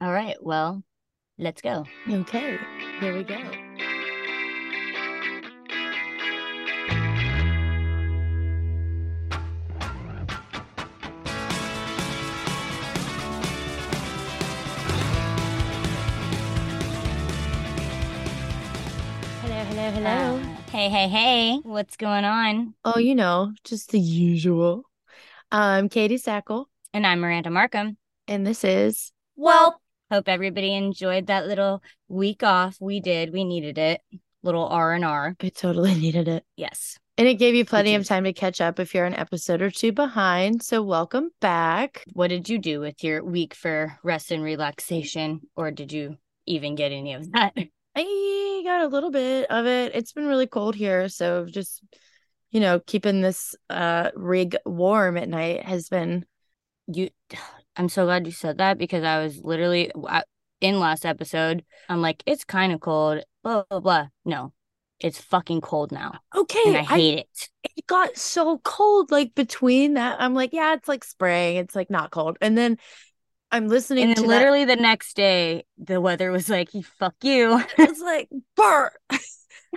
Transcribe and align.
All 0.00 0.12
right. 0.12 0.36
Well, 0.40 0.82
let's 1.38 1.60
go. 1.60 1.84
Okay, 2.08 2.58
here 3.00 3.14
we 3.16 3.24
go. 3.24 3.38
Hello, 19.40 19.64
hello, 19.64 19.90
hello. 19.90 20.36
Uh, 20.36 20.70
hey, 20.70 20.88
hey, 20.90 21.08
hey. 21.08 21.58
What's 21.62 21.96
going 21.96 22.24
on? 22.24 22.74
oh, 22.84 22.98
you 22.98 23.14
know, 23.14 23.52
just 23.64 23.90
the 23.92 23.98
usual. 24.00 24.82
I'm 25.50 25.88
Katie 25.88 26.16
Sackle, 26.18 26.66
And 26.92 27.06
I'm 27.06 27.20
Miranda 27.20 27.50
Markham. 27.50 27.96
and 28.26 28.46
this 28.46 28.64
is 28.64 29.12
Well, 29.36 29.80
hope 30.10 30.28
everybody 30.28 30.74
enjoyed 30.74 31.26
that 31.26 31.46
little 31.46 31.82
week 32.08 32.42
off. 32.42 32.76
We 32.80 33.00
did. 33.00 33.32
We 33.32 33.44
needed 33.44 33.78
it. 33.78 34.00
Little 34.42 34.66
R 34.66 34.92
and 34.92 35.04
R. 35.04 35.36
I 35.40 35.48
totally 35.48 35.94
needed 36.00 36.28
it. 36.28 36.44
Yes. 36.56 36.98
And 37.16 37.26
it 37.26 37.34
gave 37.34 37.56
you 37.56 37.64
plenty 37.64 37.96
of 37.96 38.06
time 38.06 38.24
to 38.24 38.32
catch 38.32 38.60
up 38.60 38.78
if 38.78 38.94
you're 38.94 39.04
an 39.04 39.14
episode 39.14 39.60
or 39.60 39.70
two 39.70 39.90
behind. 39.90 40.62
So, 40.62 40.82
welcome 40.82 41.30
back. 41.40 42.04
What 42.12 42.28
did 42.28 42.48
you 42.48 42.58
do 42.58 42.78
with 42.78 43.02
your 43.02 43.24
week 43.24 43.54
for 43.54 43.98
rest 44.04 44.30
and 44.30 44.42
relaxation, 44.42 45.40
or 45.56 45.72
did 45.72 45.92
you 45.92 46.16
even 46.46 46.76
get 46.76 46.92
any 46.92 47.14
of 47.14 47.32
that? 47.32 47.54
I 47.96 48.62
got 48.64 48.82
a 48.82 48.86
little 48.86 49.10
bit 49.10 49.50
of 49.50 49.66
it. 49.66 49.96
It's 49.96 50.12
been 50.12 50.26
really 50.26 50.46
cold 50.46 50.76
here, 50.76 51.08
so 51.08 51.46
just 51.46 51.82
you 52.50 52.60
know, 52.60 52.80
keeping 52.80 53.20
this 53.20 53.54
uh 53.68 54.10
rig 54.14 54.56
warm 54.64 55.16
at 55.16 55.28
night 55.28 55.64
has 55.64 55.88
been 55.88 56.24
You, 56.86 57.10
I'm 57.78 57.88
so 57.88 58.04
glad 58.04 58.26
you 58.26 58.32
said 58.32 58.58
that 58.58 58.76
because 58.76 59.04
I 59.04 59.22
was 59.22 59.40
literally 59.42 59.90
in 60.60 60.80
last 60.80 61.06
episode. 61.06 61.64
I'm 61.88 62.02
like, 62.02 62.22
it's 62.26 62.44
kind 62.44 62.72
of 62.72 62.80
cold. 62.80 63.22
Blah 63.42 63.62
blah 63.70 63.80
blah. 63.80 64.06
No, 64.24 64.52
it's 65.00 65.20
fucking 65.20 65.60
cold 65.60 65.92
now, 65.92 66.18
okay. 66.34 66.60
and 66.66 66.76
I 66.76 66.82
hate 66.82 67.18
it. 67.20 67.48
it 67.76 67.86
got 67.86 68.16
so 68.16 68.58
cold 68.58 69.10
like 69.10 69.34
between 69.34 69.94
that. 69.94 70.20
I'm 70.20 70.34
like, 70.34 70.52
yeah, 70.52 70.74
it's 70.74 70.88
like 70.88 71.04
spring. 71.04 71.56
It's 71.56 71.76
like 71.76 71.88
not 71.88 72.10
cold. 72.10 72.36
And 72.40 72.58
then 72.58 72.78
I'm 73.52 73.68
listening 73.68 74.04
And 74.04 74.16
to 74.16 74.22
then 74.22 74.28
that- 74.30 74.36
literally 74.36 74.64
the 74.64 74.76
next 74.76 75.14
day, 75.14 75.64
the 75.78 76.00
weather 76.00 76.30
was 76.32 76.48
like, 76.50 76.70
"Fuck 76.98 77.14
you." 77.22 77.62
it's 77.78 78.00
like 78.00 78.28
burr. 78.56 78.90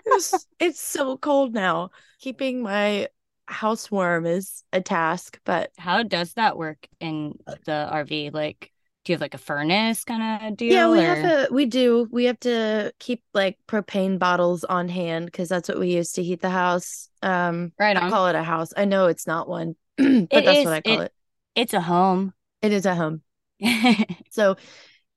it's, 0.06 0.48
it's 0.60 0.82
so 0.82 1.18
cold 1.18 1.54
now. 1.54 1.92
Keeping 2.20 2.64
my 2.64 3.08
house 3.52 3.92
warm 3.92 4.26
is 4.26 4.64
a 4.74 4.82
task, 4.82 5.40
but 5.46 5.72
How 5.78 6.04
does 6.04 6.34
that 6.34 6.58
work 6.58 6.88
in 7.00 7.38
the 7.66 7.88
RV? 7.90 8.30
Like, 8.32 8.72
do 9.04 9.12
you 9.12 9.16
have 9.16 9.22
like 9.22 9.34
a 9.34 9.40
furnace 9.40 10.04
kind 10.04 10.46
of 10.46 10.58
deal? 10.58 10.74
yeah, 10.74 10.90
we 10.92 11.00
or- 11.00 11.02
have 11.04 11.48
to 11.48 11.54
we 11.54 11.66
do. 11.66 12.08
We 12.12 12.26
have 12.26 12.40
to 12.42 12.94
keep 13.00 13.24
like 13.34 13.58
propane 13.68 14.20
bottles 14.20 14.64
on 14.64 14.90
hand 14.90 15.26
because 15.26 15.50
that's 15.50 15.68
what 15.70 15.80
we 15.80 15.94
use 15.94 16.12
to 16.14 16.24
heat 16.24 16.42
the 16.42 16.50
house. 16.50 17.10
Um 17.22 17.72
Right 17.80 17.98
I 17.98 18.10
call 18.10 18.28
it 18.28 18.36
a 18.36 18.44
house. 18.44 18.74
I 18.76 18.86
know 18.86 19.08
it's 19.08 19.28
not 19.28 19.48
one, 19.48 19.76
but 19.98 20.06
It 20.06 20.30
that's 20.32 20.60
is- 20.60 20.66
what 20.66 20.74
I 20.74 20.82
call 20.82 21.00
it, 21.02 21.14
It's 21.56 21.74
a 21.74 21.82
home. 21.82 22.34
It 22.62 22.72
is 22.72 22.86
a 22.86 22.96
home. 22.96 23.22
So 24.32 24.56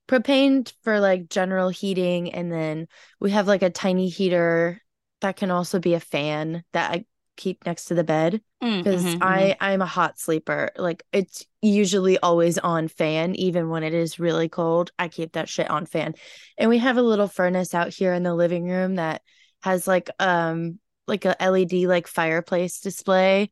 propane 0.08 0.70
for 0.82 1.00
like 1.00 1.28
general 1.28 1.68
heating 1.70 2.32
and 2.34 2.52
then 2.52 2.88
we 3.20 3.30
have 3.30 3.46
like 3.46 3.62
a 3.62 3.70
tiny 3.70 4.08
heater 4.08 4.82
that 5.20 5.36
can 5.36 5.50
also 5.50 5.78
be 5.78 5.94
a 5.94 6.00
fan 6.00 6.62
that 6.72 6.90
I 6.90 7.05
keep 7.36 7.64
next 7.66 7.86
to 7.86 7.94
the 7.94 8.04
bed 8.04 8.40
Mm, 8.62 8.82
because 8.82 9.04
mhm, 9.04 9.18
mhm. 9.18 9.20
I 9.22 9.56
I'm 9.60 9.82
a 9.82 9.86
hot 9.86 10.18
sleeper. 10.18 10.70
Like 10.77 11.04
it's 11.12 11.46
usually 11.62 12.18
always 12.18 12.58
on 12.58 12.88
fan 12.88 13.34
even 13.36 13.68
when 13.68 13.82
it 13.82 13.94
is 13.94 14.18
really 14.18 14.48
cold. 14.48 14.90
I 14.98 15.08
keep 15.08 15.32
that 15.32 15.48
shit 15.48 15.70
on 15.70 15.86
fan. 15.86 16.14
And 16.58 16.70
we 16.70 16.78
have 16.78 16.96
a 16.96 17.02
little 17.02 17.28
furnace 17.28 17.74
out 17.74 17.88
here 17.94 18.12
in 18.12 18.22
the 18.22 18.34
living 18.34 18.68
room 18.68 18.96
that 18.96 19.22
has 19.62 19.86
like 19.86 20.10
um 20.18 20.78
like 21.06 21.24
a 21.24 21.40
LED 21.42 21.86
like 21.86 22.06
fireplace 22.06 22.80
display. 22.80 23.51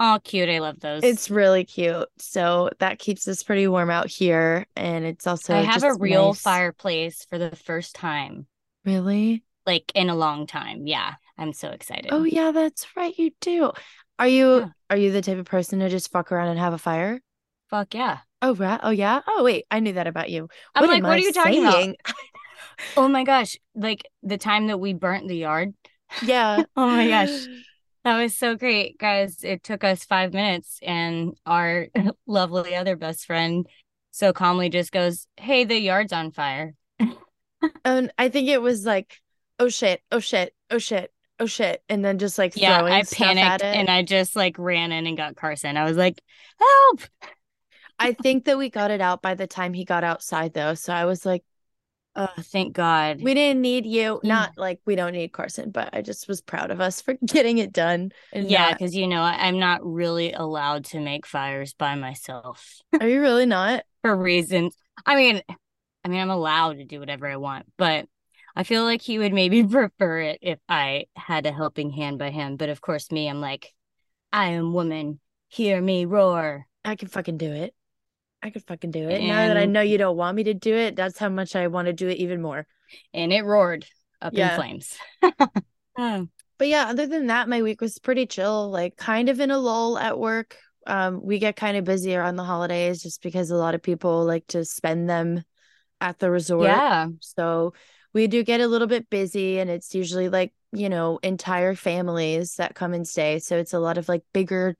Oh, 0.00 0.18
cute. 0.22 0.48
I 0.48 0.58
love 0.58 0.80
those. 0.80 1.02
It's 1.02 1.30
really 1.30 1.64
cute. 1.64 2.08
So 2.18 2.70
that 2.80 2.98
keeps 2.98 3.26
us 3.28 3.42
pretty 3.42 3.68
warm 3.68 3.90
out 3.90 4.08
here 4.08 4.66
and 4.76 5.04
it's 5.04 5.26
also 5.26 5.54
I 5.54 5.60
have 5.62 5.82
a 5.84 5.94
real 5.94 6.28
nice. 6.28 6.42
fireplace 6.42 7.24
for 7.24 7.38
the 7.38 7.54
first 7.54 7.94
time, 7.94 8.46
Really? 8.84 9.44
like 9.66 9.92
in 9.94 10.10
a 10.10 10.14
long 10.14 10.46
time. 10.46 10.86
Yeah, 10.86 11.14
I'm 11.38 11.52
so 11.52 11.68
excited. 11.70 12.08
Oh 12.10 12.24
yeah, 12.24 12.52
that's 12.52 12.86
right. 12.96 13.16
You 13.16 13.30
do. 13.40 13.72
Are 14.18 14.28
you 14.28 14.58
Yeah. 14.60 14.68
are 14.90 14.96
you 14.96 15.10
the 15.12 15.22
type 15.22 15.38
of 15.38 15.46
person 15.46 15.78
to 15.80 15.88
just 15.88 16.10
fuck 16.10 16.30
around 16.32 16.48
and 16.48 16.58
have 16.58 16.72
a 16.72 16.78
fire? 16.78 17.20
Fuck 17.70 17.94
yeah. 17.94 18.18
Oh 18.40 18.54
right. 18.54 18.80
Oh 18.82 18.90
yeah. 18.90 19.20
Oh 19.26 19.42
wait, 19.44 19.64
I 19.70 19.80
knew 19.80 19.94
that 19.94 20.06
about 20.06 20.30
you. 20.30 20.48
I'm 20.74 20.82
What 20.82 20.90
like, 20.90 21.02
what 21.02 21.12
I 21.12 21.16
are 21.16 21.18
you 21.18 21.32
talking 21.32 21.60
about? 21.60 21.94
Oh 22.96 23.08
my 23.08 23.24
gosh. 23.24 23.56
Like 23.74 24.08
the 24.22 24.38
time 24.38 24.68
that 24.68 24.78
we 24.78 24.92
burnt 24.92 25.28
the 25.28 25.36
yard. 25.36 25.74
Yeah. 26.22 26.64
Oh 26.76 26.86
my 26.86 27.08
gosh. 27.08 27.30
That 28.04 28.18
was 28.20 28.36
so 28.36 28.56
great, 28.56 28.98
guys. 28.98 29.44
It 29.44 29.62
took 29.62 29.84
us 29.84 30.02
five 30.04 30.32
minutes, 30.32 30.80
and 30.82 31.38
our 31.46 31.86
lovely 32.26 32.74
other 32.74 32.96
best 32.96 33.26
friend 33.26 33.64
so 34.10 34.32
calmly 34.32 34.70
just 34.70 34.90
goes, 34.90 35.28
Hey, 35.36 35.62
the 35.62 35.78
yard's 35.78 36.12
on 36.12 36.32
fire. 36.32 36.74
And 37.84 38.12
I 38.18 38.28
think 38.28 38.48
it 38.48 38.60
was 38.60 38.84
like, 38.84 39.20
oh 39.60 39.68
shit, 39.68 40.02
oh 40.10 40.18
shit, 40.18 40.52
oh 40.68 40.78
shit, 40.78 41.12
oh 41.42 41.46
shit, 41.46 41.82
and 41.88 42.04
then 42.04 42.18
just 42.18 42.38
like 42.38 42.56
Yeah, 42.56 42.82
I 42.82 43.02
stuff 43.02 43.18
panicked 43.18 43.64
and 43.64 43.90
I 43.90 44.02
just 44.02 44.36
like 44.36 44.56
ran 44.58 44.92
in 44.92 45.06
and 45.06 45.16
got 45.16 45.36
Carson. 45.36 45.76
I 45.76 45.84
was 45.84 45.96
like, 45.96 46.20
Help. 46.58 47.00
I 47.98 48.12
think 48.12 48.46
that 48.46 48.58
we 48.58 48.70
got 48.70 48.90
it 48.90 49.00
out 49.00 49.22
by 49.22 49.34
the 49.34 49.46
time 49.46 49.74
he 49.74 49.84
got 49.84 50.04
outside 50.04 50.54
though. 50.54 50.74
So 50.74 50.92
I 50.92 51.04
was 51.04 51.26
like, 51.26 51.44
Oh, 52.14 52.28
thank 52.38 52.74
God. 52.74 53.22
we 53.22 53.32
didn't 53.32 53.62
need 53.62 53.86
you. 53.86 54.20
He- 54.22 54.28
Not 54.28 54.52
like 54.56 54.80
we 54.84 54.96
don't 54.96 55.12
need 55.12 55.32
Carson, 55.32 55.70
but 55.70 55.90
I 55.92 56.02
just 56.02 56.28
was 56.28 56.42
proud 56.42 56.70
of 56.70 56.80
us 56.80 57.00
for 57.00 57.14
getting 57.26 57.58
it 57.58 57.72
done. 57.72 58.12
Yeah, 58.32 58.68
not- 58.68 58.78
because 58.78 58.94
you 58.94 59.06
know, 59.06 59.22
I'm 59.22 59.58
not 59.58 59.80
really 59.84 60.32
allowed 60.32 60.84
to 60.86 61.00
make 61.00 61.26
fires 61.26 61.74
by 61.74 61.94
myself 61.94 62.80
are 63.00 63.08
you 63.08 63.20
really 63.20 63.46
not? 63.46 63.84
for 64.02 64.16
reasons. 64.16 64.76
I 65.06 65.16
mean, 65.16 65.42
I 66.04 66.08
mean, 66.08 66.20
I'm 66.20 66.30
allowed 66.30 66.78
to 66.78 66.84
do 66.84 67.00
whatever 67.00 67.26
I 67.28 67.36
want, 67.36 67.66
but 67.78 68.06
I 68.54 68.62
feel 68.64 68.84
like 68.84 69.02
he 69.02 69.18
would 69.18 69.32
maybe 69.32 69.64
prefer 69.66 70.20
it 70.20 70.38
if 70.42 70.58
I 70.68 71.06
had 71.16 71.46
a 71.46 71.52
helping 71.52 71.90
hand 71.90 72.18
by 72.18 72.30
him. 72.30 72.56
But 72.56 72.68
of 72.68 72.80
course, 72.80 73.10
me, 73.10 73.28
I'm 73.28 73.40
like, 73.40 73.72
I 74.32 74.50
am 74.50 74.72
woman. 74.72 75.20
Hear 75.48 75.80
me 75.80 76.04
roar. 76.06 76.66
I 76.84 76.96
can 76.96 77.08
fucking 77.08 77.36
do 77.38 77.52
it. 77.52 77.74
I 78.42 78.50
could 78.50 78.64
fucking 78.64 78.90
do 78.90 79.08
it. 79.08 79.22
now 79.22 79.46
that 79.48 79.56
I 79.56 79.66
know 79.66 79.82
you 79.82 79.98
don't 79.98 80.16
want 80.16 80.36
me 80.36 80.44
to 80.44 80.54
do 80.54 80.74
it, 80.74 80.96
that's 80.96 81.18
how 81.18 81.28
much 81.28 81.54
I 81.54 81.68
want 81.68 81.86
to 81.86 81.92
do 81.92 82.08
it 82.08 82.18
even 82.18 82.42
more. 82.42 82.66
And 83.14 83.32
it 83.32 83.44
roared 83.44 83.86
up 84.20 84.36
Yeah. 84.36 84.48
in 84.50 84.54
flames. 84.54 84.96
Oh, 85.96 86.28
But 86.58 86.68
yeah, 86.68 86.86
other 86.88 87.06
than 87.06 87.26
that, 87.26 87.48
my 87.48 87.62
week 87.62 87.80
was 87.80 87.98
pretty 87.98 88.26
chill, 88.26 88.70
like 88.70 88.96
kind 88.96 89.28
of 89.28 89.40
in 89.40 89.50
a 89.50 89.58
lull 89.58 89.98
at 89.98 90.18
work. 90.18 90.56
Um, 90.86 91.20
we 91.22 91.38
get 91.38 91.56
kind 91.56 91.76
of 91.76 91.84
busy 91.84 92.14
around 92.14 92.36
the 92.36 92.44
holidays 92.44 93.02
just 93.02 93.22
because 93.22 93.50
a 93.50 93.56
lot 93.56 93.74
of 93.74 93.82
people 93.82 94.24
like 94.24 94.46
to 94.48 94.64
spend 94.64 95.08
them 95.08 95.44
at 96.00 96.18
the 96.18 96.30
resort. 96.30 96.68
yeah. 96.68 97.08
So 97.20 97.74
we 98.12 98.26
do 98.26 98.42
get 98.42 98.60
a 98.60 98.66
little 98.66 98.88
bit 98.88 99.08
busy, 99.10 99.58
and 99.58 99.70
it's 99.70 99.94
usually 99.94 100.28
like, 100.28 100.52
you 100.72 100.88
know, 100.88 101.18
entire 101.22 101.74
families 101.74 102.56
that 102.56 102.74
come 102.74 102.94
and 102.94 103.06
stay. 103.06 103.38
So 103.38 103.56
it's 103.58 103.74
a 103.74 103.78
lot 103.78 103.98
of 103.98 104.08
like 104.08 104.22
bigger 104.32 104.76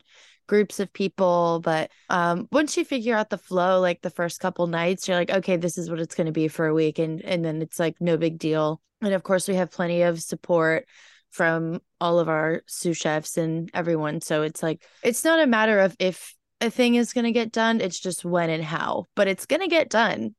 groups 0.47 0.81
of 0.81 0.93
people. 0.93 1.61
But 1.63 1.91
um, 2.09 2.49
once 2.51 2.77
you 2.77 2.85
figure 2.85 3.15
out 3.15 3.31
the 3.31 3.39
flow, 3.39 3.81
like 3.81 4.03
the 4.03 4.11
first 4.11 4.41
couple 4.41 4.67
nights, 4.67 5.07
you're 5.07 5.17
like, 5.17 5.31
okay, 5.31 5.57
this 5.57 5.79
is 5.79 5.89
what 5.89 6.01
it's 6.01 6.15
going 6.15 6.27
to 6.27 6.33
be 6.33 6.49
for 6.49 6.67
a 6.67 6.75
week. 6.75 6.99
And, 6.99 7.23
and 7.23 7.45
then 7.45 7.63
it's 7.63 7.79
like 7.79 8.01
no 8.01 8.17
big 8.17 8.39
deal. 8.39 8.81
And 9.01 9.15
of 9.15 9.23
course, 9.23 9.49
we 9.49 9.55
have 9.55 9.71
plenty 9.71 10.03
of 10.03 10.23
support 10.23 10.87
from 11.31 11.81
all 12.01 12.19
of 12.19 12.29
our 12.29 12.63
sous 12.67 12.97
chefs 12.97 13.39
and 13.39 13.71
everyone. 13.73 14.21
So 14.21 14.43
it's 14.43 14.63
like, 14.63 14.83
it's 15.03 15.25
not 15.25 15.41
a 15.41 15.47
matter 15.47 15.79
of 15.79 15.97
if 15.99 16.37
a 16.61 16.71
thing 16.71 16.97
is 16.97 17.13
going 17.13 17.25
to 17.25 17.33
get 17.33 17.53
done, 17.53 17.81
it's 17.81 17.99
just 17.99 18.25
when 18.25 18.51
and 18.51 18.63
how, 18.63 19.07
but 19.17 19.29
it's 19.29 19.47
going 19.47 19.63
to 19.63 19.69
get 19.69 19.89
done. 19.89 20.35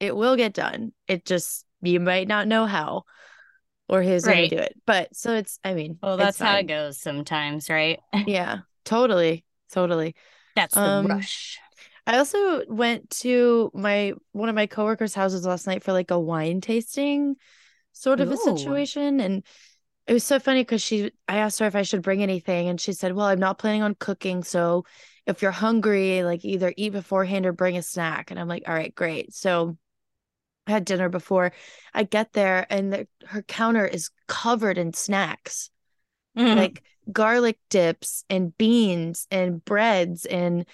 It 0.00 0.14
will 0.14 0.36
get 0.36 0.52
done. 0.52 0.92
It 1.06 1.24
just, 1.24 1.64
you 1.82 2.00
might 2.00 2.28
not 2.28 2.48
know 2.48 2.66
how 2.66 3.04
or 3.88 4.02
who's 4.02 4.24
Right. 4.24 4.50
to 4.50 4.56
do 4.56 4.62
it. 4.62 4.74
But 4.86 5.14
so 5.16 5.34
it's, 5.34 5.58
I 5.64 5.74
mean, 5.74 6.00
Well, 6.02 6.16
that's 6.16 6.38
how 6.40 6.56
it 6.56 6.66
goes 6.66 6.98
sometimes, 7.00 7.68
right? 7.70 8.00
Yeah, 8.26 8.60
totally. 8.84 9.44
Totally. 9.70 10.14
That's 10.54 10.80
the 10.80 10.90
Um, 10.90 11.06
rush. 11.08 11.58
I 12.06 12.18
also 12.18 12.64
went 12.68 13.10
to 13.22 13.70
my 13.74 14.14
one 14.32 14.48
of 14.48 14.54
my 14.54 14.66
coworkers' 14.66 15.14
houses 15.14 15.46
last 15.46 15.66
night 15.66 15.82
for 15.84 15.92
like 15.92 16.10
a 16.10 16.18
wine 16.20 16.60
tasting 16.60 17.36
sort 17.92 18.20
of 18.20 18.30
a 18.32 18.36
situation 18.38 19.20
and 19.20 19.44
it 20.06 20.14
was 20.14 20.24
so 20.24 20.38
funny 20.40 20.62
because 20.62 20.82
she 20.82 21.12
I 21.28 21.38
asked 21.38 21.60
her 21.60 21.66
if 21.66 21.76
I 21.76 21.82
should 21.82 22.02
bring 22.02 22.22
anything 22.22 22.68
and 22.68 22.80
she 22.80 22.92
said, 22.94 23.14
"Well, 23.14 23.26
I'm 23.26 23.40
not 23.40 23.58
planning 23.58 23.82
on 23.82 23.94
cooking, 23.96 24.44
so 24.44 24.84
if 25.26 25.42
you're 25.42 25.50
hungry, 25.52 26.24
like 26.24 26.44
either 26.44 26.74
eat 26.76 26.90
beforehand 26.92 27.46
or 27.46 27.52
bring 27.52 27.76
a 27.78 27.82
snack." 27.82 28.30
And 28.30 28.40
I'm 28.40 28.48
like, 28.48 28.64
"All 28.68 28.74
right, 28.74 28.94
great." 28.94 29.34
So 29.34 29.76
had 30.68 30.84
dinner 30.84 31.08
before 31.08 31.52
I 31.94 32.04
get 32.04 32.32
there 32.32 32.66
and 32.70 32.92
the, 32.92 33.08
her 33.26 33.42
counter 33.42 33.86
is 33.86 34.10
covered 34.26 34.78
in 34.78 34.92
snacks 34.92 35.70
Mhm. 36.36 36.56
like 36.56 36.82
garlic 37.10 37.58
dips 37.68 38.24
and 38.30 38.56
beans 38.56 39.26
and 39.30 39.64
breads 39.64 40.24
and 40.24 40.66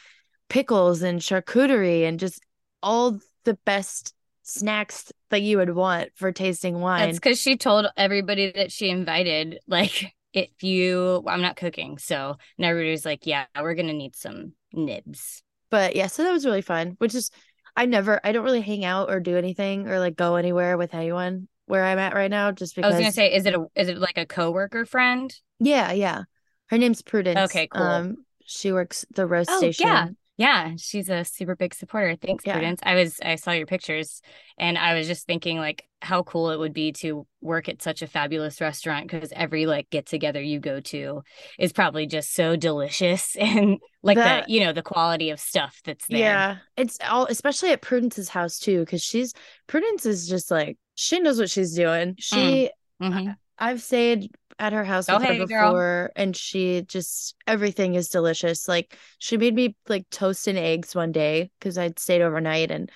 pickles 0.49 1.03
and 1.03 1.21
charcuterie 1.21 2.07
and 2.07 2.21
just 2.21 2.43
all 2.83 3.19
the 3.45 3.55
best 3.65 4.13
snacks 4.43 5.11
that 5.31 5.41
you 5.43 5.57
would 5.57 5.75
want 5.75 6.11
for 6.17 6.33
tasting 6.33 6.81
wine. 6.81 7.07
That's 7.07 7.19
because 7.19 7.41
she 7.41 7.57
told 7.57 7.87
everybody 7.97 8.53
that 8.53 8.71
she 8.71 8.91
invited, 8.91 9.61
like, 9.67 10.13
if 10.35 10.63
you, 10.63 11.25
I'm 11.27 11.41
not 11.41 11.57
cooking. 11.57 11.97
So, 11.97 12.37
and 12.59 12.67
everybody's 12.67 13.07
like, 13.07 13.27
yeah, 13.27 13.47
we're 13.59 13.75
going 13.75 13.87
to 13.87 13.95
need 13.95 14.17
some 14.17 14.53
nibs. 14.73 15.43
But 15.71 15.97
yeah, 15.97 16.09
so 16.09 16.25
that 16.25 16.33
was 16.33 16.45
really 16.45 16.63
fun, 16.63 16.97
which 16.99 17.15
is, 17.15 17.31
I 17.77 17.87
never, 17.87 18.21
I 18.23 18.33
don't 18.33 18.45
really 18.45 18.61
hang 18.61 18.85
out 18.85 19.11
or 19.11 19.21
do 19.21 19.37
anything 19.37 19.89
or 19.89 19.99
like 19.99 20.17
go 20.17 20.37
anywhere 20.37 20.77
with 20.77 20.95
anyone 20.95 21.49
where 21.67 21.85
I'm 21.85 21.99
at 21.99 22.15
right 22.15 22.31
now, 22.31 22.53
just 22.53 22.77
because. 22.77 22.93
I 22.93 22.97
was 22.97 23.01
going 23.01 23.11
to 23.11 23.15
say, 23.15 23.33
is 23.33 23.47
it 23.47 23.55
a, 23.55 23.67
is 23.75 23.89
it 23.89 23.99
like 23.99 24.19
a 24.19 24.27
coworker 24.27 24.85
friend? 24.85 25.35
Yeah, 25.59 25.93
yeah. 25.93 26.25
Her 26.67 26.79
name's 26.79 27.03
Prudence. 27.03 27.51
Okay, 27.51 27.67
cool. 27.67 27.83
Um, 27.83 28.17
she 28.45 28.73
works 28.73 29.05
the 29.15 29.27
roast 29.27 29.51
oh, 29.53 29.59
station. 29.59 29.87
Yeah. 29.87 30.09
Yeah, 30.37 30.73
she's 30.77 31.09
a 31.09 31.25
super 31.25 31.55
big 31.55 31.75
supporter. 31.75 32.17
Thanks, 32.17 32.45
yeah. 32.45 32.55
Prudence. 32.55 32.81
I 32.83 32.97
was 32.97 33.21
I 33.23 33.37
saw 33.37 33.53
your 33.53 33.67
pictures 33.67 34.21
and 34.59 34.77
I 34.77 34.95
was 34.95 35.07
just 35.07 35.27
thinking 35.27 35.59
like 35.59 35.85
how 36.03 36.25
cool 36.25 36.51
it 36.51 36.59
would 36.59 36.73
be 36.73 36.93
to 36.93 37.27
work 37.41 37.69
at 37.69 37.81
such 37.81 38.03
a 38.03 38.07
fabulous 38.07 38.61
restaurant 38.61 39.09
because 39.09 39.33
every 39.35 39.67
like 39.67 39.89
get 39.91 40.07
together 40.07 40.43
you 40.43 40.59
go 40.59 40.81
to 40.81 41.23
is 41.59 41.73
probably 41.73 42.07
just 42.07 42.35
so 42.35 42.57
delicious 42.57 43.37
and 43.41 43.79
like 44.03 44.17
the 44.17 44.45
you 44.49 44.61
know 44.61 44.73
the 44.73 44.83
quality 44.83 45.31
of 45.31 45.39
stuff 45.39 45.81
that's 45.85 46.07
there. 46.09 46.19
Yeah, 46.19 46.57
it's 46.77 46.99
all 47.09 47.27
especially 47.27 47.71
at 47.71 47.83
Prudence's 47.83 48.29
house 48.29 48.59
too 48.59 48.81
because 48.81 49.03
she's 49.03 49.35
Prudence 49.69 50.05
is 50.05 50.29
just 50.29 50.51
like 50.51 50.79
she 50.97 51.21
knows 51.21 51.39
what 51.39 51.51
she's 51.51 51.75
doing. 51.75 52.17
She 52.19 52.37
mm. 52.37 52.69
Mm-hmm. 53.03 53.31
I've 53.59 53.83
stayed 53.83 54.31
at 54.59 54.73
her 54.73 54.85
house 54.85 55.09
with 55.09 55.23
her 55.23 55.35
before 55.35 55.47
girl. 55.47 56.09
and 56.17 56.37
she 56.37 56.83
just 56.83 57.35
everything 57.47 57.95
is 57.95 58.09
delicious. 58.09 58.69
Like 58.69 58.97
she 59.19 59.37
made 59.37 59.55
me 59.55 59.77
like 59.89 60.09
toast 60.11 60.47
and 60.47 60.59
eggs 60.59 60.95
one 60.95 61.13
day 61.13 61.51
because 61.59 61.77
I'd 61.77 61.99
stayed 61.99 62.23
overnight 62.23 62.71
and 62.71 62.91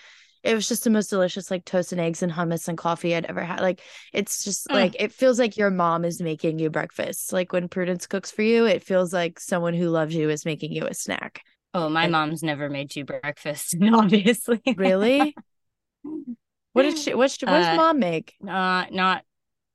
it 0.44 0.54
was 0.54 0.68
just 0.68 0.84
the 0.84 0.90
most 0.90 1.10
delicious 1.10 1.50
like 1.50 1.64
toast 1.64 1.92
and 1.92 2.00
eggs 2.00 2.22
and 2.22 2.32
hummus 2.32 2.68
and 2.68 2.78
coffee 2.78 3.14
I'd 3.14 3.26
ever 3.26 3.42
had. 3.42 3.60
Like 3.60 3.82
it's 4.12 4.44
just 4.44 4.68
mm. 4.68 4.74
like 4.74 4.96
it 4.98 5.12
feels 5.12 5.38
like 5.38 5.56
your 5.56 5.70
mom 5.70 6.04
is 6.04 6.22
making 6.22 6.58
you 6.58 6.70
breakfast. 6.70 7.32
Like 7.32 7.52
when 7.52 7.68
Prudence 7.68 8.06
cooks 8.06 8.30
for 8.30 8.42
you, 8.42 8.64
it 8.64 8.84
feels 8.84 9.12
like 9.12 9.40
someone 9.40 9.74
who 9.74 9.88
loves 9.88 10.14
you 10.14 10.30
is 10.30 10.44
making 10.44 10.72
you 10.72 10.86
a 10.86 10.94
snack. 10.94 11.42
Oh, 11.74 11.88
my 11.88 12.04
and- 12.04 12.12
mom's 12.12 12.42
never 12.42 12.70
made 12.70 12.94
you 12.94 13.04
breakfast, 13.04 13.76
obviously. 13.92 14.62
really? 14.76 15.34
What 16.74 16.82
did 16.82 16.98
she 16.98 17.12
what, 17.12 17.36
what 17.42 17.48
does 17.48 17.66
uh, 17.66 17.74
mom 17.74 17.98
make? 17.98 18.34
Uh 18.46 18.84
not 18.92 19.24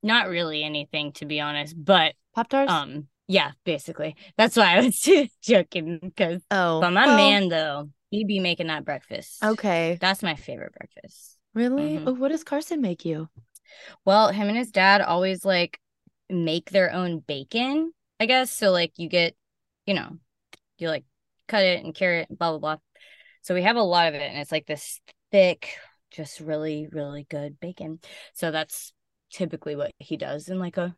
not 0.03 0.29
really 0.29 0.63
anything 0.63 1.13
to 1.13 1.25
be 1.25 1.39
honest, 1.39 1.75
but 1.77 2.13
Pop 2.35 2.50
Tarts? 2.50 2.71
Um 2.71 3.07
yeah, 3.27 3.51
basically. 3.63 4.15
That's 4.38 4.57
why 4.57 4.77
I 4.77 4.81
was 4.81 5.09
joking 5.41 6.00
because 6.01 6.41
oh, 6.51 6.81
but 6.81 6.91
my 6.91 7.07
well, 7.07 7.17
man 7.17 7.50
though, 7.50 7.89
he 8.09 8.25
be 8.25 8.39
making 8.39 8.67
that 8.67 8.85
breakfast. 8.85 9.44
Okay. 9.44 9.97
That's 10.00 10.21
my 10.21 10.35
favorite 10.35 10.73
breakfast. 10.73 11.38
Really? 11.53 11.97
Mm-hmm. 11.97 12.07
Oh, 12.07 12.13
what 12.13 12.29
does 12.31 12.44
Carson 12.44 12.81
make 12.81 13.05
you? 13.05 13.29
Well, 14.05 14.29
him 14.29 14.50
and 14.50 14.57
his 14.57 14.71
dad 14.71 15.01
always 15.01 15.45
like 15.45 15.79
make 16.29 16.69
their 16.69 16.91
own 16.91 17.19
bacon, 17.19 17.91
I 18.19 18.25
guess. 18.25 18.51
So 18.51 18.71
like 18.71 18.94
you 18.97 19.07
get, 19.07 19.35
you 19.85 19.94
know, 19.94 20.17
you 20.77 20.89
like 20.89 21.05
cut 21.47 21.63
it 21.63 21.83
and 21.83 21.95
carrot, 21.95 22.27
blah 22.29 22.51
blah 22.51 22.59
blah. 22.59 22.77
So 23.41 23.53
we 23.53 23.63
have 23.63 23.75
a 23.75 23.83
lot 23.83 24.07
of 24.07 24.13
it, 24.15 24.21
and 24.21 24.39
it's 24.39 24.51
like 24.51 24.65
this 24.65 25.00
thick, 25.31 25.75
just 26.11 26.39
really, 26.39 26.88
really 26.91 27.25
good 27.29 27.59
bacon. 27.59 28.00
So 28.33 28.51
that's 28.51 28.94
typically 29.33 29.75
what 29.75 29.91
he 29.97 30.15
does 30.15 30.47
in 30.47 30.59
like 30.59 30.77
a 30.77 30.95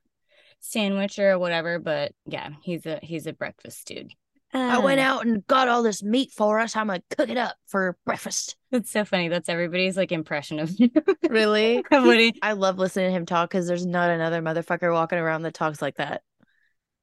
sandwich 0.59 1.17
or 1.17 1.39
whatever. 1.39 1.79
But 1.79 2.11
yeah, 2.25 2.49
he's 2.61 2.85
a 2.85 2.99
he's 3.01 3.25
a 3.25 3.33
breakfast 3.33 3.87
dude. 3.87 4.13
Uh, 4.53 4.59
I 4.59 4.77
went 4.77 4.99
uh. 4.99 5.03
out 5.03 5.25
and 5.25 5.45
got 5.47 5.67
all 5.67 5.83
this 5.83 6.03
meat 6.03 6.31
for 6.31 6.59
us. 6.59 6.75
I'm 6.75 6.87
gonna 6.87 7.01
cook 7.17 7.29
it 7.29 7.37
up 7.37 7.55
for 7.67 7.97
breakfast. 8.05 8.55
That's 8.71 8.91
so 8.91 9.05
funny. 9.05 9.27
That's 9.27 9.49
everybody's 9.49 9.97
like 9.97 10.11
impression 10.11 10.59
of 10.59 10.71
you. 10.79 10.91
really. 11.29 11.83
he... 11.89 12.33
I 12.41 12.53
love 12.53 12.77
listening 12.77 13.07
to 13.07 13.11
him 13.11 13.25
talk 13.25 13.49
because 13.49 13.67
there's 13.67 13.85
not 13.85 14.09
another 14.09 14.41
motherfucker 14.41 14.93
walking 14.93 15.19
around 15.19 15.43
that 15.43 15.53
talks 15.53 15.81
like 15.81 15.95
that. 15.95 16.21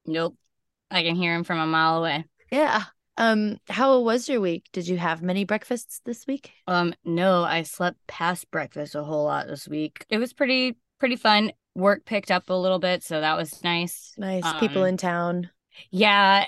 Nope, 0.05 0.35
I 0.89 1.03
can 1.03 1.15
hear 1.15 1.35
him 1.35 1.43
from 1.43 1.59
a 1.59 1.67
mile 1.67 1.99
away. 1.99 2.25
Yeah. 2.51 2.83
Um, 3.15 3.57
how 3.69 3.99
was 3.99 4.27
your 4.27 4.41
week? 4.41 4.65
Did 4.73 4.87
you 4.87 4.97
have 4.97 5.21
many 5.21 5.45
breakfasts 5.45 6.01
this 6.03 6.25
week? 6.25 6.51
Um, 6.67 6.95
no, 7.05 7.43
I 7.43 7.61
slept 7.61 7.97
past 8.07 8.49
breakfast 8.49 8.95
a 8.95 9.03
whole 9.03 9.25
lot 9.25 9.47
this 9.47 9.67
week. 9.67 10.05
It 10.09 10.17
was 10.17 10.33
pretty 10.33 10.77
pretty 11.03 11.15
fun. 11.17 11.51
Work 11.75 12.05
picked 12.05 12.31
up 12.31 12.49
a 12.49 12.53
little 12.53 12.79
bit, 12.79 13.03
so 13.03 13.19
that 13.19 13.35
was 13.35 13.61
nice. 13.61 14.13
Nice 14.17 14.45
um, 14.45 14.57
people 14.61 14.85
in 14.85 14.95
town. 14.95 15.49
Yeah, 15.91 16.45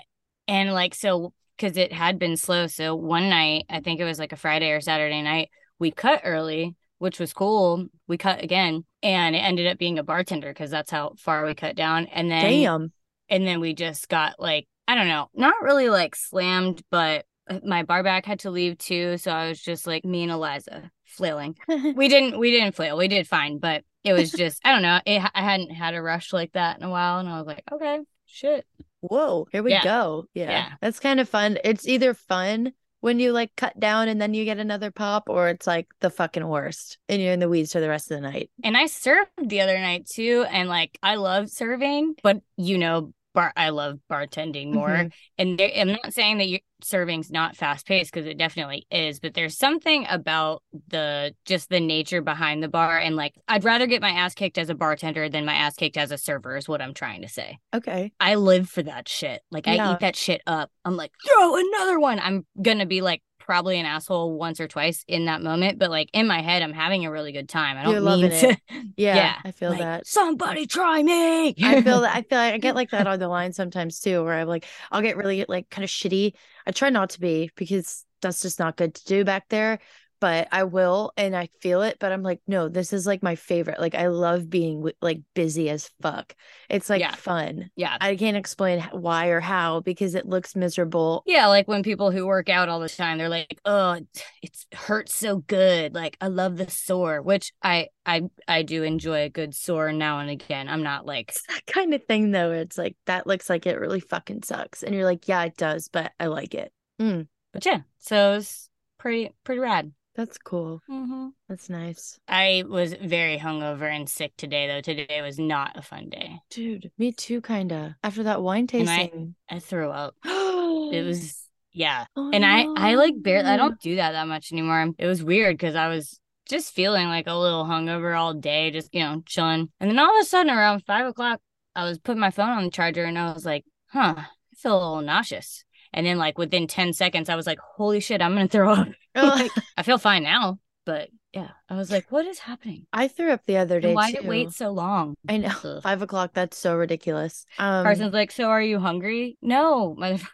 and 0.47 0.71
like 0.71 0.95
so 0.95 1.33
because 1.57 1.75
it 1.75 1.91
had 1.91 2.17
been 2.19 2.37
slow. 2.37 2.67
So 2.67 2.95
one 2.95 3.27
night, 3.27 3.65
I 3.69 3.81
think 3.81 3.99
it 3.99 4.05
was 4.05 4.17
like 4.17 4.31
a 4.31 4.37
Friday 4.37 4.71
or 4.71 4.79
Saturday 4.79 5.21
night, 5.21 5.49
we 5.77 5.91
cut 5.91 6.21
early, 6.23 6.73
which 6.99 7.19
was 7.19 7.33
cool. 7.33 7.87
We 8.07 8.17
cut 8.17 8.45
again, 8.45 8.85
and 9.03 9.35
it 9.35 9.39
ended 9.39 9.67
up 9.67 9.77
being 9.77 9.99
a 9.99 10.03
bartender 10.03 10.51
because 10.51 10.71
that's 10.71 10.91
how 10.91 11.15
far 11.17 11.45
we 11.45 11.53
cut 11.53 11.75
down. 11.75 12.05
And 12.05 12.31
then 12.31 12.45
damn, 12.45 12.93
and 13.27 13.45
then 13.45 13.59
we 13.59 13.73
just 13.73 14.07
got 14.07 14.39
like 14.39 14.69
I 14.87 14.95
don't 14.95 15.09
know, 15.09 15.27
not 15.33 15.61
really 15.63 15.89
like 15.89 16.15
slammed, 16.15 16.81
but 16.91 17.25
uh, 17.49 17.59
my 17.65 17.83
bar 17.83 18.03
back 18.03 18.25
had 18.25 18.39
to 18.41 18.51
leave 18.51 18.77
too, 18.77 19.17
so 19.17 19.31
I 19.31 19.49
was 19.49 19.61
just 19.61 19.85
like 19.85 20.05
me 20.05 20.23
and 20.23 20.31
Eliza 20.31 20.91
flailing. 21.03 21.57
we 21.67 22.07
didn't 22.07 22.39
we 22.39 22.51
didn't 22.51 22.73
flail. 22.73 22.95
We 22.95 23.09
did 23.09 23.27
fine, 23.27 23.57
but 23.57 23.83
it 24.05 24.13
was 24.13 24.31
just 24.31 24.61
I 24.63 24.71
don't 24.71 24.83
know. 24.83 24.99
It, 25.05 25.21
I 25.33 25.41
hadn't 25.41 25.71
had 25.71 25.95
a 25.95 26.01
rush 26.01 26.31
like 26.31 26.53
that 26.53 26.77
in 26.77 26.83
a 26.83 26.89
while, 26.89 27.19
and 27.19 27.27
I 27.27 27.37
was 27.37 27.47
like, 27.47 27.63
okay, 27.71 27.99
shit. 28.25 28.65
Whoa, 29.01 29.47
here 29.51 29.63
we 29.63 29.71
yeah. 29.71 29.83
go. 29.83 30.25
Yeah. 30.33 30.49
yeah, 30.49 30.69
that's 30.81 30.99
kind 30.99 31.19
of 31.19 31.27
fun. 31.27 31.57
It's 31.63 31.87
either 31.87 32.13
fun 32.13 32.73
when 33.01 33.19
you 33.19 33.31
like 33.33 33.55
cut 33.55 33.79
down 33.79 34.07
and 34.07 34.19
then 34.19 34.33
you 34.33 34.45
get 34.45 34.59
another 34.59 34.91
pop, 34.91 35.29
or 35.29 35.49
it's 35.49 35.67
like 35.67 35.87
the 35.99 36.09
fucking 36.09 36.47
worst, 36.47 36.97
and 37.09 37.21
you're 37.21 37.33
in 37.33 37.39
the 37.39 37.49
weeds 37.49 37.73
for 37.73 37.79
the 37.79 37.89
rest 37.89 38.11
of 38.11 38.17
the 38.17 38.21
night. 38.21 38.49
And 38.63 38.77
I 38.77 38.85
served 38.85 39.29
the 39.41 39.61
other 39.61 39.79
night 39.79 40.07
too, 40.07 40.45
and 40.49 40.69
like 40.69 40.97
I 41.03 41.15
love 41.15 41.49
serving, 41.49 42.15
but 42.23 42.41
you 42.57 42.77
know, 42.77 43.13
bar 43.35 43.53
I 43.55 43.69
love 43.69 43.99
bartending 44.11 44.73
more. 44.73 44.89
Mm-hmm. 44.89 45.07
And 45.37 45.59
there, 45.59 45.69
I'm 45.75 45.89
not 45.89 46.13
saying 46.13 46.39
that 46.39 46.47
your 46.47 46.61
serving's 46.81 47.31
not 47.31 47.55
fast 47.55 47.85
paced 47.85 48.11
because 48.11 48.25
it 48.25 48.37
definitely 48.37 48.87
is, 48.89 49.19
but 49.19 49.33
there's 49.33 49.57
something 49.57 50.05
about 50.09 50.63
the 50.87 51.35
just 51.45 51.69
the 51.69 51.79
nature 51.79 52.21
behind 52.21 52.63
the 52.63 52.67
bar 52.67 52.97
and 52.97 53.15
like 53.15 53.33
I'd 53.47 53.63
rather 53.63 53.87
get 53.87 54.01
my 54.01 54.09
ass 54.09 54.33
kicked 54.33 54.57
as 54.57 54.69
a 54.69 54.75
bartender 54.75 55.29
than 55.29 55.45
my 55.45 55.53
ass 55.53 55.75
kicked 55.75 55.97
as 55.97 56.11
a 56.11 56.17
server 56.17 56.57
is 56.57 56.67
what 56.67 56.81
I'm 56.81 56.93
trying 56.93 57.21
to 57.21 57.29
say. 57.29 57.59
Okay. 57.73 58.11
I 58.19 58.35
live 58.35 58.69
for 58.69 58.83
that 58.83 59.07
shit. 59.07 59.41
Like 59.51 59.67
yeah. 59.67 59.89
I 59.89 59.93
eat 59.93 59.99
that 59.99 60.15
shit 60.15 60.41
up. 60.47 60.71
I'm 60.83 60.97
like, 60.97 61.11
throw 61.27 61.55
another 61.55 61.99
one. 61.99 62.19
I'm 62.19 62.45
gonna 62.61 62.85
be 62.85 63.01
like 63.01 63.21
probably 63.45 63.79
an 63.79 63.85
asshole 63.85 64.37
once 64.37 64.59
or 64.59 64.67
twice 64.67 65.03
in 65.07 65.25
that 65.25 65.41
moment, 65.41 65.77
but 65.77 65.91
like 65.91 66.09
in 66.13 66.27
my 66.27 66.41
head, 66.41 66.63
I'm 66.63 66.73
having 66.73 67.05
a 67.05 67.11
really 67.11 67.31
good 67.31 67.47
time. 67.47 67.77
I 67.77 67.83
don't 67.83 67.93
You're 67.93 68.01
mean 68.01 68.29
to. 68.29 68.57
Yeah, 68.97 69.15
yeah, 69.15 69.35
I 69.43 69.51
feel 69.51 69.71
like, 69.71 69.79
that. 69.79 70.07
Somebody 70.07 70.67
try 70.67 71.03
me. 71.03 71.49
I 71.61 71.81
feel 71.81 72.01
that. 72.01 72.15
I 72.15 72.21
feel 72.29 72.37
like 72.37 72.53
I 72.53 72.57
get 72.57 72.75
like 72.75 72.91
that 72.91 73.07
on 73.07 73.19
the 73.19 73.27
line 73.27 73.53
sometimes 73.53 73.99
too, 73.99 74.23
where 74.23 74.33
I'm 74.33 74.47
like, 74.47 74.65
I'll 74.91 75.01
get 75.01 75.17
really 75.17 75.45
like 75.47 75.69
kind 75.69 75.83
of 75.83 75.89
shitty. 75.89 76.33
I 76.65 76.71
try 76.71 76.89
not 76.89 77.11
to 77.11 77.19
be 77.19 77.51
because 77.55 78.05
that's 78.21 78.41
just 78.41 78.57
not 78.57 78.77
good 78.77 78.95
to 78.95 79.05
do 79.05 79.25
back 79.25 79.45
there 79.49 79.79
but 80.19 80.47
I 80.51 80.63
will 80.63 81.11
and 81.17 81.35
I 81.35 81.49
feel 81.61 81.81
it. 81.81 81.97
But 81.99 82.11
I'm 82.11 82.23
like, 82.23 82.41
no, 82.47 82.69
this 82.69 82.93
is 82.93 83.05
like 83.05 83.21
my 83.21 83.35
favorite. 83.35 83.79
Like, 83.79 83.95
I 83.95 84.07
love 84.07 84.49
being 84.49 84.89
like 85.01 85.21
busy 85.33 85.69
as 85.69 85.89
fuck. 86.01 86.35
It's 86.69 86.89
like 86.89 87.01
yeah. 87.01 87.15
fun. 87.15 87.69
Yeah. 87.75 87.97
I 87.99 88.15
can't 88.15 88.37
explain 88.37 88.81
why 88.91 89.27
or 89.27 89.39
how 89.39 89.81
because 89.81 90.15
it 90.15 90.25
looks 90.25 90.55
miserable. 90.55 91.23
Yeah. 91.25 91.47
Like 91.47 91.67
when 91.67 91.83
people 91.83 92.11
who 92.11 92.25
work 92.25 92.49
out 92.49 92.69
all 92.69 92.79
the 92.79 92.89
time, 92.89 93.17
they're 93.17 93.29
like, 93.29 93.59
oh, 93.65 93.99
it 94.41 94.65
hurts 94.73 95.15
so 95.15 95.37
good. 95.37 95.93
Like, 95.93 96.17
I 96.21 96.27
love 96.27 96.57
the 96.57 96.69
sore, 96.69 97.21
which 97.21 97.53
I, 97.61 97.89
I, 98.05 98.23
I 98.47 98.63
do 98.63 98.83
enjoy 98.83 99.23
a 99.23 99.29
good 99.29 99.55
sore 99.55 99.91
now 99.91 100.19
and 100.19 100.29
again. 100.29 100.69
I'm 100.69 100.83
not 100.83 101.05
like 101.05 101.29
it's 101.29 101.45
that 101.47 101.65
kind 101.65 101.93
of 101.93 102.03
thing 102.05 102.31
though. 102.31 102.51
It's 102.51 102.77
like, 102.77 102.95
that 103.05 103.27
looks 103.27 103.49
like 103.49 103.65
it 103.65 103.79
really 103.79 103.99
fucking 103.99 104.43
sucks. 104.43 104.83
And 104.83 104.95
you're 104.95 105.05
like, 105.05 105.27
yeah, 105.27 105.43
it 105.43 105.57
does, 105.57 105.87
but 105.87 106.11
I 106.19 106.27
like 106.27 106.53
it. 106.53 106.71
Mm. 107.01 107.27
But 107.51 107.65
yeah, 107.65 107.81
so 107.99 108.33
it's 108.33 108.69
pretty, 108.97 109.31
pretty 109.43 109.59
rad. 109.59 109.91
That's 110.15 110.37
cool. 110.37 110.81
Mm-hmm. 110.89 111.29
That's 111.49 111.69
nice. 111.69 112.17
I 112.27 112.63
was 112.67 112.93
very 112.93 113.37
hungover 113.37 113.83
and 113.83 114.09
sick 114.09 114.33
today, 114.37 114.67
though. 114.67 114.81
Today 114.81 115.21
was 115.21 115.37
not 115.37 115.77
a 115.77 115.81
fun 115.81 116.09
day. 116.09 116.39
Dude, 116.49 116.91
me 116.97 117.11
too, 117.11 117.41
kind 117.41 117.71
of. 117.73 117.91
After 118.03 118.23
that 118.23 118.41
wine 118.41 118.67
tasting, 118.67 119.35
I, 119.49 119.55
I, 119.55 119.59
threw 119.59 119.89
up. 119.89 120.15
it 120.23 121.05
was, 121.05 121.47
yeah. 121.73 122.05
Oh, 122.15 122.31
and 122.33 122.45
I, 122.45 122.65
I 122.77 122.95
like 122.95 123.15
barely, 123.21 123.49
I 123.49 123.57
don't 123.57 123.79
do 123.81 123.97
that 123.97 124.13
that 124.13 124.27
much 124.27 124.53
anymore. 124.53 124.93
It 124.97 125.05
was 125.05 125.21
weird 125.21 125.57
because 125.57 125.75
I 125.75 125.89
was 125.89 126.19
just 126.47 126.73
feeling 126.73 127.07
like 127.07 127.27
a 127.27 127.35
little 127.35 127.65
hungover 127.65 128.17
all 128.17 128.33
day, 128.33 128.71
just, 128.71 128.93
you 128.93 129.01
know, 129.01 129.21
chilling. 129.25 129.69
And 129.81 129.89
then 129.89 129.99
all 129.99 130.17
of 130.17 130.21
a 130.21 130.25
sudden, 130.25 130.51
around 130.51 130.85
five 130.85 131.07
o'clock, 131.07 131.41
I 131.75 131.83
was 131.83 131.99
putting 131.99 132.21
my 132.21 132.31
phone 132.31 132.49
on 132.49 132.63
the 132.63 132.71
charger 132.71 133.03
and 133.03 133.19
I 133.19 133.33
was 133.33 133.45
like, 133.45 133.65
huh, 133.87 134.15
I 134.17 134.25
feel 134.55 134.77
a 134.77 134.79
little 134.79 135.01
nauseous. 135.01 135.65
And 135.95 136.05
then 136.05 136.17
like 136.17 136.37
within 136.37 136.67
10 136.67 136.93
seconds, 136.93 137.29
I 137.29 137.35
was 137.35 137.47
like, 137.47 137.57
holy 137.59 138.01
shit, 138.01 138.21
I'm 138.21 138.35
going 138.35 138.47
to 138.47 138.51
throw 138.51 138.73
up. 138.73 138.87
like, 139.15 139.51
I 139.77 139.81
feel 139.81 139.97
fine 139.97 140.23
now, 140.23 140.59
but 140.85 141.09
yeah, 141.31 141.51
I 141.69 141.75
was 141.75 141.89
like, 141.89 142.11
what 142.11 142.25
is 142.25 142.37
happening? 142.37 142.85
I 142.93 143.07
threw 143.07 143.31
up 143.31 143.45
the 143.45 143.57
other 143.57 143.79
day. 143.79 143.87
And 143.87 143.95
why 143.95 144.11
too. 144.11 144.17
did 144.17 144.25
it 144.25 144.29
wait 144.29 144.51
so 144.51 144.71
long? 144.71 145.15
I 145.27 145.37
know. 145.37 145.53
Ugh. 145.63 145.81
Five 145.83 146.01
o'clock. 146.01 146.31
That's 146.33 146.57
so 146.57 146.75
ridiculous. 146.75 147.45
Um, 147.57 147.85
Carson's 147.85 148.13
like, 148.13 148.31
so 148.31 148.49
are 148.49 148.61
you 148.61 148.77
hungry? 148.77 149.37
No, 149.41 149.95
motherfucker. 149.97 150.27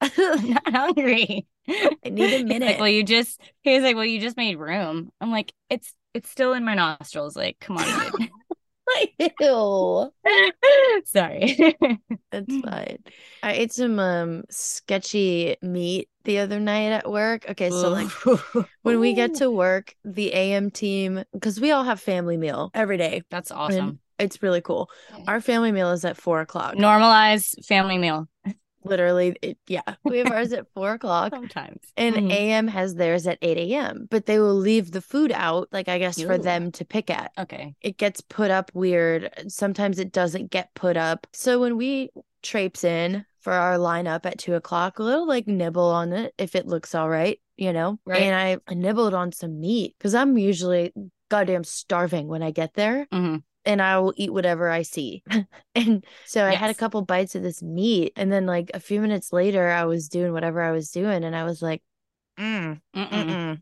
I'm 0.00 0.50
not 0.50 0.72
hungry. 0.72 1.46
I 1.68 2.08
need 2.10 2.40
a 2.40 2.44
minute. 2.44 2.70
Like, 2.70 2.78
well, 2.80 2.88
you 2.88 3.04
just, 3.04 3.40
he 3.62 3.74
was 3.74 3.84
like, 3.84 3.94
well, 3.94 4.04
you 4.04 4.20
just 4.20 4.36
made 4.36 4.58
room. 4.58 5.10
I'm 5.20 5.30
like, 5.30 5.52
it's 5.70 5.94
it's 6.12 6.30
still 6.30 6.52
in 6.52 6.64
my 6.64 6.74
nostrils. 6.74 7.36
Like, 7.36 7.58
come 7.60 7.76
on. 7.76 8.12
Ew. 9.40 10.12
Sorry. 11.04 11.76
That's 12.30 12.56
fine. 12.56 12.98
I 13.42 13.52
ate 13.52 13.72
some 13.72 13.98
um 13.98 14.44
sketchy 14.50 15.56
meat 15.62 16.08
the 16.24 16.38
other 16.38 16.60
night 16.60 16.92
at 16.92 17.10
work. 17.10 17.48
Okay, 17.50 17.70
so 17.70 17.90
like 17.90 18.10
when 18.82 19.00
we 19.00 19.14
get 19.14 19.34
to 19.36 19.50
work, 19.50 19.94
the 20.04 20.32
AM 20.32 20.70
team, 20.70 21.24
because 21.32 21.60
we 21.60 21.70
all 21.70 21.84
have 21.84 22.00
family 22.00 22.36
meal 22.36 22.70
every 22.74 22.96
day. 22.96 23.22
That's 23.30 23.50
and 23.50 23.60
awesome. 23.60 24.00
It's 24.18 24.42
really 24.42 24.60
cool. 24.60 24.90
Our 25.26 25.40
family 25.40 25.72
meal 25.72 25.90
is 25.90 26.04
at 26.04 26.16
four 26.16 26.40
o'clock. 26.40 26.74
Normalize 26.76 27.64
family 27.66 27.98
meal. 27.98 28.28
Literally, 28.84 29.36
it, 29.42 29.58
yeah. 29.66 29.82
We 30.04 30.18
have 30.18 30.30
ours 30.30 30.52
at 30.52 30.66
four 30.74 30.92
o'clock. 30.92 31.32
Sometimes. 31.32 31.80
And 31.96 32.16
Mhm. 32.16 32.32
AM 32.32 32.68
has 32.68 32.94
theirs 32.94 33.26
at 33.26 33.38
8 33.42 33.56
a.m. 33.58 34.06
But 34.10 34.26
they 34.26 34.38
will 34.38 34.54
leave 34.54 34.90
the 34.90 35.00
food 35.00 35.32
out, 35.32 35.68
like 35.72 35.88
I 35.88 35.98
guess 35.98 36.20
for 36.20 36.38
them 36.38 36.70
to 36.72 36.84
pick 36.84 37.10
at. 37.10 37.32
Okay. 37.38 37.74
It 37.80 37.96
gets 37.96 38.20
put 38.20 38.50
up 38.50 38.70
weird. 38.74 39.30
Sometimes 39.48 39.98
it 39.98 40.12
doesn't 40.12 40.50
get 40.50 40.74
put 40.74 40.96
up. 40.96 41.26
So 41.32 41.60
when 41.60 41.76
we 41.76 42.10
traipse 42.42 42.84
in 42.84 43.24
for 43.40 43.52
our 43.52 43.76
lineup 43.76 44.26
at 44.26 44.38
two 44.38 44.54
o'clock, 44.54 44.98
a 44.98 45.02
little 45.02 45.26
like 45.26 45.46
nibble 45.46 45.82
on 45.90 46.12
it 46.12 46.34
if 46.38 46.54
it 46.54 46.66
looks 46.66 46.94
all 46.94 47.08
right, 47.08 47.40
you 47.56 47.72
know? 47.72 47.98
Right. 48.04 48.22
And 48.22 48.34
I, 48.34 48.58
I 48.70 48.74
nibbled 48.74 49.14
on 49.14 49.32
some 49.32 49.60
meat 49.60 49.94
because 49.98 50.14
I'm 50.14 50.36
usually 50.38 50.92
goddamn 51.30 51.64
starving 51.64 52.28
when 52.28 52.42
I 52.42 52.50
get 52.50 52.74
there 52.74 53.06
hmm 53.10 53.36
and 53.66 53.80
I 53.82 53.98
will 53.98 54.14
eat 54.16 54.32
whatever 54.32 54.68
I 54.70 54.82
see. 54.82 55.22
and 55.74 56.04
so 56.26 56.44
I 56.44 56.54
had 56.54 56.70
a 56.70 56.74
couple 56.74 57.02
bites 57.02 57.34
of 57.34 57.42
this 57.42 57.62
meat. 57.62 58.12
And 58.16 58.32
then, 58.32 58.46
like, 58.46 58.70
a 58.74 58.80
few 58.80 59.00
minutes 59.00 59.32
later, 59.32 59.68
I 59.70 59.84
was 59.84 60.08
doing 60.08 60.32
whatever 60.32 60.62
I 60.62 60.72
was 60.72 60.90
doing. 60.90 61.24
And 61.24 61.34
I 61.36 61.44
was 61.44 61.62
like, 61.62 61.82
mm, 62.38 62.80
mm-mm. 62.94 63.60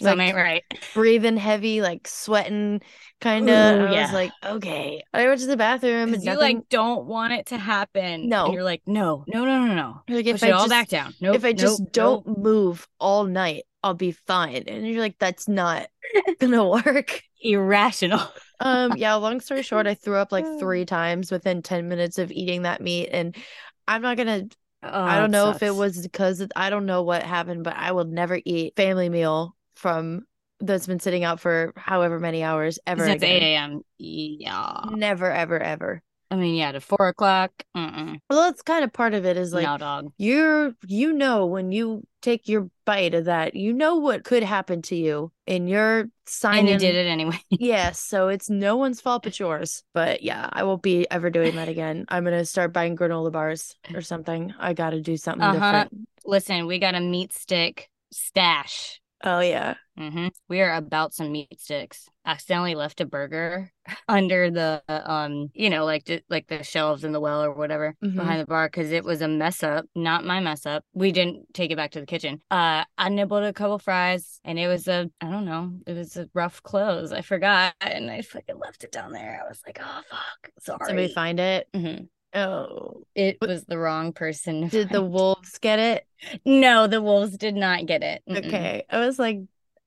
Something 0.00 0.18
Like, 0.18 0.28
ain't 0.28 0.36
right. 0.36 0.64
breathing 0.94 1.36
heavy, 1.36 1.82
like 1.82 2.06
sweating, 2.06 2.80
kind 3.20 3.50
of. 3.50 3.90
I 3.90 3.90
yeah. 3.90 4.02
was 4.02 4.12
like, 4.12 4.36
okay. 4.44 5.02
I 5.12 5.26
went 5.26 5.40
to 5.40 5.46
the 5.46 5.56
bathroom 5.56 6.12
and 6.14 6.22
Because 6.22 6.24
you 6.24 6.34
nothing. 6.34 6.56
like 6.58 6.68
don't 6.68 7.06
want 7.06 7.32
it 7.32 7.46
to 7.46 7.58
happen. 7.58 8.28
No. 8.28 8.44
And 8.44 8.54
you're 8.54 8.62
like, 8.62 8.82
no, 8.86 9.24
no, 9.26 9.44
no, 9.44 9.66
no, 9.66 9.74
no. 9.74 10.02
like, 10.08 10.26
if 10.26 10.40
Push 10.40 10.42
I 10.42 10.48
it 10.48 10.52
all 10.52 10.68
just, 10.68 10.70
back 10.70 10.88
down. 10.88 11.14
Nope, 11.20 11.34
if 11.36 11.44
I 11.44 11.52
just 11.52 11.80
nope, 11.80 11.90
don't 11.92 12.26
move 12.38 12.86
all 13.00 13.24
night, 13.24 13.64
I'll 13.82 13.94
be 13.94 14.12
fine. 14.12 14.64
And 14.68 14.86
you're 14.86 15.00
like, 15.00 15.18
that's 15.18 15.48
not 15.48 15.88
gonna 16.38 16.66
work. 16.68 17.22
irrational. 17.40 18.20
Um, 18.60 18.96
yeah, 18.96 19.14
long 19.14 19.40
story 19.40 19.62
short, 19.62 19.86
I 19.86 19.94
threw 19.94 20.16
up 20.16 20.32
like 20.32 20.46
three 20.58 20.84
times 20.86 21.30
within 21.30 21.62
10 21.62 21.88
minutes 21.88 22.18
of 22.18 22.32
eating 22.32 22.62
that 22.62 22.80
meat. 22.80 23.08
And 23.12 23.36
I'm 23.86 24.02
not 24.02 24.16
gonna 24.16 24.44
Oh, 24.82 25.04
I 25.04 25.18
don't 25.18 25.32
know 25.32 25.50
if 25.50 25.62
it 25.62 25.74
was 25.74 26.00
because 26.02 26.46
I 26.54 26.70
don't 26.70 26.86
know 26.86 27.02
what 27.02 27.22
happened, 27.22 27.64
but 27.64 27.76
I 27.76 27.92
will 27.92 28.04
never 28.04 28.40
eat 28.44 28.76
family 28.76 29.08
meal 29.08 29.56
from 29.74 30.22
that's 30.60 30.86
been 30.86 31.00
sitting 31.00 31.24
out 31.24 31.40
for 31.40 31.72
however 31.76 32.18
many 32.20 32.42
hours 32.42 32.78
ever 32.86 33.04
since 33.04 33.22
eight 33.22 33.42
a.m. 33.42 33.82
Yeah, 33.98 34.80
Never, 34.84 35.30
ever, 35.30 35.60
ever. 35.60 36.02
I 36.30 36.36
mean, 36.36 36.56
yeah, 36.56 36.72
to 36.72 36.80
four 36.80 37.08
o'clock. 37.08 37.50
Mm-mm. 37.76 38.18
Well, 38.28 38.42
that's 38.42 38.62
kind 38.62 38.84
of 38.84 38.92
part 38.92 39.14
of 39.14 39.24
it 39.24 39.36
is 39.36 39.52
like 39.52 39.64
no, 39.64 39.78
dog. 39.78 40.12
you're 40.18 40.74
you 40.86 41.12
know 41.12 41.46
when 41.46 41.72
you 41.72 42.02
take 42.20 42.48
your 42.48 42.68
bite 42.84 43.14
of 43.14 43.24
that, 43.26 43.54
you 43.56 43.72
know 43.72 43.96
what 43.96 44.24
could 44.24 44.42
happen 44.42 44.82
to 44.82 44.96
you, 44.96 45.32
and 45.46 45.68
you're 45.70 46.10
signing. 46.26 46.72
And 46.74 46.82
you 46.82 46.88
did 46.88 46.96
it 46.96 47.08
anyway. 47.08 47.38
Yes, 47.50 47.98
so 47.98 48.28
it's 48.28 48.50
no 48.50 48.76
one's 48.76 49.00
fault 49.00 49.22
but 49.22 49.38
yours. 49.40 49.84
But 49.94 50.22
yeah, 50.22 50.48
I 50.52 50.64
won't 50.64 50.82
be 50.82 51.10
ever 51.10 51.30
doing 51.30 51.56
that 51.56 51.68
again. 51.68 52.04
I'm 52.08 52.24
gonna 52.24 52.44
start 52.44 52.72
buying 52.74 52.94
granola 52.96 53.32
bars 53.32 53.74
or 53.94 54.02
something. 54.02 54.52
I 54.58 54.74
got 54.74 54.90
to 54.90 55.00
do 55.00 55.16
something 55.16 55.42
Uh-huh. 55.42 55.54
different. 55.84 56.08
Listen, 56.26 56.66
we 56.66 56.78
got 56.78 56.94
a 56.94 57.00
meat 57.00 57.32
stick 57.32 57.88
stash. 58.12 59.00
Oh 59.24 59.40
yeah. 59.40 59.74
Hmm 59.98 60.28
We 60.48 60.60
are 60.60 60.74
about 60.74 61.12
some 61.12 61.32
meat 61.32 61.60
sticks. 61.60 62.08
Accidentally 62.24 62.74
left 62.74 63.00
a 63.00 63.06
burger 63.06 63.72
under 64.08 64.50
the 64.50 64.82
um, 64.88 65.50
you 65.54 65.70
know, 65.70 65.84
like 65.84 66.08
like 66.30 66.46
the 66.46 66.62
shelves 66.62 67.02
in 67.04 67.12
the 67.12 67.20
well 67.20 67.42
or 67.42 67.52
whatever 67.52 67.94
Mhm. 68.02 68.14
behind 68.16 68.40
the 68.40 68.46
bar 68.46 68.68
because 68.68 68.92
it 68.92 69.04
was 69.04 69.20
a 69.22 69.28
mess 69.28 69.62
up. 69.62 69.86
Not 69.94 70.24
my 70.24 70.40
mess 70.40 70.66
up. 70.66 70.84
We 70.92 71.10
didn't 71.12 71.52
take 71.52 71.70
it 71.72 71.76
back 71.76 71.90
to 71.92 72.00
the 72.00 72.06
kitchen. 72.06 72.40
Uh, 72.50 72.84
I 72.96 73.08
nibbled 73.08 73.44
a 73.44 73.52
couple 73.52 73.78
fries 73.78 74.40
and 74.44 74.58
it 74.58 74.68
was 74.68 74.86
a 74.88 75.10
I 75.20 75.30
don't 75.30 75.44
know, 75.46 75.72
it 75.86 75.94
was 75.94 76.16
a 76.16 76.28
rough 76.34 76.62
close. 76.62 77.12
I 77.12 77.22
forgot 77.22 77.74
and 77.80 78.10
I 78.10 78.22
fucking 78.22 78.58
left 78.58 78.84
it 78.84 78.92
down 78.92 79.12
there. 79.12 79.42
I 79.44 79.48
was 79.48 79.60
like, 79.66 79.80
oh 79.82 80.02
fuck, 80.08 80.50
sorry. 80.60 80.78
Somebody 80.86 81.12
find 81.14 81.40
it. 81.40 81.68
Mhm. 81.74 82.08
Oh, 82.34 83.04
It 83.14 83.38
was 83.40 83.64
the 83.64 83.78
wrong 83.78 84.12
person. 84.12 84.68
did 84.68 84.90
the 84.90 85.02
wolves 85.02 85.58
get 85.58 85.78
it? 85.78 86.06
No, 86.44 86.86
the 86.86 87.00
wolves 87.00 87.38
did 87.38 87.54
not 87.54 87.86
get 87.86 88.02
it. 88.02 88.22
Mm-mm. 88.28 88.44
Okay, 88.46 88.84
I 88.90 88.98
was 89.00 89.18
like, 89.18 89.38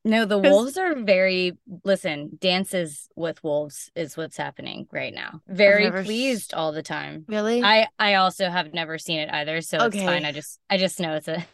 No, 0.03 0.25
the 0.25 0.39
wolves 0.39 0.77
are 0.77 0.95
very 0.95 1.53
listen, 1.83 2.37
dances 2.39 3.07
with 3.15 3.43
wolves 3.43 3.91
is 3.95 4.17
what's 4.17 4.35
happening 4.35 4.87
right 4.91 5.13
now. 5.13 5.41
Very 5.47 5.85
s- 5.85 6.05
pleased 6.05 6.53
all 6.55 6.71
the 6.71 6.81
time. 6.81 7.25
really? 7.27 7.61
I 7.63 7.87
I 7.99 8.15
also 8.15 8.49
have 8.49 8.73
never 8.73 8.97
seen 8.97 9.19
it 9.19 9.29
either, 9.31 9.61
so 9.61 9.77
it's 9.85 9.95
fine. 9.97 10.25
I 10.25 10.31
just 10.31 10.59
I 10.69 10.77
just 10.77 10.99
know 10.99 11.13
it's 11.13 11.27
a 11.27 11.45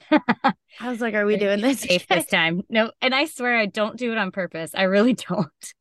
I 0.79 0.89
was 0.89 1.01
like, 1.01 1.13
are 1.13 1.25
we 1.25 1.35
doing 1.45 1.59
this? 1.59 1.81
safe 1.81 2.07
this 2.07 2.25
time. 2.27 2.61
No, 2.69 2.91
and 3.01 3.13
I 3.13 3.25
swear 3.25 3.57
I 3.57 3.65
don't 3.65 3.97
do 3.97 4.11
it 4.13 4.17
on 4.17 4.31
purpose. 4.31 4.71
I 4.73 4.83
really 4.83 5.13
don't. 5.29 5.73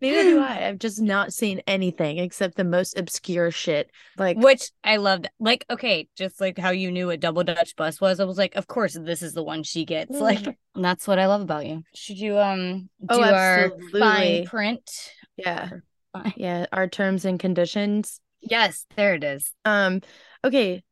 Neither 0.00 0.22
do 0.22 0.40
I. 0.40 0.66
I've 0.68 0.78
just 0.78 1.00
not 1.00 1.32
seen 1.32 1.60
anything 1.66 2.18
except 2.18 2.56
the 2.56 2.64
most 2.64 2.98
obscure 2.98 3.50
shit. 3.50 3.90
Like, 4.16 4.36
Which 4.38 4.70
I 4.84 4.96
loved. 4.96 5.28
Like, 5.38 5.64
okay, 5.70 6.08
just 6.16 6.40
like 6.40 6.58
how 6.58 6.70
you 6.70 6.90
knew 6.90 7.06
what 7.08 7.20
double 7.20 7.44
Dutch 7.44 7.76
bus 7.76 8.00
was, 8.00 8.20
I 8.20 8.24
was 8.24 8.38
like, 8.38 8.56
of 8.56 8.66
course 8.66 8.94
this 9.00 9.22
is 9.22 9.34
the 9.34 9.42
one 9.42 9.62
she 9.62 9.84
gets. 9.84 10.16
Mm. 10.16 10.20
Like 10.20 10.58
that's 10.74 11.06
what 11.08 11.18
I 11.18 11.26
love 11.26 11.40
about 11.42 11.66
you. 11.66 11.82
Should 11.94 12.18
you 12.18 12.38
um 12.38 12.88
do 13.00 13.06
Oh, 13.10 13.22
our 13.22 13.72
fine 13.92 14.46
print? 14.46 15.12
yeah, 15.36 15.70
Fine. 16.12 16.32
yeah. 16.36 16.66
Our 16.72 16.86
terms 16.88 17.24
and 17.24 17.38
conditions. 17.38 18.20
Yes, 18.40 18.86
there 18.96 19.14
it 19.14 19.22
is. 19.24 19.52
Um. 19.64 20.00
Okay. 20.44 20.82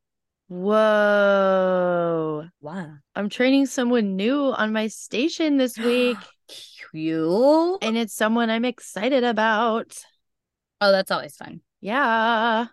Whoa. 1.49 2.45
Wow. 2.61 2.93
I'm 3.15 3.29
training 3.29 3.67
someone 3.67 4.17
new 4.17 4.45
on 4.53 4.73
my 4.73 4.87
station 4.89 5.57
this 5.57 5.77
week, 5.79 6.17
Cute. 6.49 7.79
and 7.83 7.97
it's 7.97 8.15
someone 8.15 8.51
I'm 8.51 8.65
excited 8.65 9.25
about. 9.25 9.99
Oh, 10.81 10.93
that's 10.93 11.11
always 11.11 11.37
fun. 11.37 11.61
Yeah. 11.81 12.67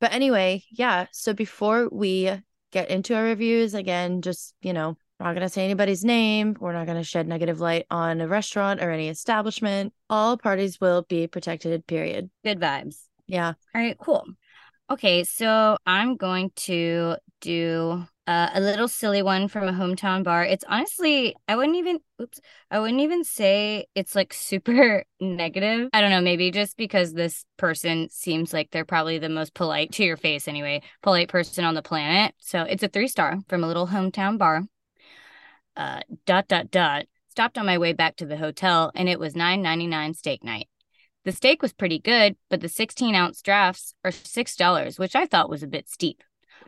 But 0.00 0.12
anyway, 0.12 0.64
yeah. 0.70 1.06
So 1.12 1.34
before 1.34 1.88
we 1.90 2.30
get 2.72 2.90
into 2.90 3.14
our 3.14 3.24
reviews, 3.24 3.74
again, 3.74 4.22
just, 4.22 4.54
you 4.62 4.72
know, 4.72 4.96
we're 5.18 5.26
not 5.26 5.34
going 5.34 5.46
to 5.46 5.52
say 5.52 5.64
anybody's 5.64 6.04
name. 6.04 6.56
We're 6.58 6.72
not 6.72 6.86
going 6.86 6.96
to 6.96 7.04
shed 7.04 7.28
negative 7.28 7.60
light 7.60 7.84
on 7.90 8.20
a 8.22 8.28
restaurant 8.28 8.82
or 8.82 8.90
any 8.90 9.08
establishment. 9.08 9.92
All 10.08 10.38
parties 10.38 10.80
will 10.80 11.02
be 11.02 11.26
protected, 11.26 11.86
period. 11.86 12.30
Good 12.42 12.58
vibes. 12.58 12.96
Yeah. 13.26 13.52
All 13.74 13.80
right, 13.80 13.98
cool. 13.98 14.24
Okay, 14.90 15.24
so 15.24 15.76
I'm 15.84 16.16
going 16.16 16.50
to 16.56 17.16
do 17.40 18.06
uh, 18.26 18.50
a 18.54 18.60
little 18.60 18.86
silly 18.86 19.22
one 19.22 19.48
from 19.48 19.66
a 19.66 19.72
hometown 19.72 20.22
bar. 20.22 20.44
It's 20.44 20.64
honestly, 20.68 21.34
I 21.48 21.56
wouldn't 21.56 21.76
even, 21.76 22.00
oops, 22.20 22.40
I 22.70 22.78
wouldn't 22.78 23.00
even 23.00 23.24
say 23.24 23.86
it's 23.94 24.14
like 24.14 24.32
super 24.32 25.04
negative. 25.20 25.88
I 25.92 26.00
don't 26.00 26.10
know, 26.10 26.20
maybe 26.20 26.50
just 26.50 26.76
because 26.76 27.12
this 27.12 27.44
person 27.56 28.08
seems 28.10 28.52
like 28.52 28.70
they're 28.70 28.84
probably 28.84 29.18
the 29.18 29.28
most 29.28 29.54
polite 29.54 29.92
to 29.92 30.04
your 30.04 30.16
face 30.16 30.46
anyway, 30.46 30.82
polite 31.02 31.28
person 31.28 31.64
on 31.64 31.74
the 31.74 31.82
planet. 31.82 32.34
So 32.38 32.62
it's 32.62 32.82
a 32.82 32.88
three 32.88 33.08
star 33.08 33.38
from 33.48 33.64
a 33.64 33.66
little 33.66 33.88
hometown 33.88 34.38
bar. 34.38 34.62
Uh, 35.76 36.00
dot 36.26 36.46
dot 36.46 36.70
dot. 36.70 37.06
Stopped 37.30 37.58
on 37.58 37.64
my 37.66 37.78
way 37.78 37.92
back 37.92 38.16
to 38.16 38.26
the 38.26 38.36
hotel, 38.36 38.90
and 38.94 39.08
it 39.08 39.18
was 39.18 39.36
nine 39.36 39.62
ninety 39.62 39.86
nine 39.86 40.14
steak 40.14 40.42
night. 40.44 40.68
The 41.24 41.32
steak 41.32 41.62
was 41.62 41.72
pretty 41.72 41.98
good, 41.98 42.36
but 42.48 42.60
the 42.60 42.68
16 42.68 43.14
ounce 43.14 43.42
drafts 43.42 43.94
are 44.04 44.10
$6, 44.10 44.98
which 44.98 45.14
I 45.14 45.26
thought 45.26 45.50
was 45.50 45.62
a 45.62 45.68
bit 45.68 45.88
steep. 45.88 46.22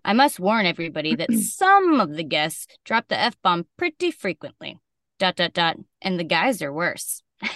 I 0.04 0.12
must 0.12 0.40
warn 0.40 0.66
everybody 0.66 1.14
that 1.14 1.32
some 1.34 2.00
of 2.00 2.14
the 2.14 2.24
guests 2.24 2.66
drop 2.84 3.08
the 3.08 3.18
F 3.18 3.36
bomb 3.42 3.66
pretty 3.76 4.10
frequently. 4.10 4.78
Dot, 5.18 5.36
dot, 5.36 5.52
dot. 5.52 5.76
And 6.00 6.18
the 6.18 6.24
guys 6.24 6.62
are 6.62 6.72
worse. 6.72 7.22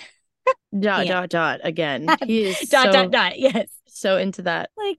Dot, 0.78 1.06
Yeah. 1.06 1.12
dot, 1.12 1.30
dot. 1.30 1.60
Again. 1.64 2.06
He 2.26 2.44
is 2.44 2.68
dot, 2.68 2.86
so, 2.86 2.92
dot, 2.92 3.10
dot. 3.10 3.38
Yes. 3.38 3.68
so 3.86 4.16
into 4.16 4.42
that. 4.42 4.70
Like, 4.76 4.98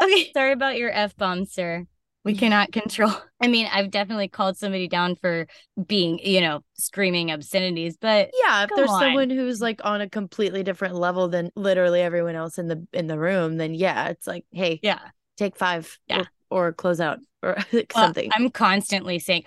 okay. 0.00 0.30
Sorry 0.32 0.52
about 0.52 0.76
your 0.76 0.90
F 0.90 1.16
bomb, 1.16 1.46
sir. 1.46 1.86
We 2.24 2.32
mm-hmm. 2.32 2.38
cannot 2.38 2.72
control. 2.72 3.12
I 3.40 3.48
mean, 3.48 3.68
I've 3.72 3.90
definitely 3.90 4.28
called 4.28 4.56
somebody 4.56 4.88
down 4.88 5.16
for 5.16 5.46
being, 5.86 6.18
you 6.18 6.40
know, 6.40 6.60
screaming 6.74 7.30
obscenities, 7.30 7.96
but 8.00 8.30
Yeah, 8.44 8.64
if 8.64 8.70
there's 8.76 8.90
on. 8.90 9.00
someone 9.00 9.30
who's 9.30 9.60
like 9.60 9.80
on 9.84 10.00
a 10.00 10.08
completely 10.08 10.62
different 10.62 10.94
level 10.94 11.28
than 11.28 11.50
literally 11.56 12.00
everyone 12.00 12.34
else 12.34 12.58
in 12.58 12.68
the 12.68 12.86
in 12.92 13.06
the 13.06 13.18
room, 13.18 13.56
then 13.56 13.74
yeah, 13.74 14.08
it's 14.08 14.26
like, 14.26 14.44
hey, 14.52 14.78
yeah. 14.82 15.00
take 15.36 15.56
five 15.56 15.98
Yeah. 16.06 16.24
Or, 16.52 16.72
close 16.72 17.00
out 17.00 17.18
or 17.42 17.56
Well, 17.72 17.84
something. 17.92 18.30
I'm 18.34 18.50
constantly 18.50 19.18
saying, 19.18 19.44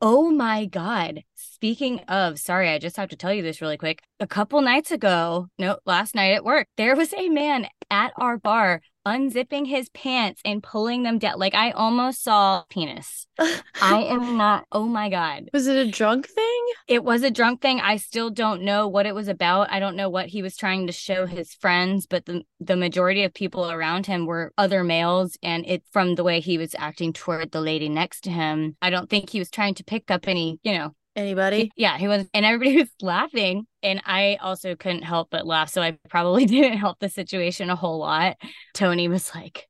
Oh 0.00 0.30
my 0.30 0.66
God. 0.66 1.22
Speaking 1.58 1.98
of, 2.06 2.38
sorry, 2.38 2.68
I 2.68 2.78
just 2.78 2.96
have 2.98 3.08
to 3.08 3.16
tell 3.16 3.34
you 3.34 3.42
this 3.42 3.60
really 3.60 3.76
quick. 3.76 4.00
A 4.20 4.28
couple 4.28 4.60
nights 4.60 4.92
ago, 4.92 5.48
no, 5.58 5.78
last 5.84 6.14
night 6.14 6.30
at 6.30 6.44
work, 6.44 6.68
there 6.76 6.94
was 6.94 7.12
a 7.12 7.28
man 7.28 7.66
at 7.90 8.12
our 8.16 8.38
bar 8.38 8.80
unzipping 9.04 9.66
his 9.66 9.88
pants 9.88 10.40
and 10.44 10.62
pulling 10.62 11.02
them 11.02 11.18
down. 11.18 11.36
Like 11.36 11.56
I 11.56 11.72
almost 11.72 12.22
saw 12.22 12.62
penis. 12.70 13.26
I 13.38 14.02
am 14.08 14.36
not. 14.36 14.66
Oh 14.70 14.84
my 14.84 15.08
god. 15.08 15.48
Was 15.52 15.66
it 15.66 15.84
a 15.84 15.90
drunk 15.90 16.28
thing? 16.28 16.66
It 16.86 17.02
was 17.02 17.24
a 17.24 17.30
drunk 17.30 17.60
thing. 17.60 17.80
I 17.80 17.96
still 17.96 18.30
don't 18.30 18.62
know 18.62 18.86
what 18.86 19.06
it 19.06 19.14
was 19.14 19.26
about. 19.26 19.72
I 19.72 19.80
don't 19.80 19.96
know 19.96 20.10
what 20.10 20.28
he 20.28 20.42
was 20.42 20.56
trying 20.56 20.86
to 20.86 20.92
show 20.92 21.26
his 21.26 21.54
friends, 21.54 22.06
but 22.06 22.26
the 22.26 22.42
the 22.60 22.76
majority 22.76 23.24
of 23.24 23.34
people 23.34 23.68
around 23.68 24.06
him 24.06 24.26
were 24.26 24.52
other 24.56 24.84
males 24.84 25.36
and 25.42 25.66
it 25.66 25.82
from 25.90 26.14
the 26.14 26.24
way 26.24 26.38
he 26.38 26.56
was 26.56 26.76
acting 26.78 27.12
toward 27.12 27.50
the 27.50 27.60
lady 27.60 27.88
next 27.88 28.20
to 28.24 28.30
him, 28.30 28.76
I 28.80 28.90
don't 28.90 29.10
think 29.10 29.30
he 29.30 29.40
was 29.40 29.50
trying 29.50 29.74
to 29.74 29.84
pick 29.84 30.08
up 30.10 30.28
any, 30.28 30.60
you 30.62 30.72
know, 30.72 30.94
Anybody? 31.18 31.72
yeah, 31.74 31.98
he 31.98 32.06
was, 32.06 32.26
and 32.32 32.46
everybody 32.46 32.76
was 32.78 32.90
laughing. 33.02 33.66
And 33.82 34.00
I 34.06 34.38
also 34.40 34.76
couldn't 34.76 35.02
help 35.02 35.30
but 35.30 35.46
laugh. 35.46 35.68
So 35.68 35.82
I 35.82 35.98
probably 36.08 36.46
didn't 36.46 36.78
help 36.78 37.00
the 37.00 37.08
situation 37.08 37.70
a 37.70 37.76
whole 37.76 37.98
lot. 37.98 38.36
Tony 38.72 39.08
was 39.08 39.34
like, 39.34 39.68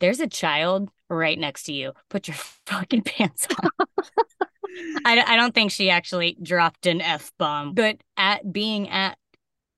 There's 0.00 0.18
a 0.18 0.26
child 0.26 0.90
right 1.08 1.38
next 1.38 1.64
to 1.64 1.72
you. 1.72 1.92
Put 2.08 2.26
your 2.26 2.36
fucking 2.66 3.02
pants 3.02 3.46
on. 3.62 3.86
I, 5.04 5.22
I 5.26 5.36
don't 5.36 5.54
think 5.54 5.70
she 5.70 5.90
actually 5.90 6.36
dropped 6.42 6.86
an 6.86 7.00
F 7.00 7.32
bomb, 7.38 7.74
but 7.74 7.96
at 8.16 8.52
being 8.52 8.88
at, 8.88 9.16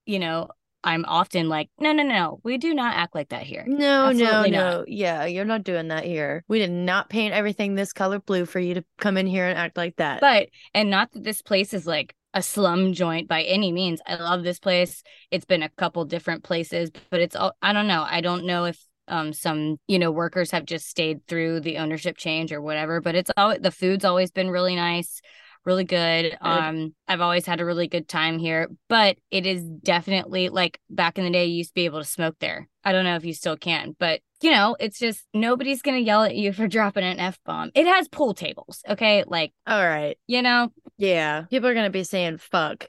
you 0.07 0.19
know, 0.19 0.49
I'm 0.85 1.05
often 1.07 1.49
like, 1.49 1.71
no, 1.79 1.93
no, 1.93 2.03
no, 2.03 2.15
no. 2.15 2.41
we 2.43 2.59
do 2.59 2.75
not 2.75 2.97
act 2.97 3.15
like 3.15 3.29
that 3.29 3.43
here. 3.45 3.65
No, 3.67 4.07
Absolutely 4.07 4.51
no, 4.51 4.59
not. 4.59 4.79
no. 4.79 4.85
Yeah, 4.89 5.25
you're 5.27 5.45
not 5.45 5.65
doing 5.65 5.89
that 5.89 6.05
here. 6.05 6.45
We 6.49 6.59
did 6.59 6.71
not 6.71 7.09
paint 7.09 7.35
everything 7.35 7.75
this 7.75 7.93
color 7.93 8.19
blue 8.19 8.47
for 8.47 8.59
you 8.59 8.75
to 8.75 8.85
come 8.99 9.17
in 9.17 9.27
here 9.27 9.47
and 9.47 9.59
act 9.59 9.77
like 9.77 9.97
that. 9.97 10.21
But 10.21 10.49
and 10.75 10.91
not 10.91 11.13
that 11.13 11.23
this 11.25 11.43
place 11.43 11.73
is 11.73 11.87
like 11.87 12.15
a 12.35 12.43
slum 12.43 12.93
joint 12.93 13.29
by 13.29 13.43
any 13.43 13.73
means. 13.73 14.01
I 14.07 14.17
love 14.17 14.43
this 14.43 14.59
place. 14.59 15.03
It's 15.31 15.45
been 15.45 15.63
a 15.63 15.69
couple 15.69 16.05
different 16.05 16.43
places, 16.45 16.91
but 17.11 17.21
it's 17.21 17.37
all 17.37 17.53
I 17.63 17.73
don't 17.73 17.87
know. 17.87 18.05
I 18.09 18.21
don't 18.21 18.47
know 18.47 18.65
if 18.65 18.79
um 19.09 19.33
some 19.33 19.79
you 19.87 19.99
know 19.99 20.11
workers 20.11 20.51
have 20.53 20.65
just 20.65 20.89
stayed 20.89 21.27
through 21.27 21.61
the 21.61 21.79
ownership 21.79 22.17
change 22.17 22.53
or 22.53 22.61
whatever, 22.61 23.01
but 23.01 23.15
it's 23.15 23.31
all 23.37 23.57
the 23.59 23.71
food's 23.71 24.05
always 24.05 24.31
been 24.31 24.51
really 24.51 24.77
nice. 24.77 25.21
Really 25.65 25.85
good. 25.85 26.37
Um, 26.41 26.95
I've 27.07 27.21
always 27.21 27.47
had 27.47 27.61
a 27.61 27.65
really 27.65 27.87
good 27.87 28.09
time 28.09 28.39
here, 28.39 28.69
but 28.89 29.17
it 29.31 29.47
is 29.47 29.63
definitely 29.63 30.49
like 30.49 30.81
back 30.91 31.19
in 31.19 31.25
the 31.25 31.31
day, 31.31 31.47
you 31.47 31.59
used 31.59 31.71
to 31.71 31.75
be 31.75 31.85
able 31.85 32.01
to 32.01 32.05
smoke 32.09 32.37
there. 32.41 32.69
I 32.85 32.91
don't 32.93 33.05
know 33.05 33.15
if 33.15 33.25
you 33.25 33.33
still 33.33 33.57
can, 33.57 33.95
but 33.99 34.21
you 34.41 34.51
know, 34.51 34.77
it's 34.81 34.99
just 34.99 35.25
nobody's 35.33 35.83
gonna 35.83 35.99
yell 35.99 36.25
at 36.25 36.35
you 36.35 36.53
for 36.53 36.67
dropping 36.69 37.05
an 37.05 37.21
F 37.21 37.39
bomb. 37.47 37.71
It 37.75 37.87
has 37.87 38.09
pool 38.09 38.35
tables, 38.35 38.83
okay? 38.89 39.23
Like, 39.27 39.53
All 39.67 39.87
right. 39.87 40.19
you 40.27 40.43
know, 40.43 40.73
Yeah. 40.99 41.43
People 41.43 41.69
are 41.69 41.75
gonna 41.75 41.91
be 41.91 42.05
saying 42.05 42.39
fuck 42.39 42.87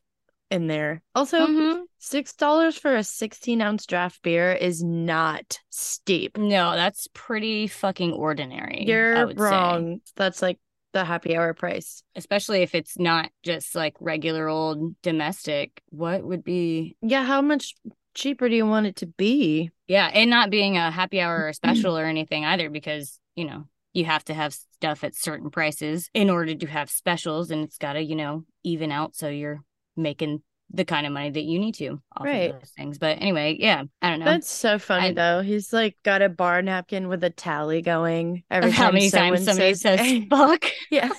in 0.49 0.67
there. 0.67 1.01
Also, 1.15 1.45
mhm. 1.47 1.81
six 1.99 2.33
dollars 2.33 2.77
for 2.77 2.95
a 2.95 3.03
16 3.03 3.61
ounce 3.61 3.85
draft 3.85 4.21
beer 4.23 4.51
is 4.51 4.83
not 4.83 5.59
steep. 5.69 6.37
No, 6.37 6.73
that's 6.73 7.07
pretty 7.13 7.67
fucking 7.67 8.13
ordinary. 8.13 8.83
You're 8.87 9.27
would 9.27 9.37
say. 9.37 9.43
wrong. 9.43 10.01
That's 10.15 10.41
like 10.41 10.59
the 10.93 11.03
happy 11.03 11.35
hour 11.35 11.53
price. 11.53 12.03
Especially 12.15 12.61
if 12.61 12.73
it's 12.73 12.97
not 12.97 13.29
just 13.43 13.75
like 13.75 13.95
regular 13.99 14.47
old 14.47 14.99
domestic. 15.01 15.81
What 15.89 16.23
would 16.23 16.43
be 16.43 16.95
Yeah, 17.01 17.23
how 17.23 17.41
much 17.41 17.75
cheaper 18.13 18.47
do 18.47 18.55
you 18.55 18.65
want 18.65 18.85
it 18.85 18.95
to 18.97 19.07
be? 19.07 19.71
yeah, 19.87 20.09
and 20.13 20.29
not 20.29 20.49
being 20.49 20.77
a 20.77 20.89
happy 20.91 21.19
hour 21.19 21.47
or 21.47 21.53
special 21.53 21.97
or 21.97 22.05
anything 22.05 22.45
either, 22.45 22.69
because 22.69 23.19
you 23.35 23.45
know, 23.45 23.65
you 23.93 24.05
have 24.05 24.23
to 24.25 24.33
have 24.33 24.53
stuff 24.53 25.03
at 25.03 25.15
certain 25.15 25.49
prices 25.49 26.09
in 26.13 26.29
order 26.29 26.53
to 26.55 26.67
have 26.67 26.89
specials 26.89 27.51
and 27.51 27.63
it's 27.63 27.77
gotta, 27.77 28.01
you 28.01 28.15
know, 28.15 28.45
even 28.63 28.91
out 28.91 29.15
so 29.15 29.27
you're 29.27 29.63
making 29.95 30.41
the 30.75 30.85
kind 30.85 31.05
of 31.05 31.13
money 31.13 31.29
that 31.29 31.43
you 31.43 31.59
need 31.59 31.75
to 31.75 32.01
off 32.17 32.25
Right. 32.25 32.49
of 32.49 32.59
those 32.59 32.71
things. 32.71 32.97
But 32.97 33.19
anyway, 33.21 33.55
yeah, 33.59 33.83
I 34.01 34.09
don't 34.09 34.19
know. 34.19 34.25
That's 34.25 34.49
so 34.49 34.79
funny 34.79 35.09
I- 35.09 35.13
though. 35.13 35.41
He's 35.41 35.71
like 35.71 35.95
got 36.03 36.21
a 36.23 36.29
bar 36.29 36.61
napkin 36.61 37.07
with 37.07 37.23
a 37.23 37.29
tally 37.29 37.81
going 37.81 38.43
every 38.49 38.71
How 38.71 38.85
time 38.85 38.93
many 38.95 39.09
someone 39.09 39.33
times 39.35 39.45
somebody 39.45 39.73
says, 39.75 39.99
says, 39.99 40.23
fuck? 40.29 40.65
yeah. 40.89 41.09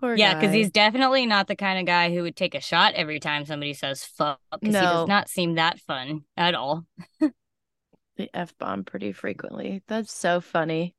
Poor 0.00 0.14
yeah, 0.14 0.34
because 0.34 0.52
he's 0.54 0.70
definitely 0.70 1.26
not 1.26 1.48
the 1.48 1.56
kind 1.56 1.78
of 1.78 1.86
guy 1.86 2.12
who 2.14 2.22
would 2.22 2.36
take 2.36 2.54
a 2.54 2.60
shot 2.60 2.94
every 2.94 3.18
time 3.20 3.44
somebody 3.46 3.72
says 3.74 4.04
fuck. 4.04 4.38
Because 4.60 4.74
he 4.76 4.80
No. 4.80 4.92
does 4.92 5.08
not 5.08 5.28
seem 5.28 5.54
that 5.56 5.80
fun 5.80 6.22
at 6.36 6.54
all. 6.54 6.84
the 7.20 8.30
f 8.32 8.56
bomb 8.58 8.84
pretty 8.84 9.12
frequently. 9.12 9.82
That's 9.88 10.12
so 10.14 10.40
funny. 10.40 10.94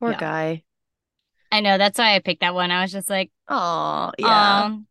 Poor 0.00 0.12
Yeah. 0.12 0.18
guy. 0.18 0.62
I 1.52 1.60
know 1.60 1.78
that's 1.78 1.98
why 1.98 2.14
I 2.14 2.20
picked 2.20 2.40
that 2.40 2.54
one. 2.54 2.70
I 2.70 2.82
was 2.82 2.92
just 2.92 3.10
like, 3.10 3.30
Oh 3.48 4.12
yeah, 4.18 4.64
um, 4.64 4.86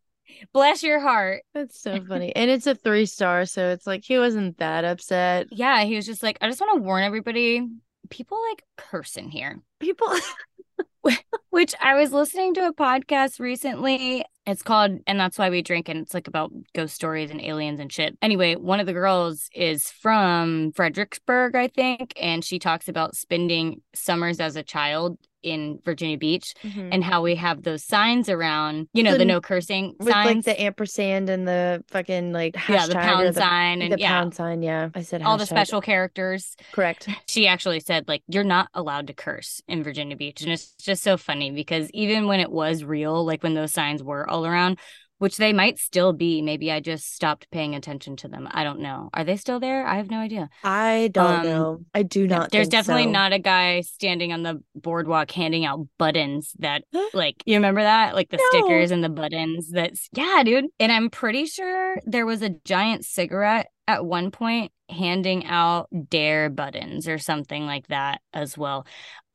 bless 0.53 0.83
your 0.83 0.99
heart. 0.99 1.43
that's 1.53 1.79
so 1.79 2.03
funny. 2.07 2.35
And 2.35 2.49
it's 2.49 2.67
a 2.67 2.75
three 2.75 3.05
star, 3.05 3.45
so 3.45 3.69
it's 3.69 3.87
like 3.87 4.03
he 4.03 4.17
wasn't 4.17 4.57
that 4.57 4.85
upset. 4.85 5.47
Yeah, 5.51 5.83
he 5.83 5.95
was 5.95 6.05
just 6.05 6.23
like, 6.23 6.37
I 6.41 6.47
just 6.47 6.61
want 6.61 6.77
to 6.77 6.81
warn 6.81 7.03
everybody. 7.03 7.67
People 8.09 8.39
like 8.49 8.63
curse 8.77 9.17
in 9.17 9.29
here. 9.29 9.61
People, 9.79 10.07
Which 11.49 11.73
I 11.81 11.95
was 11.95 12.11
listening 12.11 12.53
to 12.55 12.67
a 12.67 12.73
podcast 12.73 13.39
recently. 13.39 14.25
It's 14.45 14.61
called 14.61 14.99
And 15.07 15.19
That's 15.19 15.37
Why 15.37 15.49
We 15.49 15.61
Drink, 15.61 15.89
and 15.89 15.99
it's 15.99 16.13
like 16.13 16.27
about 16.27 16.51
ghost 16.73 16.95
stories 16.95 17.31
and 17.31 17.41
aliens 17.41 17.79
and 17.79 17.91
shit. 17.91 18.17
Anyway, 18.21 18.55
one 18.55 18.79
of 18.79 18.85
the 18.85 18.93
girls 18.93 19.49
is 19.55 19.89
from 19.89 20.71
Fredericksburg, 20.73 21.55
I 21.55 21.67
think, 21.67 22.13
and 22.21 22.43
she 22.43 22.59
talks 22.59 22.87
about 22.87 23.15
spending 23.15 23.81
summers 23.93 24.39
as 24.39 24.55
a 24.55 24.63
child 24.63 25.17
in 25.45 25.79
Virginia 25.85 26.17
Beach 26.17 26.53
mm-hmm. 26.63 26.89
and 26.91 27.03
how 27.03 27.21
we 27.21 27.35
have 27.35 27.63
those 27.63 27.83
signs 27.83 28.29
around, 28.29 28.87
you 28.93 29.03
know, 29.03 29.13
The- 29.13 29.19
the 29.19 29.25
no 29.25 29.41
cursing 29.41 29.95
with 29.99 30.09
like 30.09 30.43
the 30.43 30.59
ampersand 30.59 31.29
and 31.29 31.47
the 31.47 31.83
fucking 31.87 32.33
like 32.33 32.57
yeah, 32.67 32.87
the 32.87 32.95
pound 32.95 33.27
the, 33.27 33.33
sign 33.33 33.81
and 33.81 33.93
the 33.93 33.99
yeah, 33.99 34.09
pound 34.09 34.33
sign. 34.33 34.61
Yeah, 34.61 34.89
I 34.93 35.01
said 35.01 35.21
all 35.21 35.37
the 35.37 35.45
special 35.45 35.81
characters. 35.81 36.55
Correct. 36.71 37.07
she 37.27 37.47
actually 37.47 37.79
said 37.79 38.07
like 38.07 38.23
you're 38.27 38.43
not 38.43 38.69
allowed 38.73 39.07
to 39.07 39.13
curse 39.13 39.61
in 39.67 39.83
Virginia 39.83 40.15
Beach 40.15 40.41
and 40.41 40.51
it's 40.51 40.73
just 40.73 41.03
so 41.03 41.17
funny 41.17 41.51
because 41.51 41.89
even 41.91 42.27
when 42.27 42.39
it 42.39 42.51
was 42.51 42.83
real 42.83 43.23
like 43.25 43.43
when 43.43 43.53
those 43.53 43.73
signs 43.73 44.01
were 44.01 44.27
all 44.29 44.45
around 44.45 44.79
which 45.19 45.37
they 45.37 45.53
might 45.53 45.79
still 45.79 46.13
be 46.13 46.41
maybe 46.41 46.71
I 46.71 46.79
just 46.79 47.13
stopped 47.13 47.49
paying 47.51 47.75
attention 47.75 48.15
to 48.17 48.27
them 48.27 48.47
I 48.51 48.63
don't 48.63 48.79
know 48.79 49.09
are 49.13 49.23
they 49.23 49.37
still 49.37 49.59
there 49.59 49.85
I 49.87 49.95
have 49.95 50.09
no 50.11 50.19
idea 50.19 50.49
I 50.63 51.09
don't 51.13 51.39
Um, 51.39 51.43
know. 51.45 51.79
I 51.93 52.03
do 52.03 52.27
not. 52.27 52.51
there's 52.51 52.67
definitely 52.69 53.05
so. 53.05 53.11
not 53.11 53.33
a 53.33 53.39
guy 53.39 53.81
standing 53.81 54.33
on 54.33 54.43
the 54.43 54.61
boardwalk 54.75 55.31
handing 55.31 55.65
out 55.65 55.87
buttons 55.97 56.53
that 56.59 56.83
like 57.13 57.41
you 57.45 57.55
remember 57.55 57.81
that 57.81 58.15
like 58.15 58.29
the 58.29 58.37
No. 58.37 58.43
stickers 58.59 58.91
and 58.91 59.03
the 59.03 59.09
buttons 59.09 59.69
that's 59.71 60.09
yeah 60.13 60.41
dude 60.43 60.65
and 60.79 60.91
I'm 60.91 61.09
pretty 61.09 61.45
sure 61.45 61.97
there 62.05 62.25
was 62.25 62.41
a 62.41 62.49
giant 62.49 63.05
cigarette 63.05 63.67
at 63.87 64.05
one 64.05 64.31
point 64.31 64.71
handing 64.89 65.45
out 65.45 65.87
dare 66.09 66.49
buttons 66.49 67.07
or 67.07 67.17
something 67.17 67.65
like 67.65 67.87
that 67.87 68.21
as 68.33 68.57
well 68.57 68.85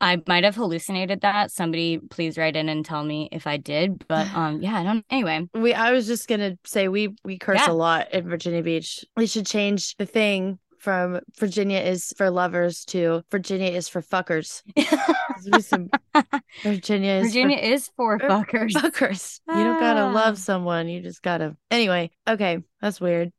I 0.01 0.23
might 0.27 0.45
have 0.45 0.55
hallucinated 0.57 1.21
that 1.23 1.51
somebody 1.51 1.99
please 1.99 2.39
write 2.39 2.57
in 2.57 2.69
and 2.69 2.85
tell 2.85 3.03
me 3.05 3.29
if 3.33 3.47
I 3.49 3.57
did 3.57 4.07
but 4.07 4.27
um 4.35 4.63
yeah 4.63 4.79
I 4.79 4.85
don't 4.85 5.05
anyway 5.11 5.49
We 5.55 5.75
I 5.75 5.91
was 5.91 6.07
just 6.07 6.29
gonna 6.29 6.57
say 6.65 6.89
we 6.89 7.15
we 7.25 7.37
curse 7.39 7.61
Yeah. 7.67 7.73
a 7.73 7.75
lot 7.75 8.13
in 8.15 8.29
Virginia 8.29 8.63
Beach. 8.63 9.05
We 9.17 9.27
should 9.27 9.47
change 9.47 9.97
the 9.97 10.07
thing 10.07 10.59
from 10.79 11.21
Virginia 11.39 11.79
is 11.79 12.15
for 12.17 12.31
lovers 12.31 12.85
to 12.87 13.23
Virginia 13.31 13.71
is 13.71 13.89
for 13.89 14.01
fuckers. 14.01 14.63
Some 15.63 15.91
Virginia 16.63 17.13
is 17.15 17.27
Virginia 17.27 17.59
is 17.59 17.91
for 17.97 18.19
for 18.19 18.29
fuckers 18.29 18.73
fuckers. 18.73 19.41
You 19.49 19.63
don't 19.65 19.81
gotta 19.81 20.07
love 20.07 20.39
someone. 20.49 20.89
You 20.89 21.03
just 21.03 21.23
gotta. 21.23 21.57
Anyway, 21.71 22.11
okay, 22.29 22.59
that's 22.81 23.01
weird. 23.01 23.33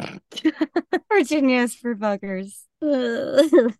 Virginia 1.12 1.62
is 1.62 1.74
for 1.74 1.94
fuckers 1.94 2.64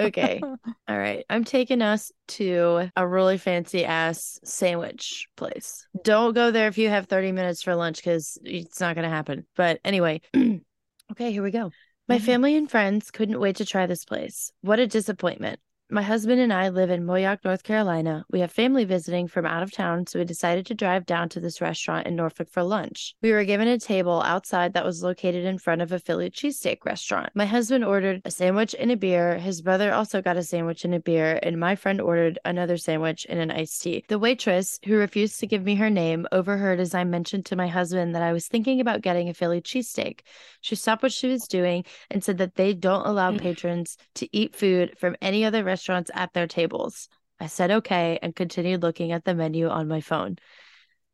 Okay. 0.00 0.42
All 0.88 0.98
right. 0.98 1.24
I'm 1.30 1.44
taking 1.44 1.80
us 1.82 2.12
to 2.28 2.90
a 2.96 3.06
really 3.06 3.38
fancy 3.38 3.84
ass 3.84 4.38
sandwich 4.44 5.28
place. 5.36 5.86
Don't 6.02 6.34
go 6.34 6.50
there 6.50 6.68
if 6.68 6.78
you 6.78 6.88
have 6.88 7.06
30 7.06 7.32
minutes 7.32 7.62
for 7.62 7.74
lunch 7.74 7.98
because 7.98 8.36
it's 8.44 8.80
not 8.80 8.94
going 8.96 9.04
to 9.04 9.14
happen. 9.14 9.46
But 9.56 9.80
anyway, 9.84 10.20
okay, 10.36 11.32
here 11.32 11.42
we 11.42 11.50
go. 11.50 11.70
My 12.08 12.18
Mhm. 12.18 12.24
family 12.24 12.56
and 12.56 12.70
friends 12.70 13.10
couldn't 13.10 13.40
wait 13.40 13.56
to 13.56 13.64
try 13.64 13.86
this 13.86 14.04
place. 14.04 14.50
What 14.60 14.78
a 14.78 14.86
disappointment. 14.86 15.60
My 15.90 16.00
husband 16.00 16.40
and 16.40 16.50
I 16.50 16.70
live 16.70 16.88
in 16.88 17.04
Moyock, 17.04 17.44
North 17.44 17.62
Carolina. 17.62 18.24
We 18.30 18.40
have 18.40 18.50
family 18.50 18.86
visiting 18.86 19.28
from 19.28 19.44
out 19.44 19.62
of 19.62 19.70
town, 19.70 20.06
so 20.06 20.18
we 20.18 20.24
decided 20.24 20.64
to 20.66 20.74
drive 20.74 21.04
down 21.04 21.28
to 21.28 21.40
this 21.40 21.60
restaurant 21.60 22.06
in 22.06 22.16
Norfolk 22.16 22.48
for 22.50 22.62
lunch. 22.62 23.14
We 23.20 23.32
were 23.32 23.44
given 23.44 23.68
a 23.68 23.78
table 23.78 24.22
outside 24.22 24.72
that 24.72 24.84
was 24.86 25.02
located 25.02 25.44
in 25.44 25.58
front 25.58 25.82
of 25.82 25.92
a 25.92 25.98
Philly 25.98 26.30
cheesesteak 26.30 26.86
restaurant. 26.86 27.32
My 27.34 27.44
husband 27.44 27.84
ordered 27.84 28.22
a 28.24 28.30
sandwich 28.30 28.74
and 28.78 28.92
a 28.92 28.96
beer. 28.96 29.36
His 29.36 29.60
brother 29.60 29.92
also 29.92 30.22
got 30.22 30.38
a 30.38 30.42
sandwich 30.42 30.86
and 30.86 30.94
a 30.94 31.00
beer, 31.00 31.38
and 31.42 31.60
my 31.60 31.76
friend 31.76 32.00
ordered 32.00 32.38
another 32.46 32.78
sandwich 32.78 33.26
and 33.28 33.38
an 33.38 33.50
iced 33.50 33.82
tea. 33.82 34.06
The 34.08 34.18
waitress, 34.18 34.80
who 34.86 34.96
refused 34.96 35.38
to 35.40 35.46
give 35.46 35.64
me 35.64 35.74
her 35.74 35.90
name, 35.90 36.26
overheard 36.32 36.80
as 36.80 36.94
I 36.94 37.04
mentioned 37.04 37.44
to 37.46 37.56
my 37.56 37.68
husband 37.68 38.14
that 38.14 38.22
I 38.22 38.32
was 38.32 38.48
thinking 38.48 38.80
about 38.80 39.02
getting 39.02 39.28
a 39.28 39.34
Philly 39.34 39.60
cheesesteak. 39.60 40.20
She 40.62 40.76
stopped 40.76 41.02
what 41.02 41.12
she 41.12 41.28
was 41.28 41.46
doing 41.46 41.84
and 42.10 42.24
said 42.24 42.38
that 42.38 42.54
they 42.54 42.72
don't 42.72 43.06
allow 43.06 43.32
Mm. 43.32 43.40
patrons 43.40 43.98
to 44.14 44.34
eat 44.34 44.56
food 44.56 44.96
from 44.96 45.14
any 45.20 45.44
other 45.44 45.62
restaurants 45.74 46.10
at 46.14 46.32
their 46.32 46.46
tables. 46.46 47.08
I 47.40 47.48
said 47.48 47.72
okay 47.72 48.20
and 48.22 48.36
continued 48.36 48.82
looking 48.82 49.10
at 49.10 49.24
the 49.24 49.34
menu 49.34 49.68
on 49.68 49.88
my 49.88 50.00
phone. 50.00 50.36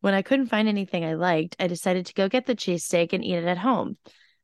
When 0.02 0.12
I 0.12 0.20
couldn't 0.20 0.48
find 0.48 0.68
anything 0.68 1.02
I 1.02 1.14
liked, 1.14 1.56
I 1.58 1.66
decided 1.66 2.04
to 2.06 2.14
go 2.14 2.28
get 2.28 2.44
the 2.44 2.54
cheesesteak 2.54 3.14
and 3.14 3.24
eat 3.24 3.36
it 3.36 3.44
at 3.44 3.56
home. 3.56 3.96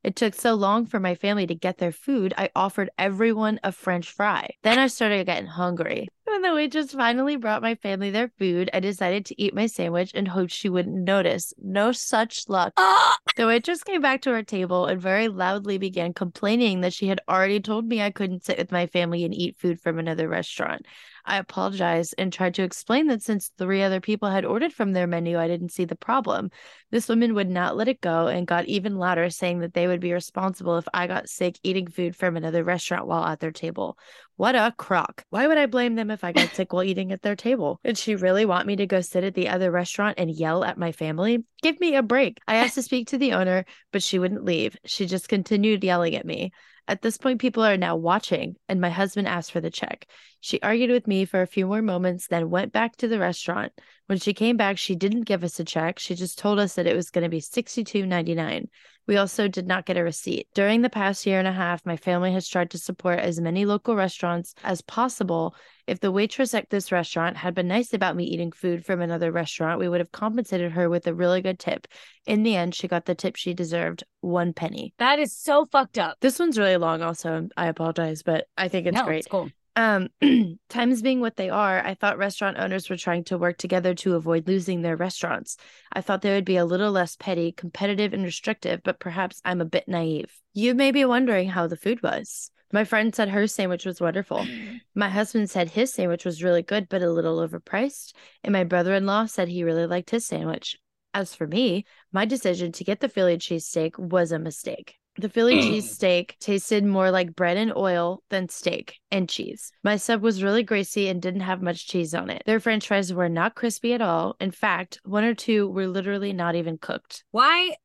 It 0.07 0.15
took 0.15 0.35
so 0.35 0.53
long 0.53 0.85
for 0.85 1.01
my 1.01 1.15
family 1.15 1.45
to 1.47 1.53
get 1.53 1.79
their 1.79 1.91
food, 1.91 2.33
I 2.37 2.49
offered 2.55 2.89
everyone 2.97 3.59
a 3.61 3.73
french 3.73 4.09
fry. 4.09 4.51
Then 4.63 4.79
I 4.79 4.87
started 4.87 5.25
getting 5.25 5.47
hungry. 5.47 6.07
When 6.23 6.43
the 6.43 6.53
waitress 6.53 6.93
finally 6.93 7.35
brought 7.35 7.61
my 7.61 7.75
family 7.75 8.09
their 8.09 8.29
food, 8.39 8.69
I 8.73 8.79
decided 8.79 9.25
to 9.25 9.41
eat 9.41 9.53
my 9.53 9.65
sandwich 9.65 10.11
and 10.15 10.29
hoped 10.29 10.53
she 10.53 10.69
wouldn't 10.69 10.95
notice. 10.95 11.53
No 11.61 11.91
such 11.91 12.47
luck. 12.47 12.71
Ah! 12.77 13.17
The 13.35 13.47
waitress 13.47 13.83
came 13.83 14.01
back 14.01 14.21
to 14.21 14.31
our 14.31 14.43
table 14.43 14.85
and 14.85 15.01
very 15.01 15.27
loudly 15.27 15.77
began 15.77 16.13
complaining 16.13 16.79
that 16.81 16.93
she 16.93 17.07
had 17.07 17.19
already 17.27 17.59
told 17.59 17.85
me 17.85 18.01
I 18.01 18.11
couldn't 18.11 18.45
sit 18.45 18.57
with 18.57 18.71
my 18.71 18.87
family 18.87 19.25
and 19.25 19.33
eat 19.35 19.57
food 19.57 19.81
from 19.81 19.99
another 19.99 20.29
restaurant. 20.29 20.85
I 21.27 21.37
apologized 21.37 22.15
and 22.17 22.31
tried 22.31 22.55
to 22.55 22.63
explain 22.63 23.07
that 23.07 23.21
since 23.21 23.51
three 23.57 23.83
other 23.83 23.99
people 23.99 24.29
had 24.29 24.45
ordered 24.45 24.71
from 24.71 24.93
their 24.93 25.07
menu, 25.07 25.37
I 25.37 25.47
didn't 25.47 25.73
see 25.73 25.83
the 25.83 25.95
problem. 25.95 26.49
This 26.89 27.09
woman 27.09 27.33
would 27.35 27.49
not 27.49 27.75
let 27.75 27.89
it 27.89 27.99
go 27.99 28.27
and 28.27 28.47
got 28.47 28.65
even 28.65 28.97
louder, 28.97 29.29
saying 29.29 29.59
that 29.59 29.73
they 29.73 29.87
would 29.87 29.99
be 29.99 30.13
responsible 30.13 30.77
if 30.77 30.87
I 30.93 31.05
got 31.05 31.27
sick 31.27 31.59
eating 31.63 31.87
food 31.87 32.15
from 32.15 32.37
another 32.37 32.63
restaurant 32.63 33.07
while 33.07 33.25
at 33.25 33.41
their 33.41 33.51
table. 33.51 33.97
What 34.37 34.55
a 34.55 34.71
crock. 34.77 35.25
Why 35.31 35.47
would 35.47 35.57
I 35.57 35.65
blame 35.65 35.95
them 35.95 36.11
if 36.11 36.23
I 36.23 36.31
got 36.31 36.53
sick 36.53 36.71
while 36.71 36.83
eating 36.83 37.11
at 37.11 37.23
their 37.23 37.35
table? 37.35 37.79
Did 37.83 37.97
she 37.97 38.15
really 38.15 38.45
want 38.45 38.67
me 38.67 38.75
to 38.75 38.85
go 38.85 39.01
sit 39.01 39.23
at 39.23 39.33
the 39.33 39.49
other 39.49 39.71
restaurant 39.71 40.19
and 40.19 40.29
yell 40.29 40.63
at 40.63 40.77
my 40.77 40.91
family? 40.91 41.43
Give 41.63 41.79
me 41.79 41.95
a 41.95 42.03
break. 42.03 42.39
I 42.47 42.57
asked 42.57 42.75
to 42.75 42.83
speak 42.83 43.07
to 43.07 43.17
the 43.17 43.33
owner, 43.33 43.65
but 43.91 44.03
she 44.03 44.19
wouldn't 44.19 44.45
leave. 44.45 44.77
She 44.85 45.07
just 45.07 45.27
continued 45.27 45.83
yelling 45.83 46.15
at 46.15 46.23
me. 46.25 46.51
At 46.87 47.01
this 47.01 47.17
point, 47.17 47.41
people 47.41 47.63
are 47.63 47.77
now 47.77 47.95
watching, 47.95 48.57
and 48.69 48.79
my 48.79 48.91
husband 48.91 49.27
asked 49.27 49.51
for 49.51 49.59
the 49.59 49.71
check. 49.71 50.05
She 50.39 50.61
argued 50.61 50.91
with 50.91 51.07
me 51.07 51.25
for 51.25 51.41
a 51.41 51.47
few 51.47 51.65
more 51.65 51.81
moments, 51.81 52.27
then 52.27 52.51
went 52.51 52.71
back 52.71 52.95
to 52.97 53.07
the 53.07 53.17
restaurant. 53.17 53.73
When 54.05 54.19
she 54.19 54.35
came 54.35 54.55
back, 54.55 54.77
she 54.77 54.95
didn't 54.95 55.23
give 55.23 55.43
us 55.43 55.59
a 55.59 55.65
check. 55.65 55.97
She 55.97 56.13
just 56.13 56.37
told 56.37 56.59
us 56.59 56.75
that 56.75 56.85
it 56.85 56.95
was 56.95 57.09
going 57.09 57.23
to 57.23 57.29
be 57.29 57.41
$62.99. 57.41 58.67
We 59.07 59.17
also 59.17 59.47
did 59.47 59.67
not 59.67 59.85
get 59.85 59.97
a 59.97 60.03
receipt. 60.03 60.47
During 60.53 60.81
the 60.81 60.89
past 60.89 61.25
year 61.25 61.39
and 61.39 61.47
a 61.47 61.53
half, 61.53 61.85
my 61.85 61.95
family 61.95 62.33
has 62.33 62.47
tried 62.47 62.71
to 62.71 62.77
support 62.77 63.19
as 63.19 63.39
many 63.39 63.65
local 63.65 63.95
restaurants 63.95 64.53
as 64.63 64.81
possible. 64.81 65.55
If 65.87 66.01
the 66.01 66.11
waitress 66.11 66.53
at 66.53 66.69
this 66.69 66.91
restaurant 66.91 67.37
had 67.37 67.55
been 67.55 67.69
nice 67.69 67.93
about 67.93 68.17
me 68.17 68.25
eating 68.25 68.51
food 68.51 68.85
from 68.85 69.01
another 69.01 69.31
restaurant, 69.31 69.79
we 69.79 69.87
would 69.87 70.01
have 70.01 70.11
compensated 70.11 70.73
her 70.73 70.89
with 70.89 71.07
a 71.07 71.13
really 71.13 71.41
good 71.41 71.57
tip. 71.57 71.87
In 72.25 72.43
the 72.43 72.57
end, 72.57 72.75
she 72.75 72.89
got 72.89 73.05
the 73.05 73.15
tip 73.15 73.37
she 73.37 73.53
deserved 73.53 74.03
one 74.19 74.51
penny. 74.51 74.93
That 74.99 75.19
is 75.19 75.33
so 75.33 75.65
fucked 75.65 75.97
up. 75.97 76.17
This 76.19 76.37
one's 76.37 76.59
really 76.59 76.75
long, 76.75 77.01
also. 77.01 77.47
I 77.55 77.67
apologize, 77.67 78.23
but 78.23 78.47
I 78.57 78.67
think 78.67 78.87
it's 78.87 78.95
no, 78.95 79.05
great. 79.05 79.19
it's 79.19 79.27
cool. 79.27 79.49
Um, 79.77 80.09
times 80.69 81.03
being 81.03 81.21
what 81.21 81.37
they 81.37 81.51
are, 81.51 81.85
I 81.85 81.93
thought 81.93 82.17
restaurant 82.17 82.57
owners 82.57 82.89
were 82.89 82.97
trying 82.97 83.23
to 83.25 83.37
work 83.37 83.59
together 83.59 83.93
to 83.93 84.15
avoid 84.15 84.47
losing 84.47 84.81
their 84.81 84.95
restaurants. 84.95 85.55
I 85.93 86.01
thought 86.01 86.23
they 86.23 86.33
would 86.33 86.45
be 86.45 86.57
a 86.57 86.65
little 86.65 86.91
less 86.91 87.15
petty, 87.15 87.51
competitive, 87.51 88.11
and 88.11 88.23
restrictive, 88.23 88.81
but 88.83 88.99
perhaps 88.99 89.39
I'm 89.45 89.61
a 89.61 89.65
bit 89.65 89.87
naive. 89.87 90.33
You 90.51 90.73
may 90.73 90.89
be 90.89 91.05
wondering 91.05 91.49
how 91.49 91.67
the 91.67 91.77
food 91.77 92.01
was. 92.01 92.49
My 92.73 92.85
friend 92.85 93.13
said 93.13 93.29
her 93.29 93.45
sandwich 93.45 93.85
was 93.85 94.01
wonderful. 94.01 94.47
My 94.95 95.09
husband 95.09 95.51
said 95.51 95.69
his 95.69 95.93
sandwich 95.93 96.25
was 96.25 96.43
really 96.43 96.63
good, 96.63 96.89
but 96.89 97.03
a 97.03 97.11
little 97.11 97.37
overpriced. 97.37 98.13
And 98.43 98.53
my 98.53 98.63
brother 98.63 98.95
in 98.95 99.05
law 99.05 99.27
said 99.27 99.47
he 99.47 99.63
really 99.63 99.85
liked 99.85 100.09
his 100.09 100.25
sandwich. 100.25 100.75
As 101.13 101.35
for 101.35 101.45
me, 101.45 101.85
my 102.11 102.25
decision 102.25 102.71
to 102.73 102.83
get 102.83 102.99
the 102.99 103.09
Philly 103.09 103.37
cheesesteak 103.37 103.99
was 103.99 104.31
a 104.31 104.39
mistake. 104.39 104.95
The 105.19 105.29
Philly 105.29 105.55
mm. 105.55 105.63
cheesesteak 105.63 106.37
tasted 106.39 106.85
more 106.85 107.09
like 107.09 107.35
bread 107.35 107.57
and 107.57 107.73
oil 107.75 108.21
than 108.29 108.49
steak 108.49 108.99
and 109.11 109.27
cheese. 109.27 109.71
My 109.83 109.97
sub 109.97 110.21
was 110.21 110.43
really 110.43 110.63
greasy 110.63 111.07
and 111.07 111.21
didn't 111.21 111.41
have 111.41 111.61
much 111.61 111.87
cheese 111.87 112.13
on 112.13 112.29
it. 112.29 112.43
Their 112.45 112.59
french 112.59 112.87
fries 112.87 113.11
were 113.11 113.29
not 113.29 113.55
crispy 113.55 113.93
at 113.93 114.01
all. 114.01 114.35
In 114.39 114.51
fact, 114.51 114.99
one 115.03 115.23
or 115.23 115.33
two 115.33 115.69
were 115.69 115.87
literally 115.87 116.33
not 116.33 116.55
even 116.55 116.77
cooked. 116.77 117.23
Why? 117.31 117.75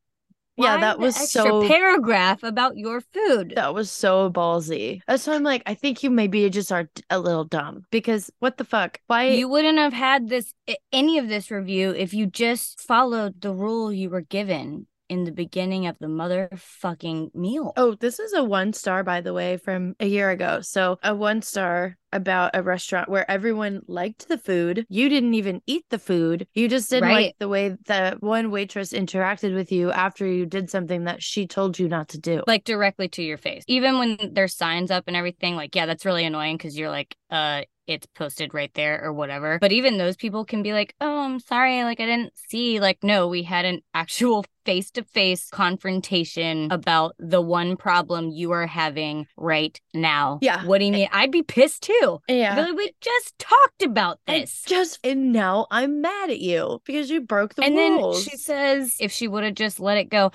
Yeah, 0.57 0.75
why 0.75 0.81
that 0.83 0.99
the 0.99 1.07
was 1.07 1.17
extra 1.17 1.43
so 1.43 1.67
paragraph 1.67 2.43
about 2.43 2.77
your 2.77 3.01
food. 3.01 3.55
that 3.57 3.73
was 3.73 3.91
so 3.91 4.31
ballsy. 4.31 5.01
Uh, 5.09 5.17
so 5.17 5.33
I'm 5.33 5.43
like, 5.43 5.63
I 5.65 5.73
think 5.73 6.03
you 6.03 6.11
maybe 6.11 6.49
just 6.51 6.71
are 6.71 6.91
a 7.09 7.19
little 7.19 7.45
dumb 7.45 7.85
because 7.91 8.31
what 8.39 8.59
the 8.59 8.65
fuck? 8.65 9.01
Why? 9.07 9.29
You 9.29 9.49
wouldn't 9.49 9.79
have 9.79 9.95
had 9.95 10.29
this 10.29 10.53
any 10.93 11.17
of 11.19 11.29
this 11.29 11.51
review 11.51 11.93
if 11.93 12.13
you 12.13 12.27
just 12.27 12.83
followed 12.83 13.41
the 13.41 13.55
rule 13.55 13.91
you 13.91 14.11
were 14.11 14.21
given 14.21 14.87
in 15.13 15.25
the 15.25 15.31
beginning 15.31 15.87
of 15.87 15.99
the 15.99 16.07
motherfucking 16.07 17.35
meal. 17.35 17.75
Oh, 17.77 17.95
this 17.95 18.19
is 18.19 18.33
a 18.33 18.43
one 18.43 18.73
star, 18.73 19.05
by 19.05 19.21
the 19.21 19.35
way, 19.35 19.59
from 19.59 19.95
a 20.01 20.07
year 20.07 20.31
ago. 20.31 20.61
So, 20.63 20.99
a 21.03 21.15
one 21.15 21.43
star 21.43 21.99
about 22.15 22.53
a 22.55 22.63
restaurant 22.63 23.09
where 23.11 23.31
everyone 23.31 23.83
liked 23.87 24.29
the 24.29 24.39
food. 24.39 24.87
You 24.89 25.09
didn't 25.11 25.35
even 25.35 25.61
eat 25.67 25.85
the 25.91 25.99
food. 25.99 26.47
You 26.55 26.67
just 26.69 26.89
didn't 26.91 27.09
Right. 27.09 27.27
like 27.27 27.35
the 27.39 27.49
way 27.49 27.77
the 27.87 28.17
one 28.21 28.51
waitress 28.51 28.93
interacted 28.93 29.55
with 29.55 29.71
you 29.71 29.91
after 29.93 30.27
you 30.27 30.47
did 30.47 30.71
something 30.71 31.05
that 31.05 31.23
she 31.23 31.47
told 31.47 31.79
you 31.79 31.89
not 31.89 32.09
to 32.09 32.19
do. 32.19 32.43
like 32.47 32.65
directly 32.65 33.09
to 33.09 33.23
your 33.23 33.37
face. 33.39 33.65
Even 33.67 33.99
when 33.99 34.19
there's 34.33 34.57
signs 34.57 34.91
up 34.91 35.05
and 35.09 35.17
everything, 35.17 35.57
like, 35.57 35.75
yeah, 35.75 35.87
that's 35.87 36.05
really 36.07 36.25
annoying 36.25 36.57
because 36.57 36.77
you're 36.79 36.91
like, 36.91 37.17
uh, 37.31 37.63
it's 37.87 38.07
posted 38.15 38.55
right 38.55 38.73
there 38.75 39.03
or 39.05 39.13
whatever. 39.13 39.59
But 39.61 39.73
even 39.73 39.99
those 39.99 40.17
people 40.17 40.45
can 40.45 40.63
be 40.63 40.73
like, 40.73 40.95
oh, 41.01 41.21
I'm 41.25 41.41
sorry, 41.41 41.83
like 41.85 42.01
I 42.01 42.07
didn't 42.07 42.33
see. 42.49 42.81
Like, 42.81 42.99
no, 43.03 43.29
we 43.29 43.43
had 43.43 43.65
an 43.65 43.81
actual 43.95 44.45
face 44.65 44.91
to 44.93 45.03
face 45.03 45.49
confrontation 45.51 46.71
about 46.71 47.15
the 47.19 47.41
one 47.41 47.77
problem 47.77 48.31
you 48.31 48.53
are 48.53 48.67
having 48.67 49.27
right 49.37 49.81
now. 49.93 50.39
Yeah. 50.41 50.65
What 50.65 50.79
do 50.79 50.85
you 50.85 50.93
eh 50.93 50.97
mean? 50.99 51.09
I'd 51.13 51.33
be 51.33 51.43
pissed 51.43 51.83
too. 51.83 52.21
yeah. 52.29 52.55
Really, 52.57 52.73
we 52.73 52.93
just 53.01 53.37
talked 53.39 53.83
about 53.83 54.21
And 54.27 54.43
this. 54.45 54.63
just 54.67 54.99
and 55.05 55.33
now 55.33 55.67
I'm 55.71 56.01
mad 56.01 56.31
at 56.31 56.39
you 56.41 56.81
because 56.87 57.11
you 57.11 57.21
broke 57.23 57.55
the 57.55 57.63
rules. 57.63 57.71
and 57.77 57.97
rules. 57.97 58.25
then 58.25 58.31
she 58.31 58.37
says 58.37 58.97
if 59.01 59.11
she 59.13 59.27
would 59.29 59.43
have 59.45 59.55
just 59.55 59.81
let 59.81 59.99
it 59.99 60.09
go 60.09 60.31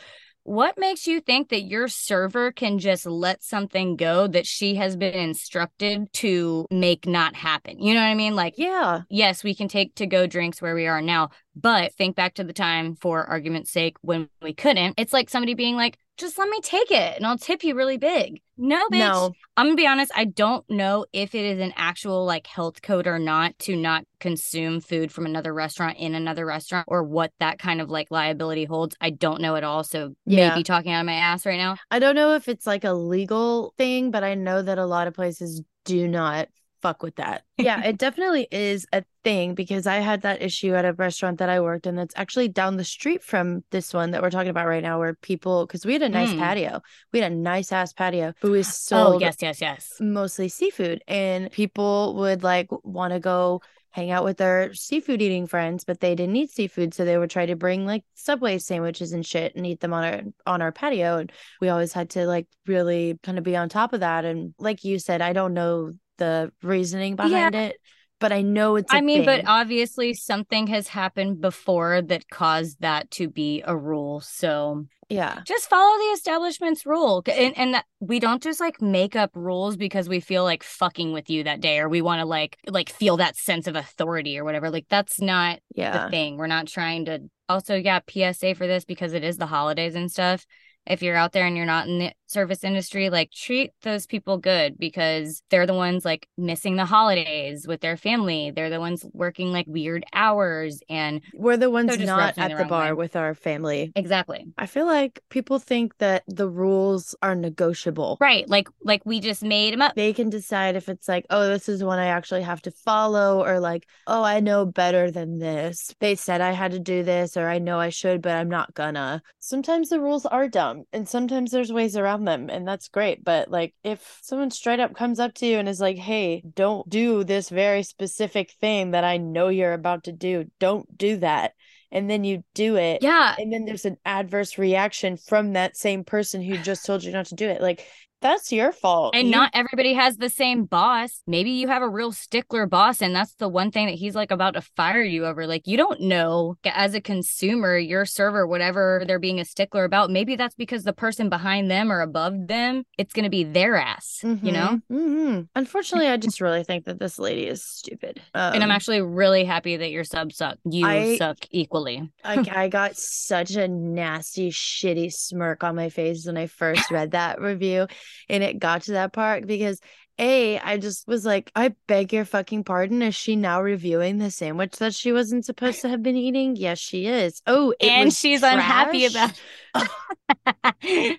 what 0.47 0.77
makes 0.77 1.07
you 1.07 1.19
think 1.19 1.49
that 1.49 1.63
your 1.63 1.89
server 1.89 2.53
can 2.53 2.79
just 2.79 3.05
let 3.05 3.43
something 3.43 3.97
go 3.97 4.27
that 4.27 4.47
she 4.47 4.75
has 4.75 4.95
been 4.95 5.13
instructed 5.13 6.07
to 6.13 6.65
make 6.71 7.05
not 7.05 7.35
happen 7.35 7.77
you 7.79 7.93
know 7.93 7.99
what 7.99 8.07
i 8.07 8.15
mean 8.15 8.33
like 8.33 8.53
yeah. 8.55 9.01
yes 9.09 9.43
we 9.43 9.53
can 9.53 9.67
take 9.67 9.93
to 9.93 10.07
go 10.07 10.25
drinks 10.25 10.61
where 10.61 10.73
we 10.73 10.87
are 10.87 11.01
now 11.01 11.29
but 11.61 11.93
think 11.95 12.15
back 12.15 12.35
to 12.35 12.43
the 12.43 12.53
time 12.53 12.95
for 12.95 13.23
argument's 13.25 13.71
sake 13.71 13.95
when 14.01 14.29
we 14.41 14.53
couldn't 14.53 14.93
it's 14.97 15.13
like 15.13 15.29
somebody 15.29 15.53
being 15.53 15.75
like 15.75 15.97
just 16.17 16.37
let 16.37 16.49
me 16.49 16.59
take 16.61 16.89
it 16.91 17.15
and 17.17 17.25
i'll 17.25 17.37
tip 17.37 17.63
you 17.63 17.75
really 17.75 17.97
big 17.97 18.41
no 18.57 18.87
bitch 18.87 18.99
No. 18.99 19.33
I'm 19.59 19.65
gonna 19.65 19.75
be 19.75 19.87
honest, 19.87 20.11
I 20.15 20.25
don't 20.25 20.63
know 20.69 21.07
if 21.13 21.33
it 21.33 21.43
is 21.43 21.59
an 21.59 21.73
actual 21.75 22.25
like 22.25 22.45
health 22.45 22.83
code 22.83 23.07
or 23.07 23.17
not 23.17 23.57
to 23.61 23.75
not 23.75 24.03
consume 24.19 24.81
food 24.81 25.11
from 25.11 25.25
another 25.25 25.51
restaurant 25.51 25.97
in 25.97 26.13
another 26.13 26.45
restaurant 26.45 26.85
or 26.87 27.01
what 27.03 27.31
that 27.39 27.57
kind 27.57 27.81
of 27.81 27.89
like 27.89 28.11
liability 28.11 28.65
holds. 28.65 28.95
I 29.01 29.09
don't 29.09 29.41
know 29.41 29.55
at 29.55 29.63
all. 29.63 29.83
So 29.83 30.13
Yeah. 30.27 30.49
maybe 30.49 30.63
talking 30.63 30.91
out 30.91 30.99
of 30.99 31.05
my 31.07 31.13
ass 31.13 31.43
right 31.43 31.57
now. 31.57 31.77
I 31.89 31.97
don't 31.97 32.13
know 32.13 32.35
if 32.35 32.47
it's 32.47 32.67
like 32.67 32.83
a 32.83 32.93
legal 32.93 33.73
thing, 33.79 34.11
but 34.11 34.23
I 34.23 34.35
know 34.35 34.61
that 34.61 34.77
a 34.77 34.85
lot 34.85 35.07
of 35.07 35.15
places 35.15 35.63
do 35.85 36.07
not 36.07 36.47
fuck 36.81 37.03
with 37.03 37.15
that. 37.15 37.43
Yeah, 37.57 37.83
it 37.83 37.97
definitely 37.97 38.47
is 38.51 38.85
a 38.93 39.03
thing 39.23 39.55
because 39.55 39.87
I 39.87 39.95
had 39.95 40.21
that 40.21 40.41
issue 40.41 40.73
at 40.75 40.85
a 40.85 40.93
restaurant 40.93 41.39
that 41.39 41.49
I 41.49 41.59
worked 41.59 41.87
in 41.87 41.95
that's 41.95 42.13
actually 42.15 42.47
down 42.49 42.77
the 42.77 42.83
street 42.83 43.23
from 43.23 43.63
this 43.71 43.93
one 43.93 44.11
that 44.11 44.21
we're 44.21 44.29
talking 44.29 44.49
about 44.49 44.67
right 44.67 44.83
now, 44.83 44.99
where 44.99 45.15
people, 45.15 45.65
because 45.65 45.85
we 45.85 45.93
had 45.93 46.03
a 46.03 46.09
nice 46.09 46.33
Mm. 46.33 46.37
patio, 46.37 46.81
we 47.11 47.19
had 47.19 47.31
a 47.31 47.35
nice 47.35 47.71
ass 47.71 47.93
patio, 47.93 48.33
but 48.39 48.51
we 48.51 48.59
Oh 48.59 48.63
sold 48.63 49.21
yes, 49.21 49.37
yes, 49.41 49.59
yes. 49.61 49.97
mostly 49.99 50.49
seafood, 50.49 51.03
and 51.07 51.51
people 51.51 52.15
would 52.15 52.43
like 52.43 52.67
want 52.83 53.13
to 53.13 53.19
go 53.19 53.61
hang 53.91 54.11
out 54.11 54.23
with 54.23 54.37
their 54.37 54.73
seafood 54.75 55.21
eating 55.23 55.47
friends, 55.47 55.83
but 55.83 55.99
they 55.99 56.13
didn't 56.13 56.35
eat 56.35 56.51
seafood, 56.51 56.93
so 56.93 57.03
they 57.03 57.17
would 57.17 57.31
try 57.31 57.47
to 57.47 57.55
bring 57.55 57.85
like 57.85 58.03
Subway 58.13 58.59
sandwiches 58.59 59.11
and 59.11 59.25
shit 59.25 59.55
and 59.55 59.65
eat 59.65 59.79
them 59.79 59.93
on 59.93 60.03
our 60.03 60.21
on 60.45 60.61
our 60.61 60.71
patio, 60.71 61.17
and 61.17 61.31
we 61.59 61.69
always 61.69 61.93
had 61.93 62.11
to 62.11 62.27
like 62.27 62.47
really 62.67 63.17
kind 63.23 63.39
of 63.39 63.43
be 63.43 63.55
on 63.57 63.69
top 63.69 63.93
of 63.93 64.01
that. 64.01 64.23
And 64.25 64.53
like 64.59 64.83
you 64.83 64.99
said, 64.99 65.21
I 65.21 65.33
don't 65.33 65.53
know 65.55 65.93
the 66.17 66.51
reasoning 66.61 67.15
behind 67.15 67.55
it, 67.55 67.77
but 68.19 68.31
I 68.31 68.41
know 68.41 68.75
it's. 68.75 68.93
I 68.93 69.01
mean, 69.01 69.25
but 69.25 69.45
obviously 69.47 70.13
something 70.13 70.67
has 70.67 70.87
happened 70.87 71.41
before 71.41 72.01
that 72.01 72.29
caused 72.29 72.81
that 72.81 73.11
to 73.11 73.29
be 73.29 73.63
a 73.65 73.75
rule. 73.75 74.21
So 74.21 74.85
yeah, 75.09 75.39
just 75.45 75.69
follow 75.69 75.97
the 75.97 76.13
establishment's 76.13 76.85
rule 76.85 77.23
and, 77.27 77.57
and 77.57 77.73
that 77.73 77.85
we 78.01 78.19
don't 78.19 78.43
just 78.43 78.59
like 78.59 78.81
make 78.81 79.15
up 79.15 79.31
rules 79.35 79.77
because 79.77 80.09
we 80.09 80.19
feel 80.19 80.43
like 80.43 80.63
fucking 80.63 81.13
with 81.13 81.29
you 81.29 81.43
that 81.45 81.61
day 81.61 81.79
or 81.79 81.87
we 81.87 82.01
want 82.01 82.19
to 82.19 82.25
like 82.25 82.57
like 82.67 82.89
feel 82.89 83.17
that 83.17 83.37
sense 83.37 83.67
of 83.67 83.75
authority 83.77 84.37
or 84.37 84.43
whatever 84.43 84.69
like 84.69 84.85
that's 84.89 85.21
not 85.21 85.59
yeah, 85.73 86.03
the 86.03 86.09
thing 86.09 86.35
we're 86.35 86.47
not 86.47 86.67
trying 86.67 87.05
to 87.05 87.21
also 87.47 87.75
yeah 87.75 87.99
psa 88.09 88.53
for 88.53 88.67
this 88.67 88.83
because 88.83 89.13
it 89.13 89.23
is 89.23 89.37
the 89.37 89.45
holidays 89.45 89.95
and 89.95 90.11
stuff 90.11 90.45
if 90.85 91.01
you're 91.01 91.15
out 91.15 91.31
there 91.31 91.45
and 91.45 91.55
you're 91.55 91.65
not 91.65 91.87
in 91.87 91.99
the 91.99 92.11
service 92.27 92.63
industry 92.63 93.09
like 93.09 93.31
treat 93.31 93.71
those 93.81 94.05
people 94.05 94.37
good 94.37 94.77
because 94.77 95.41
they're 95.49 95.65
the 95.65 95.73
ones 95.73 96.05
like 96.05 96.27
missing 96.37 96.75
the 96.75 96.85
holidays 96.85 97.67
with 97.67 97.81
their 97.81 97.97
family 97.97 98.51
they're 98.51 98.69
the 98.69 98.79
ones 98.79 99.05
working 99.13 99.51
like 99.51 99.65
weird 99.67 100.05
hours 100.13 100.79
and 100.89 101.21
we're 101.33 101.57
the 101.57 101.69
ones 101.69 101.97
not 101.99 102.37
at 102.37 102.51
the 102.51 102.57
the 102.57 102.65
bar 102.65 102.89
way. 102.89 102.93
with 102.93 103.15
our 103.15 103.33
family. 103.33 103.91
exactly 103.95 104.45
I 104.57 104.65
feel 104.65 104.85
like 104.85 105.19
people 105.29 105.59
think 105.59 105.97
that 105.97 106.23
the 106.27 106.49
rules 106.49 107.15
are 107.21 107.35
negotiable. 107.35 108.17
right 108.19 108.47
like 108.49 108.67
like 108.83 109.01
we 109.05 109.19
just 109.19 109.43
made 109.43 109.73
them 109.73 109.81
up 109.81 109.95
they 109.95 110.13
can 110.13 110.29
decide 110.29 110.75
if 110.75 110.89
it's 110.89 111.07
like, 111.07 111.25
oh, 111.29 111.47
this 111.47 111.67
is 111.67 111.83
one 111.83 111.99
I 111.99 112.07
actually 112.07 112.43
have 112.43 112.61
to 112.63 112.71
follow, 112.71 113.43
or 113.43 113.59
like, 113.59 113.87
oh, 114.05 114.23
I 114.23 114.39
know 114.39 114.65
better 114.65 115.11
than 115.11 115.39
this. 115.39 115.93
They 115.99 116.15
said 116.15 116.41
I 116.41 116.51
had 116.51 116.71
to 116.71 116.79
do 116.79 117.03
this, 117.03 117.37
or 117.37 117.47
I 117.47 117.59
know 117.59 117.79
I 117.79 117.89
should, 117.89 118.21
but 118.21 118.33
I'm 118.33 118.49
not 118.49 118.73
gonna. 118.73 119.21
Sometimes 119.39 119.89
the 119.89 119.99
rules 119.99 120.25
are 120.25 120.47
dumb. 120.47 120.83
And 120.93 121.07
sometimes 121.07 121.51
there's 121.51 121.73
ways 121.73 121.97
around 121.97 122.16
them, 122.25 122.49
and 122.49 122.67
that's 122.67 122.87
great. 122.89 123.23
But 123.23 123.49
like, 123.49 123.73
if 123.83 124.19
someone 124.21 124.51
straight 124.51 124.79
up 124.79 124.95
comes 124.95 125.19
up 125.19 125.33
to 125.35 125.45
you 125.45 125.57
and 125.57 125.67
is 125.67 125.79
like, 125.79 125.97
hey, 125.97 126.43
don't 126.53 126.87
do 126.89 127.23
this 127.23 127.49
very 127.49 127.83
specific 127.83 128.51
thing 128.59 128.91
that 128.91 129.03
I 129.03 129.17
know 129.17 129.49
you're 129.49 129.73
about 129.73 130.05
to 130.05 130.11
do, 130.11 130.45
don't 130.59 130.97
do 130.97 131.17
that. 131.17 131.53
And 131.89 132.09
then 132.09 132.25
you 132.25 132.43
do 132.53 132.75
it. 132.75 133.01
Yeah. 133.01 133.33
And 133.37 133.51
then 133.51 133.63
there's 133.63 133.85
an 133.85 133.95
adverse 134.03 134.57
reaction 134.57 135.15
from 135.15 135.53
that 135.53 135.77
same 135.77 136.03
person 136.03 136.41
who 136.41 136.57
just 136.57 136.85
told 136.85 137.03
you 137.03 137.13
not 137.13 137.27
to 137.27 137.35
do 137.35 137.47
it. 137.47 137.61
Like, 137.61 137.87
that's 138.21 138.51
your 138.51 138.71
fault. 138.71 139.15
And 139.15 139.27
You- 139.27 139.31
not 139.35 139.51
everybody 139.53 139.93
has 139.93 140.17
the 140.17 140.29
same 140.29 140.65
boss. 140.65 141.21
Maybe 141.27 141.51
you 141.51 141.67
have 141.67 141.81
a 141.81 141.89
real 141.89 142.11
stickler 142.11 142.65
boss, 142.65 143.01
and 143.01 143.15
that's 143.15 143.33
the 143.35 143.47
one 143.47 143.71
thing 143.71 143.85
that 143.87 143.95
he's 143.95 144.15
like 144.15 144.31
about 144.31 144.55
to 144.55 144.61
fire 144.61 145.01
you 145.03 145.25
over. 145.25 145.45
Like, 145.45 145.67
you 145.67 145.77
don't 145.77 146.01
know 146.01 146.55
as 146.65 146.93
a 146.95 147.01
consumer, 147.01 147.77
your 147.77 148.05
server, 148.05 148.47
whatever 148.47 149.03
they're 149.07 149.19
being 149.19 149.39
a 149.39 149.45
stickler 149.45 149.83
about, 149.83 150.09
maybe 150.09 150.35
that's 150.35 150.55
because 150.55 150.83
the 150.83 150.93
person 150.93 151.29
behind 151.29 151.69
them 151.69 151.91
or 151.91 152.01
above 152.01 152.47
them, 152.47 152.83
it's 152.97 153.13
going 153.13 153.23
to 153.23 153.29
be 153.29 153.43
their 153.43 153.75
ass, 153.75 154.19
you 154.23 154.51
know? 154.51 154.79
hmm 154.89 155.41
Unfortunately, 155.55 156.07
I 156.07 156.17
just 156.17 156.41
really 156.41 156.63
think 156.63 156.85
that 156.85 156.99
this 156.99 157.19
lady 157.19 157.45
is 157.47 157.63
stupid. 157.63 158.21
and 158.33 158.55
I'm 158.63 158.63
Um, 158.63 158.71
actually 158.71 159.01
really 159.01 159.43
happy 159.43 159.77
that 159.77 159.91
your 159.91 160.03
sub 160.03 160.31
suck. 160.31 160.57
You 160.69 160.85
I- 160.87 161.17
suck 161.17 161.37
equally. 161.51 162.09
I, 162.23 162.43
I 162.51 162.67
got 162.67 162.95
such 162.95 163.51
a 163.55 163.67
nasty, 163.67 164.49
shitty 164.51 165.13
smirk 165.13 165.63
on 165.63 165.75
my 165.75 165.89
face 165.89 166.25
when 166.25 166.37
I 166.37 166.47
first 166.47 166.89
read 166.91 167.11
that 167.11 167.39
review 167.41 167.87
and 168.29 168.43
it 168.43 168.59
got 168.59 168.83
to 168.83 168.93
that 168.93 169.13
part 169.13 169.45
because 169.47 169.79
A, 170.19 170.59
I 170.59 170.77
just 170.77 171.07
was 171.07 171.25
like, 171.25 171.51
I 171.55 171.75
beg 171.87 172.13
your 172.13 172.25
fucking 172.25 172.63
pardon. 172.63 173.01
Is 173.01 173.15
she 173.15 173.35
now 173.35 173.61
reviewing 173.61 174.17
the 174.17 174.31
sandwich 174.31 174.73
that 174.77 174.93
she 174.93 175.11
wasn't 175.11 175.45
supposed 175.45 175.81
to 175.81 175.89
have 175.89 176.03
been 176.03 176.17
eating? 176.17 176.55
Yes, 176.55 176.79
she 176.79 177.07
is. 177.07 177.41
Oh, 177.47 177.73
and 177.79 178.13
she's 178.13 178.43
unhappy 178.43 179.05
about 179.05 179.39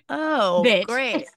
Oh, 0.09 0.63
Bitch. 0.65 0.85
great. 0.85 1.27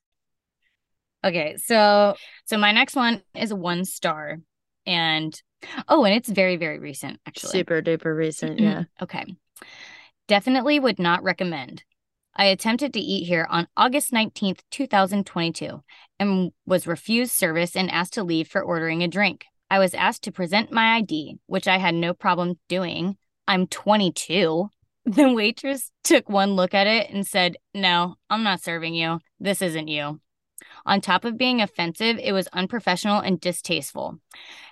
Okay, 1.25 1.57
so 1.57 2.17
so 2.47 2.59
my 2.59 2.73
next 2.73 2.97
one 2.97 3.23
is 3.35 3.53
a 3.53 3.57
one 3.57 3.85
star, 3.85 4.39
and 4.87 5.41
oh, 5.89 6.05
and 6.05 6.15
it's 6.15 6.29
very 6.29 6.57
very 6.57 6.79
recent 6.79 7.21
actually. 7.27 7.53
Super 7.53 7.81
duper 7.81 8.17
recent. 8.17 8.59
Yeah. 8.59 8.85
okay, 9.01 9.25
definitely 10.27 10.81
would 10.81 10.99
not 10.99 11.23
recommend. 11.23 11.85
I 12.35 12.47
attempted 12.47 12.95
to 12.95 13.01
eat 13.01 13.25
here 13.27 13.47
on 13.51 13.69
August 13.77 14.13
19th, 14.13 14.61
2022, 14.71 15.83
and 16.19 16.53
was 16.67 16.87
refused 16.87 17.33
service 17.33 17.77
and 17.77 17.91
asked 17.91 18.15
to 18.15 18.23
leave 18.23 18.49
for 18.49 18.63
ordering 18.63 19.03
a 19.03 19.09
drink. 19.09 19.45
I 19.71 19.79
was 19.79 19.95
asked 19.95 20.25
to 20.25 20.33
present 20.33 20.73
my 20.73 20.97
ID, 20.97 21.39
which 21.47 21.69
I 21.69 21.79
had 21.79 21.95
no 21.95 22.15
problem 22.15 22.59
doing. 22.69 23.17
I'm 23.47 23.67
22. 23.67 24.69
The 25.05 25.33
waitress 25.33 25.91
took 26.05 26.29
one 26.29 26.55
look 26.55 26.75
at 26.75 26.87
it 26.87 27.11
and 27.11 27.27
said, 27.27 27.57
No, 27.75 28.15
I'm 28.31 28.45
not 28.45 28.63
serving 28.63 28.95
you. 28.95 29.19
This 29.41 29.61
isn't 29.61 29.89
you. 29.89 30.21
On 30.87 31.01
top 31.01 31.25
of 31.25 31.37
being 31.37 31.61
offensive, 31.61 32.19
it 32.23 32.31
was 32.31 32.47
unprofessional 32.53 33.19
and 33.19 33.41
distasteful. 33.41 34.21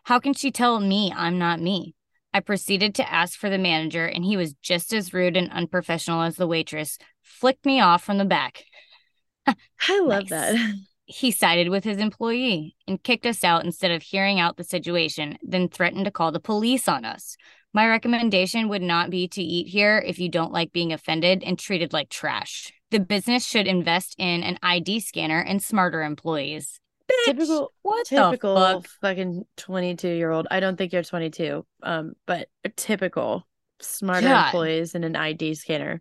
How 0.04 0.20
can 0.20 0.32
she 0.32 0.52
tell 0.52 0.78
me 0.78 1.12
I'm 1.12 1.36
not 1.36 1.60
me? 1.60 1.96
I 2.32 2.40
proceeded 2.40 2.94
to 2.96 3.12
ask 3.12 3.38
for 3.38 3.50
the 3.50 3.58
manager, 3.58 4.06
and 4.06 4.24
he 4.24 4.36
was 4.36 4.54
just 4.62 4.92
as 4.92 5.12
rude 5.12 5.36
and 5.36 5.50
unprofessional 5.50 6.22
as 6.22 6.36
the 6.36 6.46
waitress, 6.46 6.98
flicked 7.22 7.66
me 7.66 7.80
off 7.80 8.04
from 8.04 8.18
the 8.18 8.24
back. 8.24 8.64
I 9.46 10.00
love 10.00 10.30
Nice. 10.30 10.30
that. 10.30 10.74
He 11.12 11.32
sided 11.32 11.70
with 11.70 11.82
his 11.82 11.98
employee 11.98 12.76
and 12.86 13.02
kicked 13.02 13.26
us 13.26 13.42
out 13.42 13.64
instead 13.64 13.90
of 13.90 14.00
hearing 14.00 14.38
out 14.38 14.56
the 14.56 14.62
situation, 14.62 15.38
then 15.42 15.68
threatened 15.68 16.04
to 16.04 16.12
call 16.12 16.30
the 16.30 16.38
police 16.38 16.86
on 16.86 17.04
us. 17.04 17.36
My 17.74 17.88
recommendation 17.88 18.68
would 18.68 18.80
not 18.80 19.10
be 19.10 19.26
to 19.26 19.42
eat 19.42 19.66
here 19.66 20.00
if 20.06 20.20
you 20.20 20.28
don't 20.28 20.52
like 20.52 20.72
being 20.72 20.92
offended 20.92 21.42
and 21.42 21.58
treated 21.58 21.92
like 21.92 22.10
trash. 22.10 22.72
The 22.92 23.00
business 23.00 23.44
should 23.44 23.66
invest 23.66 24.14
in 24.18 24.44
an 24.44 24.58
ID 24.62 25.00
scanner 25.00 25.40
and 25.40 25.60
smarter 25.60 26.04
employees. 26.04 26.78
Bitch, 27.10 27.24
Typical- 27.26 27.72
what 27.82 28.06
typical 28.06 28.54
the 28.54 28.60
fuck? 28.60 28.86
fucking 29.00 29.44
22 29.56 30.08
year 30.08 30.30
old. 30.30 30.46
I 30.50 30.60
don't 30.60 30.76
think 30.76 30.92
you're 30.92 31.02
22. 31.02 31.66
Um, 31.82 32.12
but 32.26 32.48
a 32.64 32.68
typical 32.68 33.46
smarter 33.80 34.28
God. 34.28 34.46
employees 34.46 34.94
and 34.94 35.04
an 35.04 35.16
ID 35.16 35.54
scanner. 35.54 36.00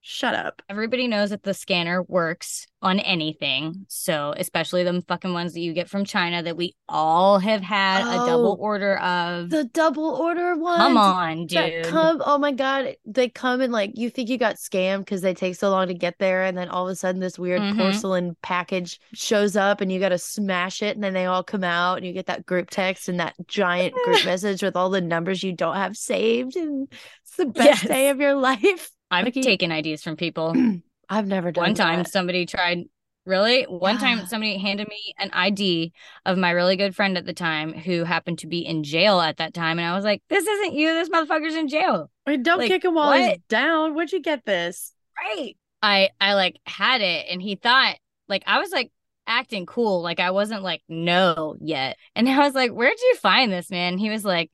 Shut 0.00 0.34
up. 0.34 0.62
Everybody 0.68 1.06
knows 1.08 1.30
that 1.30 1.42
the 1.42 1.52
scanner 1.52 2.02
works 2.02 2.66
on 2.80 3.00
anything. 3.00 3.84
So, 3.88 4.32
especially 4.36 4.84
them 4.84 5.02
fucking 5.02 5.32
ones 5.34 5.52
that 5.52 5.60
you 5.60 5.72
get 5.72 5.90
from 5.90 6.04
China 6.04 6.42
that 6.44 6.56
we 6.56 6.76
all 6.88 7.40
have 7.40 7.60
had 7.60 8.02
a 8.02 8.16
double 8.24 8.56
Oh, 8.58 8.62
order 8.62 8.96
of. 8.98 9.50
The 9.50 9.64
double 9.64 10.08
order 10.14 10.56
one. 10.56 10.78
Come 10.78 10.96
on, 10.96 11.46
dude. 11.46 11.86
come 11.86 12.22
oh 12.24 12.38
my 12.38 12.52
god 12.52 12.94
they 13.04 13.28
come 13.28 13.60
and 13.60 13.72
like 13.72 13.92
you 13.98 14.08
think 14.08 14.28
you 14.28 14.38
got 14.38 14.54
scammed 14.56 15.00
because 15.00 15.20
they 15.20 15.34
take 15.34 15.56
so 15.56 15.68
long 15.70 15.88
to 15.88 15.94
get 15.94 16.14
there 16.18 16.44
and 16.44 16.56
then 16.56 16.68
all 16.68 16.86
of 16.88 16.92
a 16.92 16.96
sudden 16.96 17.20
this 17.20 17.38
weird 17.38 17.60
Mhm. 17.60 17.76
porcelain 17.76 18.36
package 18.42 19.00
shows 19.14 19.56
up 19.56 19.80
and 19.80 19.90
you 19.90 19.98
got 19.98 20.10
to 20.10 20.18
smash 20.18 20.80
it 20.80 20.94
and 20.96 21.02
then 21.02 21.12
they 21.12 21.26
all 21.26 21.42
come 21.42 21.64
out 21.64 21.96
and 21.98 22.06
you 22.06 22.12
get 22.12 22.26
that 22.26 22.46
group 22.46 22.70
text 22.70 23.08
and 23.08 23.18
that 23.20 23.34
giant 23.48 23.94
group 24.04 24.24
message 24.24 24.62
with 24.62 24.76
all 24.76 24.90
the 24.90 25.00
numbers 25.00 25.42
you 25.42 25.52
don't 25.52 25.76
have 25.76 25.96
saved 25.96 26.54
and 26.56 26.86
it's 27.24 27.36
the 27.36 27.46
best 27.46 27.84
day 27.86 28.10
of 28.10 28.20
your 28.20 28.34
life 28.40 28.90
I've 29.10 29.32
taken 29.32 29.70
IDs 29.72 30.02
from 30.02 30.16
people. 30.16 30.54
i've 31.10 31.26
never 31.26 31.50
done 31.50 31.62
One 31.62 31.74
time 31.74 32.00
that. 32.00 32.10
somebody 32.12 32.44
tried 32.46 32.84
really? 33.24 33.64
One 33.64 33.94
Yeah. 33.94 34.00
time 34.00 34.26
somebody 34.26 34.58
handed 34.58 34.88
me 34.88 35.14
an 35.18 35.30
id 35.32 35.92
of 36.26 36.36
my 36.38 36.50
really 36.50 36.76
good 36.76 36.94
friend 36.94 37.16
at 37.16 37.24
the 37.26 37.32
time 37.32 37.72
who 37.72 38.04
happened 38.04 38.38
to 38.40 38.46
be 38.46 38.60
in 38.60 38.82
jail 38.82 39.20
at 39.20 39.36
that 39.38 39.54
time 39.54 39.78
and 39.78 39.86
i 39.88 39.94
was 39.94 40.04
like 40.04 40.22
this 40.28 40.46
isn't 40.46 40.74
you. 40.74 40.92
This 40.94 41.08
motherfucker's 41.08 41.54
in 41.54 41.68
jail. 41.68 42.10
Wait, 42.26 42.42
don't 42.42 42.58
like, 42.58 42.68
kick 42.68 42.84
him 42.84 42.94
while 42.94 43.12
he's 43.12 43.38
down. 43.48 43.94
Where'd 43.94 44.12
you 44.12 44.20
get 44.20 44.44
this? 44.44 44.92
Right. 45.22 45.56
I 45.82 46.10
i 46.20 46.34
like 46.34 46.58
had 46.66 47.00
it 47.00 47.26
and 47.30 47.40
he 47.40 47.54
thought 47.54 47.96
like 48.28 48.42
i 48.46 48.58
was 48.58 48.70
like 48.70 48.90
acting 49.26 49.66
cool. 49.66 50.02
Like 50.02 50.20
i 50.20 50.30
wasn't 50.30 50.62
like 50.62 50.82
no 50.88 51.56
yet. 51.60 51.96
And 52.14 52.28
i 52.28 52.38
was 52.38 52.54
like 52.54 52.70
where'd 52.72 52.98
you 53.00 53.16
find 53.16 53.50
this 53.52 53.70
man? 53.70 53.96
He 53.98 54.10
was 54.10 54.24
like 54.24 54.50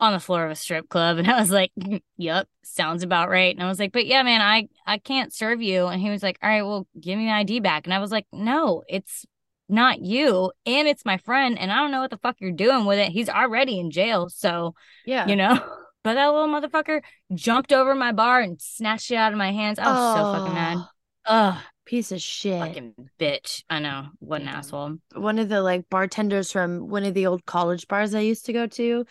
on 0.00 0.12
the 0.12 0.20
floor 0.20 0.44
of 0.44 0.50
a 0.50 0.56
strip 0.56 0.88
club 0.88 1.18
and 1.18 1.30
i 1.30 1.38
was 1.38 1.50
like 1.50 1.70
mm, 1.78 2.00
yep 2.16 2.48
sounds 2.62 3.02
about 3.02 3.28
right. 3.28 3.54
And 3.54 3.62
i 3.64 3.68
was 3.68 3.78
like 3.78 3.92
but 3.92 4.06
yeah 4.06 4.22
man 4.22 4.40
i 4.40 4.68
i 4.86 4.98
can't 4.98 5.32
serve 5.32 5.60
you. 5.60 5.86
And 5.86 6.00
he 6.00 6.10
was 6.10 6.22
like 6.22 6.38
all 6.42 6.48
right 6.48 6.62
well 6.62 6.86
give 6.98 7.18
me 7.18 7.26
the 7.26 7.32
id 7.32 7.60
back. 7.60 7.86
And 7.86 7.94
i 7.94 7.98
was 7.98 8.10
like 8.10 8.26
no 8.32 8.82
it's 8.88 9.24
not 9.68 10.00
you 10.00 10.50
and 10.66 10.88
it's 10.88 11.04
my 11.04 11.16
friend 11.18 11.56
and 11.58 11.70
i 11.70 11.76
don't 11.76 11.92
know 11.92 12.00
what 12.00 12.10
the 12.10 12.18
fuck 12.18 12.36
you're 12.40 12.52
doing 12.52 12.84
with 12.84 12.98
it. 12.98 13.08
He's 13.08 13.28
already 13.28 13.78
in 13.78 13.90
jail 13.90 14.28
so 14.28 14.74
yeah. 15.04 15.26
you 15.26 15.36
know? 15.36 15.60
But 16.02 16.14
that 16.14 16.28
little 16.28 16.48
motherfucker 16.48 17.02
jumped 17.34 17.74
over 17.74 17.94
my 17.94 18.12
bar 18.12 18.40
and 18.40 18.58
snatched 18.58 19.10
it 19.10 19.16
out 19.16 19.32
of 19.32 19.38
my 19.38 19.52
hands. 19.52 19.78
I 19.78 19.84
was 19.84 20.16
so 20.16 20.32
fucking 20.32 20.54
mad. 20.54 20.78
Oh, 20.78 20.86
ugh 21.26 21.58
piece 21.90 22.12
of 22.12 22.22
shit. 22.22 22.60
Fucking 22.60 22.94
bitch. 23.18 23.64
I 23.68 23.80
know. 23.80 24.06
What 24.20 24.42
an 24.42 24.48
asshole. 24.48 24.98
One 25.14 25.40
of 25.40 25.48
the 25.48 25.60
like 25.60 25.90
bartenders 25.90 26.52
from 26.52 26.88
one 26.88 27.02
of 27.02 27.14
the 27.14 27.26
old 27.26 27.44
college 27.44 27.88
bars 27.88 28.14
I 28.14 28.20
used 28.20 28.46
to 28.46 28.52
go 28.52 28.68
to 28.68 29.04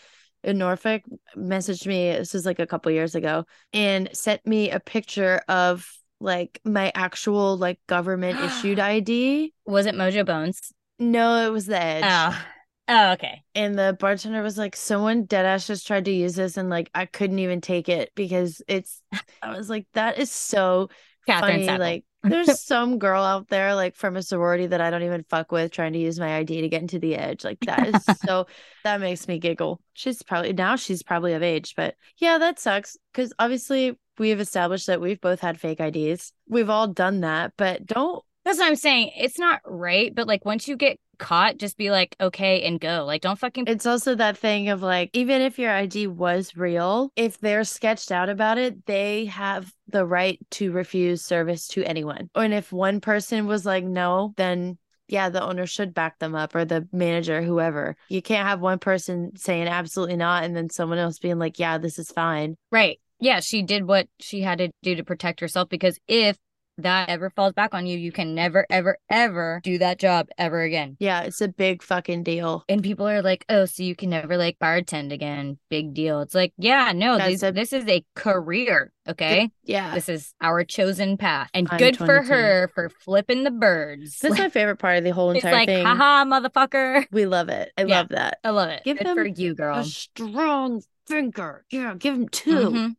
in 0.44 0.58
Norfolk 0.58 1.04
messaged 1.38 1.86
me. 1.88 2.12
This 2.12 2.34
was 2.34 2.46
like 2.46 2.60
a 2.60 2.68
couple 2.68 2.92
years 2.92 3.16
ago 3.16 3.46
and 3.74 4.10
sent 4.14 4.46
me 4.46 4.72
a 4.72 4.80
picture 4.80 5.42
of 5.48 5.90
like 6.20 6.60
my 6.66 6.92
actual 6.96 7.58
like 7.58 7.80
government 7.88 8.40
issued 8.40 8.80
ID. 8.80 9.54
was 9.66 9.86
it 9.86 9.96
mojo 9.96 10.26
bones 10.26 10.74
No, 10.98 11.46
it 11.48 11.50
was 11.52 11.66
the 11.66 11.82
Edge. 11.82 12.04
oh 12.06 12.42
oh 12.90 13.12
okay 13.14 13.44
And 13.56 13.78
the 13.78 13.96
bartender 14.00 14.42
was 14.42 14.58
like, 14.58 14.76
someone 14.76 15.26
deadass 15.28 15.68
just 15.68 15.88
tried 15.88 16.06
to 16.06 16.12
use 16.12 16.36
this 16.36 16.58
and 16.58 16.70
like 16.70 16.90
I 16.94 17.06
couldn't 17.06 17.40
even 17.40 17.62
take 17.62 17.88
it 17.90 18.12
because 18.16 18.62
it's 18.68 19.02
I 19.42 19.56
was 19.56 19.70
like, 19.70 19.88
that 19.94 20.18
is 20.20 20.32
so 20.32 20.90
catherine 21.26 21.66
funny. 21.66 21.80
Like 21.80 22.06
there's 22.24 22.62
some 22.66 23.00
girl 23.00 23.24
out 23.24 23.48
there 23.48 23.76
like 23.76 23.96
from 23.96 24.16
a 24.16 24.24
sorority 24.24 24.68
that 24.68 24.82
I 24.82 24.90
don't 24.90 25.04
even 25.04 25.26
fuck 25.30 25.52
with 25.52 25.72
trying 25.72 25.94
to 25.94 26.00
use 26.00 26.20
my 26.20 26.38
ID 26.38 26.62
to 26.62 26.70
get 26.70 26.82
into 26.82 27.00
the 27.00 27.16
edge. 27.16 27.44
Like 27.44 27.60
that 27.62 27.88
is 27.88 28.06
so 28.26 28.48
that 28.84 29.02
makes 29.02 29.28
me 29.28 29.40
giggle. 29.40 29.82
She's 29.94 30.22
probably 30.24 30.54
now 30.54 30.76
she's 30.76 31.04
probably 31.04 31.34
of 31.34 31.44
age, 31.44 31.74
but 31.76 31.96
yeah, 32.18 32.38
that 32.38 32.60
sucks 32.60 32.98
because 33.14 33.34
obviously 33.40 33.98
we 34.18 34.30
have 34.30 34.40
established 34.40 34.88
that 34.88 35.02
we've 35.02 35.22
both 35.22 35.40
had 35.40 35.60
fake 35.60 35.80
IDs. 35.80 36.34
We've 36.48 36.70
all 36.70 36.88
done 36.88 37.22
that, 37.22 37.54
but 37.58 37.86
don't 37.86 38.24
That's 38.46 38.60
what 38.60 38.68
I'm 38.68 38.76
saying. 38.76 39.12
It's 39.18 39.40
not 39.40 39.62
right, 39.66 40.14
but 40.14 40.28
like 40.28 40.46
once 40.46 40.68
you 40.68 40.76
get 40.76 41.00
caught, 41.20 41.58
just 41.58 41.78
be 41.78 41.92
like, 41.92 42.16
okay, 42.20 42.64
and 42.64 42.80
go. 42.80 43.06
Like, 43.06 43.22
don't 43.22 43.38
fucking. 43.38 43.66
It's 43.68 43.86
also 43.86 44.16
that 44.16 44.38
thing 44.38 44.70
of 44.70 44.82
like, 44.82 45.12
even 45.14 45.42
if 45.42 45.60
your 45.60 45.72
ID 45.72 46.08
was 46.08 46.58
real, 46.58 47.12
if 47.16 47.40
they're 47.40 47.64
sketched 47.64 48.12
out 48.12 48.30
about 48.30 48.58
it, 48.58 48.86
they 48.86 49.26
have 49.26 49.72
the 49.88 50.06
right 50.06 50.40
to 50.52 50.72
refuse 50.72 51.24
service 51.24 51.68
to 51.70 51.84
anyone. 51.84 52.30
And 52.36 52.54
if 52.54 52.72
one 52.72 53.02
person 53.02 53.46
was 53.46 53.66
like, 53.66 53.84
no, 53.84 54.34
then 54.38 54.78
yeah, 55.10 55.30
the 55.30 55.44
owner 55.44 55.66
should 55.66 55.94
back 55.94 56.20
them 56.20 56.36
up 56.36 56.56
or 56.56 56.66
the 56.66 56.88
manager, 56.92 57.42
whoever. 57.42 57.96
You 58.10 58.22
can't 58.22 58.48
have 58.48 58.62
one 58.62 58.80
person 58.80 59.36
saying 59.36 59.68
absolutely 59.68 60.16
not 60.16 60.44
and 60.44 60.56
then 60.56 60.70
someone 60.70 61.00
else 61.00 61.20
being 61.20 61.40
like, 61.40 61.60
yeah, 61.60 61.78
this 61.78 62.00
is 62.00 62.12
fine. 62.12 62.56
Right. 62.72 63.00
Yeah, 63.20 63.42
she 63.42 63.64
did 63.64 63.86
what 63.86 64.08
she 64.20 64.42
had 64.42 64.60
to 64.60 64.70
do 64.82 64.96
to 64.96 65.04
protect 65.04 65.42
herself 65.42 65.68
because 65.68 66.00
if 66.08 66.38
that 66.84 67.10
ever 67.10 67.30
falls 67.30 67.54
back 67.54 67.74
on 67.74 67.86
you, 67.86 67.98
you 67.98 68.12
can 68.12 68.36
never, 68.36 68.66
ever, 68.70 68.98
ever 69.10 69.62
do 69.64 69.78
that 69.80 70.00
job 70.00 70.28
ever 70.38 70.62
again. 70.62 70.98
Yeah, 71.00 71.22
it's 71.22 71.42
a 71.42 71.48
big 71.48 71.84
fucking 71.84 72.24
deal. 72.24 72.64
And 72.70 72.84
people 72.84 73.08
are 73.08 73.22
like, 73.22 73.46
oh, 73.50 73.66
so 73.66 73.84
you 73.84 73.96
can 73.96 74.10
never 74.10 74.38
like 74.38 74.58
bartend 74.60 75.12
again. 75.12 75.58
Big 75.70 75.94
deal. 75.94 76.22
It's 76.22 76.36
like, 76.36 76.54
yeah, 76.58 76.92
no, 76.94 77.18
these, 77.18 77.44
a- 77.44 77.52
this 77.52 77.74
is 77.74 77.86
a 77.88 78.04
career. 78.16 78.92
Okay. 79.08 79.50
Yeah. 79.64 79.94
This 79.96 80.08
is 80.10 80.34
our 80.40 80.64
chosen 80.64 81.18
path. 81.18 81.50
And 81.54 81.68
I'm 81.72 81.80
good 81.80 81.98
for 81.98 82.22
her 82.22 82.70
for 82.76 82.90
flipping 82.90 83.44
the 83.44 83.52
birds. 83.52 84.20
This 84.20 84.34
is 84.34 84.38
my 84.38 84.50
favorite 84.50 84.78
part 84.78 84.98
of 84.98 85.04
the 85.04 85.10
whole 85.12 85.32
entire 85.32 85.52
it's 85.52 85.58
like, 85.58 85.68
thing. 85.68 85.86
haha, 85.86 86.26
motherfucker. 86.26 87.06
We 87.12 87.26
love 87.26 87.50
it. 87.50 87.72
I 87.78 87.84
Yeah. 87.84 88.00
love 88.00 88.10
that. 88.10 88.38
I 88.44 88.52
love 88.52 88.70
it. 88.70 88.84
Give 88.84 88.98
good 88.98 89.08
them 89.08 89.16
for 89.18 89.26
you, 89.26 89.56
girl. 89.56 89.78
A 89.80 89.84
strong 89.84 90.84
finger. 91.08 91.66
Yeah, 91.72 91.96
give 91.98 92.14
him 92.14 92.30
2 92.30 92.52
Mhm. 92.52 92.96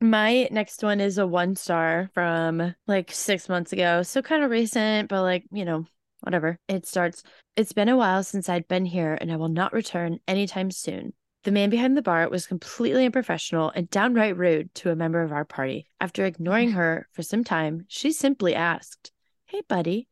My 0.00 0.46
next 0.50 0.82
one 0.82 1.00
is 1.00 1.16
a 1.16 1.26
one 1.26 1.56
star 1.56 2.10
from 2.12 2.74
like 2.86 3.10
six 3.12 3.48
months 3.48 3.72
ago. 3.72 4.02
So 4.02 4.20
kind 4.20 4.44
of 4.44 4.50
recent, 4.50 5.08
but 5.08 5.22
like, 5.22 5.44
you 5.50 5.64
know, 5.64 5.86
whatever. 6.20 6.58
It 6.68 6.86
starts 6.86 7.22
It's 7.56 7.72
been 7.72 7.88
a 7.88 7.96
while 7.96 8.22
since 8.22 8.48
I'd 8.48 8.68
been 8.68 8.84
here, 8.84 9.16
and 9.18 9.32
I 9.32 9.36
will 9.36 9.48
not 9.48 9.72
return 9.72 10.18
anytime 10.28 10.70
soon. 10.70 11.14
The 11.44 11.52
man 11.52 11.70
behind 11.70 11.96
the 11.96 12.02
bar 12.02 12.28
was 12.28 12.46
completely 12.46 13.06
unprofessional 13.06 13.70
and 13.70 13.88
downright 13.88 14.36
rude 14.36 14.74
to 14.76 14.90
a 14.90 14.96
member 14.96 15.22
of 15.22 15.32
our 15.32 15.44
party. 15.44 15.86
After 16.00 16.26
ignoring 16.26 16.70
her 16.72 17.08
for 17.12 17.22
some 17.22 17.44
time, 17.44 17.86
she 17.88 18.12
simply 18.12 18.54
asked, 18.54 19.12
Hey, 19.46 19.62
buddy, 19.66 20.08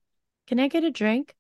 can 0.47 0.61
I 0.61 0.69
get 0.69 0.85
a 0.85 0.91
drink? 0.91 1.35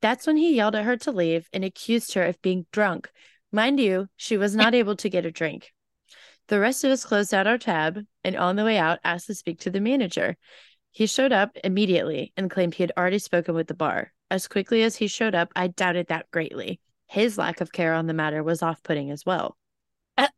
That's 0.00 0.26
when 0.26 0.36
he 0.36 0.56
yelled 0.56 0.74
at 0.74 0.84
her 0.84 0.96
to 0.96 1.12
leave 1.12 1.48
and 1.52 1.64
accused 1.64 2.14
her 2.14 2.24
of 2.24 2.40
being 2.42 2.66
drunk. 2.72 3.10
Mind 3.52 3.78
you, 3.78 4.08
she 4.16 4.36
was 4.36 4.56
not 4.56 4.74
able 4.80 4.96
to 4.96 5.10
get 5.10 5.26
a 5.26 5.30
drink. 5.30 5.72
The 6.48 6.60
rest 6.60 6.82
of 6.84 6.90
us 6.90 7.04
closed 7.04 7.32
out 7.32 7.46
our 7.46 7.58
tab 7.58 8.04
and 8.24 8.36
on 8.36 8.56
the 8.56 8.64
way 8.64 8.78
out 8.78 8.98
asked 9.04 9.26
to 9.26 9.34
speak 9.34 9.60
to 9.60 9.70
the 9.70 9.80
manager. 9.80 10.36
He 10.90 11.06
showed 11.06 11.32
up 11.32 11.56
immediately 11.62 12.32
and 12.36 12.50
claimed 12.50 12.74
he 12.74 12.82
had 12.82 12.92
already 12.96 13.18
spoken 13.18 13.54
with 13.54 13.68
the 13.68 13.74
bar. 13.74 14.12
As 14.30 14.48
quickly 14.48 14.82
as 14.82 14.96
he 14.96 15.06
showed 15.06 15.34
up, 15.34 15.52
I 15.54 15.68
doubted 15.68 16.08
that 16.08 16.30
greatly. 16.30 16.80
His 17.06 17.38
lack 17.38 17.60
of 17.60 17.72
care 17.72 17.94
on 17.94 18.06
the 18.06 18.14
matter 18.14 18.42
was 18.42 18.62
off 18.62 18.82
putting 18.82 19.10
as 19.10 19.24
well. 19.24 19.56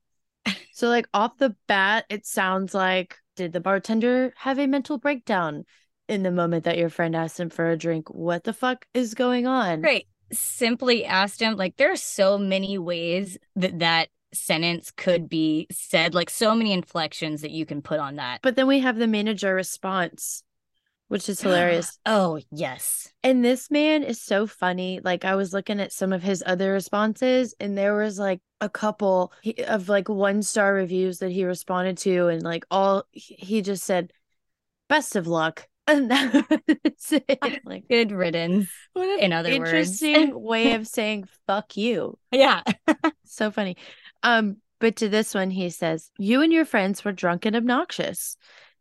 So, 0.72 0.88
like, 0.88 1.06
off 1.12 1.36
the 1.36 1.54
bat, 1.66 2.06
it 2.08 2.24
sounds 2.24 2.72
like 2.72 3.18
did 3.36 3.52
the 3.52 3.60
bartender 3.60 4.32
have 4.36 4.58
a 4.58 4.66
mental 4.66 4.96
breakdown 4.96 5.64
in 6.08 6.22
the 6.22 6.30
moment 6.30 6.64
that 6.64 6.78
your 6.78 6.88
friend 6.88 7.14
asked 7.14 7.38
him 7.38 7.50
for 7.50 7.68
a 7.68 7.76
drink? 7.76 8.08
What 8.08 8.44
the 8.44 8.54
fuck 8.54 8.86
is 8.94 9.12
going 9.12 9.46
on? 9.46 9.82
Right. 9.82 10.06
Simply 10.32 11.04
asked 11.04 11.42
him, 11.42 11.56
like, 11.56 11.76
there 11.76 11.92
are 11.92 11.96
so 11.96 12.38
many 12.38 12.78
ways 12.78 13.36
that 13.56 13.80
that 13.80 14.08
sentence 14.32 14.90
could 14.90 15.28
be 15.28 15.66
said, 15.70 16.14
like, 16.14 16.30
so 16.30 16.54
many 16.54 16.72
inflections 16.72 17.42
that 17.42 17.50
you 17.50 17.66
can 17.66 17.82
put 17.82 18.00
on 18.00 18.16
that. 18.16 18.40
But 18.42 18.56
then 18.56 18.66
we 18.66 18.80
have 18.80 18.96
the 18.96 19.06
manager 19.06 19.54
response, 19.54 20.42
which 21.08 21.28
is 21.28 21.40
hilarious. 21.42 21.98
oh, 22.06 22.40
yes. 22.50 23.12
And 23.22 23.44
this 23.44 23.70
man 23.70 24.02
is 24.02 24.20
so 24.20 24.46
funny. 24.46 25.00
Like 25.02 25.24
I 25.24 25.34
was 25.34 25.52
looking 25.52 25.80
at 25.80 25.92
some 25.92 26.12
of 26.12 26.22
his 26.22 26.42
other 26.46 26.72
responses, 26.72 27.54
and 27.60 27.76
there 27.76 27.94
was 27.96 28.18
like 28.18 28.40
a 28.60 28.68
couple 28.68 29.32
of 29.66 29.88
like 29.88 30.08
one 30.08 30.42
star 30.42 30.72
reviews 30.74 31.18
that 31.18 31.30
he 31.30 31.44
responded 31.44 31.98
to, 31.98 32.28
and 32.28 32.42
like 32.42 32.64
all 32.70 33.04
he 33.12 33.60
just 33.62 33.84
said, 33.84 34.12
"Best 34.88 35.16
of 35.16 35.26
luck." 35.26 35.66
And 35.90 36.08
that's 36.08 37.12
it. 37.12 37.38
Like 37.64 37.88
Good 37.88 38.12
riddance. 38.12 38.68
what 38.92 39.18
In 39.18 39.32
other 39.32 39.48
words. 39.50 39.70
interesting 39.72 40.40
way 40.40 40.74
of 40.74 40.86
saying 40.86 41.24
"fuck 41.48 41.76
you." 41.76 42.16
Yeah. 42.30 42.62
So 43.24 43.50
funny. 43.50 43.76
Um, 44.22 44.56
but 44.80 44.96
to 44.96 45.08
this 45.08 45.34
one, 45.34 45.50
he 45.50 45.70
says, 45.70 46.10
You 46.18 46.42
and 46.42 46.52
your 46.52 46.64
friends 46.64 47.04
were 47.04 47.12
drunk 47.12 47.44
and 47.46 47.54
obnoxious. 47.56 48.36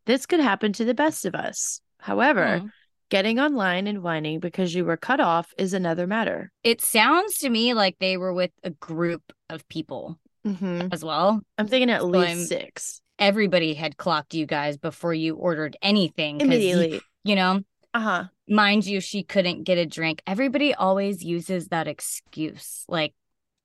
This 0.06 0.26
could 0.26 0.40
happen 0.40 0.74
to 0.74 0.86
the 0.86 0.94
best 0.94 1.26
of 1.26 1.36
us. 1.36 1.82
However, 2.00 2.60
Hmm. 2.60 2.68
getting 3.10 3.40
online 3.40 3.88
and 3.88 4.02
whining 4.04 4.40
because 4.40 4.74
you 4.74 4.86
were 4.86 4.98
cut 4.98 5.20
off 5.20 5.54
is 5.58 5.74
another 5.74 6.08
matter. 6.08 6.52
It 6.64 6.82
sounds 6.82 7.38
to 7.40 7.50
me 7.50 7.74
like 7.74 7.98
they 8.00 8.18
were 8.18 8.34
with 8.34 8.52
a 8.64 8.70
group 8.70 9.24
of 9.50 9.68
people 9.68 10.20
hmm 10.46 10.88
as 10.92 11.04
well. 11.04 11.42
I'm 11.58 11.68
thinking 11.68 11.90
at 11.90 12.02
So 12.02 12.08
least 12.08 12.28
I'm- 12.28 12.40
six 12.46 13.02
Everybody 13.20 13.74
had 13.74 13.98
clocked 13.98 14.34
you 14.34 14.46
guys 14.46 14.78
before 14.78 15.14
you 15.14 15.36
ordered 15.36 15.76
anything. 15.82 16.40
'cause 16.40 16.48
you- 16.48 16.54
immediately. 16.56 17.02
you 17.26 17.36
know, 17.36 17.62
Uh 17.94 18.00
huh. 18.00 18.24
mind 18.48 18.86
you, 18.86 19.02
she 19.02 19.24
couldn't 19.24 19.64
get 19.64 19.78
a 19.78 19.86
drink. 19.86 20.22
Everybody 20.26 20.74
always 20.74 21.22
uses 21.22 21.68
that 21.68 21.88
excuse. 21.90 22.86
Like, 22.88 23.14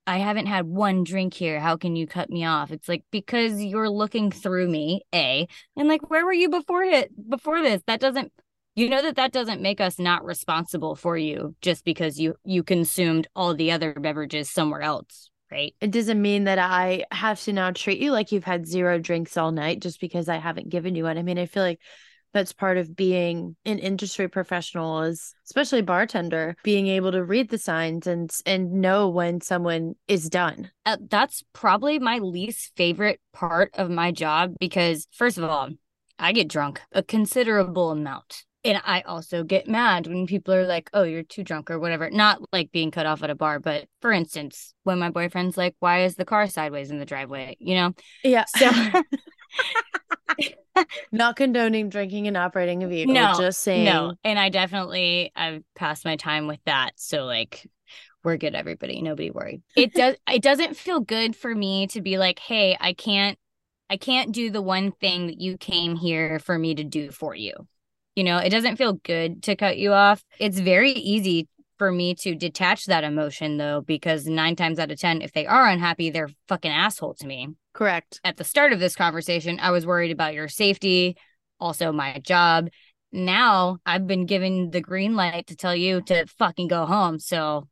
I 0.07 0.17
haven't 0.17 0.45
had 0.45 0.65
one 0.65 1.03
drink 1.03 1.33
here. 1.33 1.59
How 1.59 1.77
can 1.77 1.95
you 1.95 2.05
cut 2.05 2.29
me 2.29 2.45
off? 2.45 2.71
It's 2.71 2.87
like 2.87 3.03
because 3.11 3.61
you're 3.63 3.89
looking 3.89 4.31
through 4.31 4.69
me, 4.69 5.01
A, 5.13 5.47
and 5.75 5.87
like 5.87 6.09
where 6.09 6.25
were 6.25 6.33
you 6.33 6.49
before 6.49 6.83
it 6.83 7.11
before 7.29 7.61
this? 7.61 7.81
That 7.87 7.99
doesn't 7.99 8.31
you 8.75 8.89
know 8.89 9.01
that 9.01 9.15
that 9.15 9.31
doesn't 9.31 9.61
make 9.61 9.81
us 9.81 9.97
not 9.97 10.25
responsible 10.25 10.95
for 10.95 11.17
you 11.17 11.55
just 11.61 11.85
because 11.85 12.19
you 12.19 12.35
you 12.43 12.61
consumed 12.61 13.27
all 13.35 13.55
the 13.55 13.71
other 13.71 13.93
beverages 13.93 14.49
somewhere 14.51 14.81
else, 14.81 15.31
right? 15.51 15.73
It 15.81 15.91
doesn't 15.91 16.21
mean 16.21 16.43
that 16.43 16.59
I 16.59 17.05
have 17.11 17.41
to 17.43 17.53
now 17.53 17.71
treat 17.71 17.99
you 17.99 18.11
like 18.11 18.31
you've 18.31 18.43
had 18.43 18.67
zero 18.67 18.99
drinks 18.99 19.37
all 19.37 19.51
night 19.51 19.81
just 19.81 19.99
because 19.99 20.29
I 20.29 20.37
haven't 20.37 20.69
given 20.69 20.95
you 20.95 21.05
one. 21.05 21.17
I 21.17 21.23
mean, 21.23 21.39
I 21.39 21.45
feel 21.47 21.63
like 21.63 21.79
that's 22.35 22.51
part 22.51 22.77
of 22.77 22.97
being 22.97 23.55
an 23.65 23.79
industry 23.79 24.27
professional 24.27 25.01
is 25.03 25.33
especially 25.45 25.81
bartender 25.81 26.57
being 26.63 26.87
able 26.87 27.13
to 27.13 27.23
read 27.23 27.49
the 27.49 27.57
signs 27.57 28.05
and 28.05 28.29
and 28.45 28.73
know 28.73 29.07
when 29.07 29.39
someone 29.39 29.95
is 30.09 30.29
done. 30.29 30.69
Uh, 30.85 30.97
that's 31.09 31.45
probably 31.53 31.97
my 31.97 32.17
least 32.17 32.73
favorite 32.75 33.21
part 33.31 33.71
of 33.73 33.89
my 33.89 34.11
job 34.11 34.53
because 34.59 35.07
first 35.13 35.37
of 35.37 35.45
all 35.45 35.69
i 36.19 36.33
get 36.33 36.49
drunk 36.49 36.81
a 36.91 37.01
considerable 37.01 37.89
amount. 37.91 38.43
And 38.65 38.81
i 38.83 38.99
also 39.01 39.43
get 39.43 39.69
mad 39.69 40.05
when 40.05 40.27
people 40.27 40.53
are 40.53 40.67
like 40.67 40.89
oh 40.93 41.03
you're 41.03 41.23
too 41.23 41.43
drunk 41.43 41.71
or 41.71 41.79
whatever. 41.79 42.09
Not 42.09 42.41
like 42.51 42.69
being 42.73 42.91
cut 42.91 43.05
off 43.05 43.23
at 43.23 43.29
a 43.29 43.35
bar 43.35 43.61
but 43.61 43.85
for 44.01 44.11
instance 44.11 44.73
when 44.83 44.99
my 44.99 45.09
boyfriend's 45.09 45.55
like 45.55 45.75
why 45.79 46.03
is 46.03 46.15
the 46.15 46.25
car 46.25 46.47
sideways 46.47 46.91
in 46.91 46.99
the 46.99 47.05
driveway? 47.05 47.55
You 47.59 47.75
know? 47.75 47.93
Yeah. 48.25 48.43
So 48.43 48.69
not 51.11 51.35
condoning 51.35 51.89
drinking 51.89 52.27
and 52.27 52.35
operating 52.35 52.83
a 52.83 52.87
vehicle 52.87 53.13
No, 53.13 53.33
just 53.37 53.61
saying. 53.61 53.85
No 53.85 54.13
and 54.23 54.37
i 54.37 54.49
definitely 54.49 55.31
i've 55.35 55.63
passed 55.75 56.05
my 56.05 56.15
time 56.15 56.47
with 56.47 56.59
that. 56.65 56.91
So 56.97 57.25
like 57.25 57.65
we're 58.23 58.37
good 58.37 58.55
everybody. 58.55 59.01
Nobody 59.01 59.31
worried. 59.31 59.61
it 59.75 59.93
does 59.93 60.15
it 60.29 60.41
doesn't 60.41 60.75
feel 60.75 60.99
good 60.99 61.35
for 61.35 61.53
me 61.53 61.87
to 61.87 62.01
be 62.01 62.17
like 62.17 62.39
hey 62.39 62.75
i 62.79 62.93
can't 62.93 63.37
i 63.89 63.97
can't 63.97 64.31
do 64.31 64.49
the 64.49 64.61
one 64.61 64.91
thing 64.91 65.27
that 65.27 65.39
you 65.39 65.57
came 65.57 65.95
here 65.95 66.39
for 66.39 66.57
me 66.57 66.75
to 66.75 66.83
do 66.83 67.11
for 67.11 67.35
you. 67.35 67.53
You 68.15 68.23
know 68.23 68.37
it 68.37 68.49
doesn't 68.49 68.77
feel 68.77 68.93
good 68.93 69.43
to 69.43 69.55
cut 69.55 69.77
you 69.77 69.93
off. 69.93 70.23
It's 70.39 70.59
very 70.59 70.91
easy 70.91 71.47
for 71.77 71.91
me 71.91 72.15
to 72.15 72.35
detach 72.35 72.85
that 72.85 73.03
emotion 73.03 73.57
though 73.57 73.81
because 73.81 74.25
nine 74.25 74.55
times 74.55 74.79
out 74.79 74.91
of 74.91 74.99
ten 74.99 75.21
if 75.21 75.33
they 75.33 75.45
are 75.45 75.67
unhappy 75.67 76.09
they're 76.09 76.29
fucking 76.47 76.71
asshole 76.71 77.13
to 77.13 77.27
me 77.27 77.49
correct 77.75 78.19
at 78.23 78.37
the 78.37 78.43
start 78.43 78.73
of 78.73 78.79
this 78.79 78.95
conversation, 78.95 79.59
I 79.59 79.69
was 79.71 79.85
worried 79.85 80.11
about 80.11 80.33
your 80.33 80.47
safety, 80.47 81.17
also 81.59 81.91
my 81.91 82.19
job. 82.19 82.69
Now 83.11 83.77
I've 83.85 84.07
been 84.07 84.25
given 84.25 84.71
the 84.71 84.81
green 84.81 85.15
light 85.15 85.47
to 85.47 85.55
tell 85.55 85.75
you 85.75 86.01
to 86.03 86.25
fucking 86.25 86.67
go 86.69 86.85
home. 86.87 87.19
So 87.19 87.67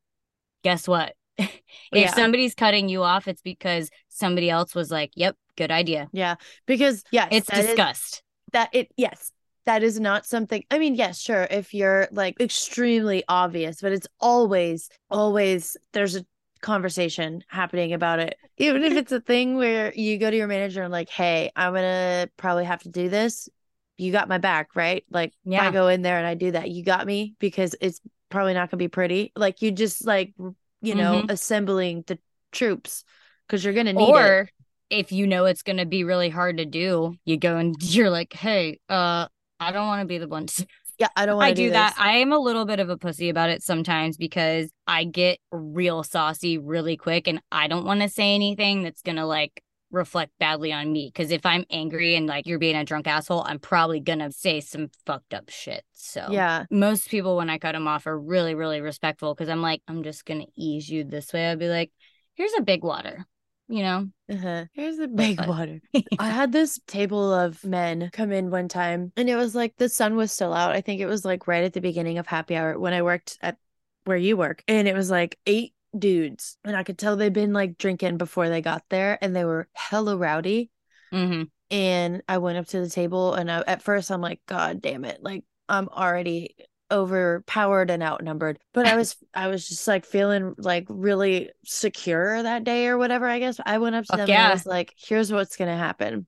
guess 0.64 0.88
what? 0.88 1.16
if 1.38 1.52
Yeah. 1.92 2.14
somebody's 2.14 2.54
cutting 2.54 2.90
you 2.90 3.02
off, 3.04 3.28
it's 3.28 3.42
because 3.42 3.90
somebody 4.10 4.50
else 4.50 4.76
was 4.76 4.92
like, 4.92 5.12
yep, 5.16 5.36
good 5.58 5.72
idea. 5.72 6.08
yeah 6.12 6.36
because 6.68 7.04
yeah, 7.12 7.28
It's 7.32 7.48
that 7.48 7.60
is- 7.60 7.66
disgust. 7.68 8.24
that 8.54 8.70
it 8.74 8.92
yes 8.98 9.32
that 9.66 9.82
is 9.82 9.98
not 10.00 10.26
something 10.26 10.62
i 10.72 10.78
mean 10.78 10.94
yes 10.96 11.20
sure 11.20 11.48
if 11.50 11.74
you're 11.74 12.08
like 12.12 12.36
extremely 12.42 13.24
obvious 13.30 13.80
but 13.82 13.92
it's 13.94 14.08
always 14.20 14.90
always 15.10 15.78
there's 15.94 16.16
a 16.18 16.26
conversation 16.64 17.44
happening 17.48 17.94
about 17.94 18.20
it. 18.20 18.36
Even 18.58 18.84
if 18.84 18.94
it's 18.94 19.12
a 19.12 19.20
thing 19.20 19.56
where 19.56 19.94
you 19.94 20.18
go 20.18 20.32
to 20.32 20.36
your 20.36 20.48
manager 20.48 20.82
and 20.82 20.92
like 20.92 21.10
hey 21.10 21.52
i'm 21.56 21.74
gonna 21.74 22.28
probably 22.38 22.66
have 22.66 22.82
to 22.82 22.90
do 22.90 23.10
this 23.10 23.50
you 23.98 24.12
got 24.12 24.28
my 24.28 24.40
back 24.40 24.76
right? 24.76 25.04
Like 25.12 25.34
if 25.46 25.62
i 25.62 25.72
go 25.72 25.88
in 25.88 26.02
there 26.02 26.18
and 26.18 26.26
i 26.26 26.34
do 26.34 26.52
that 26.52 26.72
you 26.72 26.84
got 26.84 27.06
me 27.06 27.36
because 27.40 27.76
it's 27.80 28.02
probably 28.30 28.56
not 28.56 28.72
gonna 28.72 28.80
be 28.80 28.88
pretty. 28.88 29.32
Like 29.36 29.62
you 29.62 29.72
just 29.72 30.06
like 30.06 30.34
you 30.82 30.96
know 30.96 31.24
assembling 31.30 32.04
the 32.08 32.18
troops 32.52 33.04
because 33.46 33.64
you're 33.64 33.76
gonna 33.76 33.94
need 33.94 34.10
it. 34.10 34.16
Or 34.16 34.50
if 34.90 35.12
you 35.12 35.28
know 35.28 35.46
it's 35.46 35.64
going 35.64 35.78
to 35.78 35.86
be 35.86 36.04
really 36.04 36.30
hard 36.30 36.58
to 36.58 36.66
do, 36.66 37.16
you 37.26 37.38
go 37.38 37.58
and 37.58 37.76
you're 37.82 38.10
like, 38.10 38.34
hey, 38.34 38.80
uh, 38.90 39.28
I 39.60 39.72
don't 39.72 39.88
want 39.88 40.02
to 40.02 40.06
be 40.06 40.20
the 40.20 40.28
one 40.28 40.46
to 40.48 40.68
yeah 41.04 41.10
i 41.16 41.26
don't 41.26 41.36
want 41.38 41.48
I 41.48 41.50
to 41.52 41.56
do, 41.56 41.68
do, 41.68 41.72
that. 41.72 41.96
I 41.98 42.18
am 42.18 42.32
a 42.32 42.40
little 42.40 42.66
bit 42.66 42.80
of 42.80 42.90
a 42.90 42.98
pussy 42.98 43.30
about 43.30 43.50
it 43.50 43.62
sometimes 43.62 44.18
because 44.18 44.70
I 44.88 45.06
get 45.06 45.40
real 45.52 46.04
saucy 46.04 46.58
really 46.58 46.98
quick 46.98 47.28
and 47.28 47.42
I 47.52 47.68
don't 47.68 47.86
want 47.86 48.02
to 48.02 48.10
say 48.10 48.36
anything 48.36 48.84
that's 48.84 49.02
going 49.02 49.16
to 49.16 49.26
like 49.26 49.64
reflect 49.92 50.32
badly 50.40 50.74
on 50.74 50.92
me. 50.92 51.12
Cause 51.12 51.32
if 51.32 51.46
I'm 51.46 51.66
angry 51.70 52.16
and 52.16 52.26
like 52.28 52.48
you're 52.48 52.60
being 52.60 52.76
a 52.76 52.84
drunk 52.84 53.08
asshole, 53.08 53.44
I'm 53.46 53.60
probably 53.60 54.00
going 54.00 54.20
to 54.20 54.32
say 54.32 54.60
some 54.60 54.90
fucked 55.06 55.34
up 55.34 55.50
shit. 55.50 55.84
So, 55.94 56.28
yeah 56.32 56.66
most 56.72 57.10
people, 57.10 57.38
when 57.38 57.50
I 57.50 57.58
cut 57.58 57.74
them 57.74 57.88
off, 57.88 58.08
are 58.08 58.20
really, 58.20 58.56
really 58.56 58.82
respectful 58.82 59.34
because 59.34 59.50
I'm 59.50 59.62
like, 59.62 59.82
I'm 59.88 60.04
just 60.04 60.26
going 60.26 60.42
to 60.42 60.52
ease 60.56 60.90
you 60.90 61.04
this 61.04 61.32
way. 61.32 61.50
I'd 61.50 61.60
be 61.60 61.70
like, 61.70 61.92
here's 62.36 62.54
a 62.58 62.62
big 62.62 62.84
water. 62.84 63.26
You 63.68 63.84
know. 63.84 64.10
Uh-huh. 64.30 64.66
Here's 64.74 64.98
the 64.98 65.08
big 65.08 65.46
water. 65.46 65.82
I 66.20 66.30
had 66.30 66.52
this 66.52 66.80
table 66.88 67.34
of 67.34 67.64
men 67.64 68.10
come 68.12 68.32
in 68.32 68.50
one 68.50 68.68
time, 68.68 69.12
and 69.16 69.30
it 69.30 69.36
was 69.36 69.56
like 69.56 69.76
the 69.78 69.90
sun 69.90 70.16
was 70.16 70.32
still 70.32 70.54
out. 70.54 70.76
I 70.76 70.82
think 70.82 71.02
it 71.02 71.06
was 71.06 71.26
like 71.26 71.48
right 71.48 71.64
at 71.64 71.74
the 71.74 71.82
beginning 71.82 72.18
of 72.18 72.28
happy 72.28 72.56
hour 72.56 72.78
when 72.78 72.94
I 72.94 73.02
worked 73.02 73.38
at 73.42 73.58
where 74.06 74.18
you 74.18 74.38
work, 74.38 74.64
and 74.68 74.88
it 74.88 74.96
was 74.96 75.10
like 75.10 75.38
eight 75.46 75.74
dudes, 75.98 76.58
and 76.64 76.76
I 76.76 76.84
could 76.84 76.98
tell 76.98 77.16
they'd 77.16 77.34
been 77.34 77.54
like 77.54 77.78
drinking 77.78 78.18
before 78.18 78.50
they 78.50 78.62
got 78.62 78.84
there, 78.90 79.18
and 79.22 79.36
they 79.36 79.46
were 79.46 79.68
hella 79.74 80.18
rowdy. 80.18 80.70
Mm-hmm. 81.12 81.44
And 81.72 82.22
I 82.28 82.38
went 82.38 82.58
up 82.58 82.68
to 82.68 82.80
the 82.80 82.90
table, 82.90 83.34
and 83.34 83.52
I, 83.52 83.64
at 83.66 83.82
first 83.82 84.12
I'm 84.12 84.22
like, 84.22 84.42
God 84.46 84.82
damn 84.82 85.06
it! 85.06 85.24
Like 85.24 85.44
I'm 85.70 85.90
already 85.90 86.56
overpowered 86.92 87.90
and 87.90 88.04
outnumbered 88.04 88.60
but 88.74 88.86
i 88.86 88.96
was 88.96 89.16
i 89.34 89.48
was 89.48 89.68
just 89.68 89.88
like 89.88 90.06
feeling 90.06 90.54
like 90.58 90.86
really 90.90 91.50
secure 91.66 92.44
that 92.44 92.64
day 92.64 92.88
or 92.88 92.98
whatever 92.98 93.28
i 93.28 93.40
guess 93.40 93.60
i 93.66 93.78
went 93.78 93.96
up 93.96 94.06
to 94.06 94.16
them 94.18 94.28
yeah. 94.30 94.44
and 94.44 94.48
i 94.52 94.54
was 94.54 94.66
like 94.66 94.94
here's 94.98 95.32
what's 95.32 95.56
gonna 95.56 95.78
happen 95.78 96.28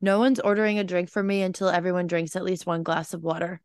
no 0.00 0.18
one's 0.18 0.40
ordering 0.40 0.78
a 0.78 0.84
drink 0.84 1.08
for 1.08 1.22
me 1.22 1.42
until 1.42 1.68
everyone 1.68 2.06
drinks 2.06 2.36
at 2.36 2.44
least 2.44 2.66
one 2.66 2.82
glass 2.82 3.14
of 3.14 3.22
water 3.22 3.60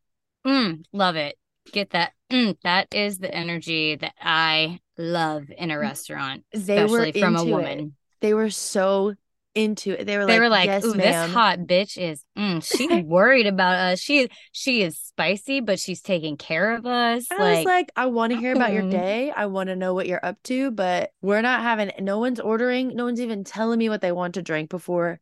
Mm, 0.45 0.85
love 0.93 1.17
it. 1.17 1.37
Get 1.73 1.89
that. 1.89 2.13
Mm, 2.31 2.57
that 2.63 2.93
is 2.93 3.17
the 3.17 3.33
energy 3.33 3.95
that 3.95 4.13
I 4.21 4.79
love 4.97 5.51
in 5.55 5.71
a 5.71 5.77
restaurant, 5.77 6.45
they 6.53 6.85
were 6.85 6.99
especially 6.99 7.19
from 7.19 7.35
a 7.35 7.41
into 7.41 7.51
it. 7.51 7.55
woman. 7.55 7.95
they 8.21 8.33
were 8.33 8.49
so 8.49 9.15
into 9.57 9.99
it 9.99 10.05
they 10.05 10.17
were 10.17 10.25
They 10.25 10.33
like 10.33 10.41
were 10.41 10.49
like, 10.49 10.65
yes 10.67 10.85
"Ooh, 10.85 10.93
this 10.93 11.31
hot 11.31 11.59
bitch 11.59 11.97
is. 11.97 12.23
Mm, 12.37 12.63
she's 12.63 13.03
worried 13.05 13.47
about 13.47 13.75
us. 13.75 13.99
She 13.99 14.29
she 14.51 14.83
is 14.83 14.99
spicy, 14.99 15.59
but 15.61 15.79
she's 15.79 16.01
taking 16.01 16.37
care 16.37 16.75
of 16.75 16.85
us. 16.85 17.25
I 17.31 17.35
was 17.35 17.39
Like, 17.39 17.65
like, 17.65 17.91
I 17.95 18.05
want 18.05 18.33
to 18.33 18.39
hear 18.39 18.53
about 18.53 18.71
your 18.71 18.83
mm. 18.83 18.91
day. 18.91 19.31
I 19.35 19.47
want 19.47 19.69
to 19.69 19.75
know 19.75 19.93
what 19.93 20.07
you're 20.07 20.23
up 20.23 20.37
to, 20.43 20.71
but 20.71 21.09
we're 21.21 21.41
not 21.41 21.61
having, 21.61 21.91
no 21.99 22.19
one's 22.19 22.39
ordering, 22.39 22.95
no 22.95 23.05
one's 23.05 23.19
even 23.19 23.43
telling 23.43 23.79
me 23.79 23.89
what 23.89 24.01
they 24.01 24.11
want 24.11 24.35
to 24.35 24.41
drink 24.41 24.69
before 24.69 25.19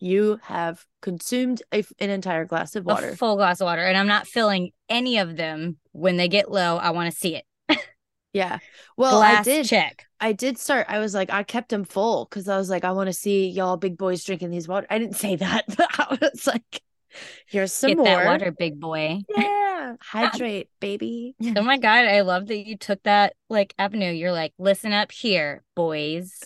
you 0.00 0.38
have 0.42 0.84
consumed 1.02 1.62
a, 1.72 1.84
an 1.98 2.10
entire 2.10 2.44
glass 2.44 2.76
of 2.76 2.84
water. 2.84 3.10
a 3.10 3.16
full 3.16 3.36
glass 3.36 3.60
of 3.60 3.66
water, 3.66 3.82
and 3.82 3.96
I'm 3.96 4.06
not 4.06 4.26
filling 4.26 4.70
any 4.88 5.18
of 5.18 5.36
them. 5.36 5.78
When 5.92 6.16
they 6.16 6.28
get 6.28 6.50
low, 6.50 6.76
I 6.76 6.90
want 6.90 7.12
to 7.12 7.16
see 7.16 7.34
it. 7.34 7.44
Yeah. 8.38 8.58
Well, 8.96 9.20
I 9.20 9.42
did, 9.42 9.66
check. 9.66 10.06
I 10.20 10.32
did 10.32 10.58
start, 10.58 10.86
I 10.88 10.98
was 10.98 11.14
like, 11.14 11.30
I 11.30 11.42
kept 11.42 11.70
them 11.70 11.84
full 11.84 12.24
because 12.24 12.48
I 12.48 12.56
was 12.56 12.70
like, 12.70 12.84
I 12.84 12.92
want 12.92 13.08
to 13.08 13.12
see 13.12 13.48
y'all 13.48 13.76
big 13.76 13.98
boys 13.98 14.24
drinking 14.24 14.50
these 14.50 14.68
water. 14.68 14.86
I 14.88 14.98
didn't 14.98 15.16
say 15.16 15.36
that, 15.36 15.64
but 15.76 15.88
I 15.98 16.18
was 16.20 16.46
like, 16.46 16.82
here's 17.46 17.72
some 17.72 17.90
Get 17.90 17.96
more. 17.96 18.06
that 18.06 18.26
water, 18.26 18.52
big 18.52 18.78
boy. 18.80 19.22
Yeah. 19.36 19.96
Hydrate, 20.00 20.68
baby. 20.80 21.34
Oh 21.56 21.62
my 21.62 21.78
god, 21.78 22.04
I 22.06 22.20
love 22.20 22.46
that 22.46 22.66
you 22.66 22.76
took 22.76 23.02
that 23.04 23.34
like 23.48 23.74
avenue. 23.78 24.12
You're 24.12 24.32
like, 24.32 24.52
listen 24.58 24.92
up 24.92 25.10
here, 25.10 25.64
boys. 25.74 26.40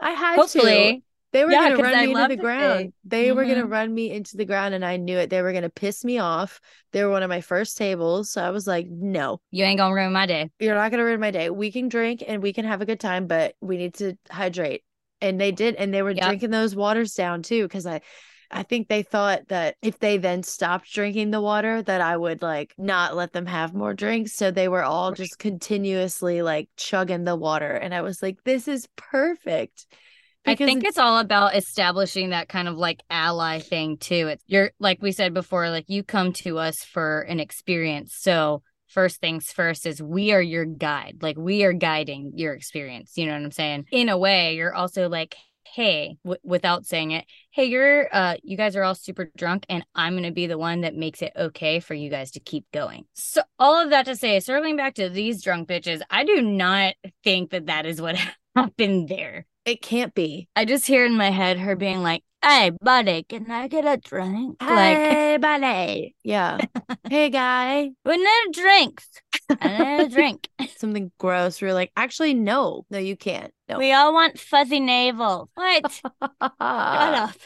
I 0.00 0.10
had 0.10 0.36
to. 0.36 0.40
Hopefully, 0.40 1.02
They 1.36 1.44
were 1.44 1.50
Yeah, 1.50 1.64
gonna 1.68 1.76
run 1.76 1.94
I 1.94 2.04
me 2.04 2.12
into 2.12 2.28
the 2.28 2.36
ground. 2.36 2.92
They 3.04 3.30
were 3.30 3.44
gonna 3.44 3.66
Mhm. 3.66 3.70
run 3.70 3.94
me 3.94 4.10
into 4.10 4.38
the 4.38 4.46
ground, 4.46 4.72
and 4.72 4.82
I 4.82 4.96
knew 4.96 5.18
it. 5.18 5.28
They 5.28 5.42
were 5.42 5.52
gonna 5.52 5.68
piss 5.68 6.02
me 6.02 6.16
off. 6.16 6.62
They 6.92 7.04
were 7.04 7.10
one 7.10 7.22
of 7.22 7.28
my 7.28 7.42
first 7.42 7.76
tables, 7.76 8.30
so 8.30 8.42
I 8.42 8.48
was 8.48 8.66
like, 8.66 8.86
"No, 8.88 9.42
you 9.50 9.62
ain't 9.62 9.76
gonna 9.76 9.94
ruin 9.94 10.14
my 10.14 10.24
day. 10.24 10.48
you're 10.58 10.74
not 10.74 10.90
gonna 10.90 11.04
ruin 11.04 11.20
my 11.20 11.30
day. 11.30 11.50
We 11.50 11.70
can 11.70 11.90
drink 11.90 12.24
and 12.26 12.42
we 12.42 12.54
can 12.54 12.64
have 12.64 12.80
a 12.80 12.86
good 12.86 13.00
time, 13.00 13.26
but 13.26 13.54
we 13.60 13.76
need 13.76 13.92
to 13.96 14.16
hydrate." 14.30 14.82
And 15.20 15.38
they 15.38 15.52
did, 15.52 15.74
and 15.74 15.92
they 15.92 16.00
were 16.00 16.14
Yep. 16.14 16.24
drinking 16.24 16.52
those 16.52 16.74
waters 16.74 17.12
down 17.12 17.42
too, 17.42 17.64
because 17.64 17.84
I, 17.86 18.00
I 18.50 18.62
think 18.62 18.88
they 18.88 19.02
thought 19.02 19.48
that 19.48 19.76
if 19.82 19.98
they 19.98 20.16
then 20.16 20.42
stopped 20.42 20.90
drinking 20.90 21.32
the 21.32 21.42
water, 21.42 21.82
that 21.82 22.00
I 22.00 22.16
would 22.16 22.40
like 22.40 22.72
not 22.78 23.14
let 23.14 23.34
them 23.34 23.44
have 23.44 23.74
more 23.74 23.92
drinks. 23.92 24.32
So 24.32 24.50
they 24.50 24.68
were 24.68 24.84
all 24.84 25.12
just 25.12 25.38
continuously 25.38 26.40
like 26.40 26.70
chugging 26.78 27.24
the 27.24 27.36
water, 27.36 27.72
and 27.72 27.94
I 27.94 28.00
was 28.00 28.22
like, 28.22 28.42
"This 28.44 28.68
is 28.68 28.88
perfect." 28.96 29.84
I 30.46 30.52
Because 30.52 30.66
think 30.66 30.84
it's 30.84 30.98
all 30.98 31.18
about 31.18 31.56
establishing 31.56 32.30
that 32.30 32.48
kind 32.48 32.68
of 32.68 32.76
like 32.76 33.02
ally 33.10 33.58
thing 33.58 33.96
too. 33.98 34.28
It's 34.28 34.44
you're 34.46 34.70
like 34.78 35.02
we 35.02 35.10
said 35.12 35.34
before, 35.34 35.70
like 35.70 35.86
you 35.88 36.04
come 36.04 36.32
to 36.44 36.58
us 36.58 36.78
for 36.78 37.22
an 37.22 37.40
experience. 37.40 38.14
So 38.16 38.62
first 38.86 39.20
things 39.20 39.50
first 39.50 39.86
is 39.86 40.00
we 40.00 40.32
are 40.32 40.40
your 40.40 40.64
guide. 40.64 41.18
Like 41.20 41.36
we 41.36 41.64
are 41.64 41.72
guiding 41.72 42.32
your 42.36 42.54
experience. 42.54 43.12
You 43.16 43.26
know 43.26 43.32
what 43.32 43.42
I'm 43.42 43.50
saying? 43.50 43.86
In 43.90 44.08
a 44.08 44.16
way, 44.16 44.54
you're 44.54 44.74
also 44.74 45.08
like, 45.08 45.34
hey, 45.74 46.16
w- 46.24 46.40
without 46.44 46.86
saying 46.86 47.10
it, 47.10 47.24
hey, 47.50 47.64
you're 47.64 48.08
uh 48.14 48.36
you 48.44 48.56
guys 48.56 48.76
are 48.76 48.84
all 48.84 48.94
super 48.94 49.30
drunk 49.36 49.66
and 49.68 49.84
I'm 49.96 50.12
going 50.14 50.22
to 50.22 50.30
be 50.30 50.46
the 50.46 50.58
one 50.58 50.82
that 50.82 50.94
makes 50.94 51.22
it 51.22 51.32
okay 51.36 51.80
for 51.80 51.94
you 51.94 52.08
guys 52.08 52.30
to 52.32 52.40
keep 52.40 52.66
going. 52.72 53.04
So 53.14 53.42
all 53.58 53.82
of 53.82 53.90
that 53.90 54.06
to 54.06 54.14
say, 54.14 54.38
circling 54.38 54.76
back 54.76 54.94
to 54.94 55.08
these 55.08 55.42
drunk 55.42 55.68
bitches, 55.68 56.02
I 56.08 56.22
do 56.22 56.40
not 56.40 56.94
think 57.24 57.50
that 57.50 57.66
that 57.66 57.84
is 57.84 58.00
what 58.00 58.16
happened 58.54 59.08
there. 59.08 59.44
It 59.66 59.82
can't 59.82 60.14
be. 60.14 60.48
I 60.56 60.64
just 60.64 60.86
hear 60.86 61.04
in 61.04 61.16
my 61.16 61.30
head 61.30 61.58
her 61.58 61.76
being 61.76 62.02
like, 62.02 62.22
"Hey, 62.42 62.70
buddy, 62.80 63.24
can 63.24 63.50
I 63.50 63.68
get 63.68 63.84
a 63.84 63.96
drink?" 63.96 64.56
Like, 64.62 64.96
Hey, 64.96 65.36
buddy. 65.40 66.14
Yeah. 66.22 66.58
hey, 67.08 67.30
guy. 67.30 67.90
we 68.04 68.16
need 68.16 68.52
drinks. 68.52 69.08
I 69.60 69.98
need 69.98 70.06
a 70.06 70.08
drink. 70.08 70.48
Something 70.76 71.12
gross. 71.18 71.60
We're 71.60 71.74
like, 71.74 71.92
actually, 71.96 72.34
no, 72.34 72.84
no, 72.90 72.98
you 72.98 73.16
can't. 73.16 73.52
No. 73.68 73.78
We 73.78 73.92
all 73.92 74.12
want 74.12 74.38
fuzzy 74.38 74.80
navel. 74.80 75.50
What? 75.54 75.92
Shut 75.92 76.52
up. 76.60 77.36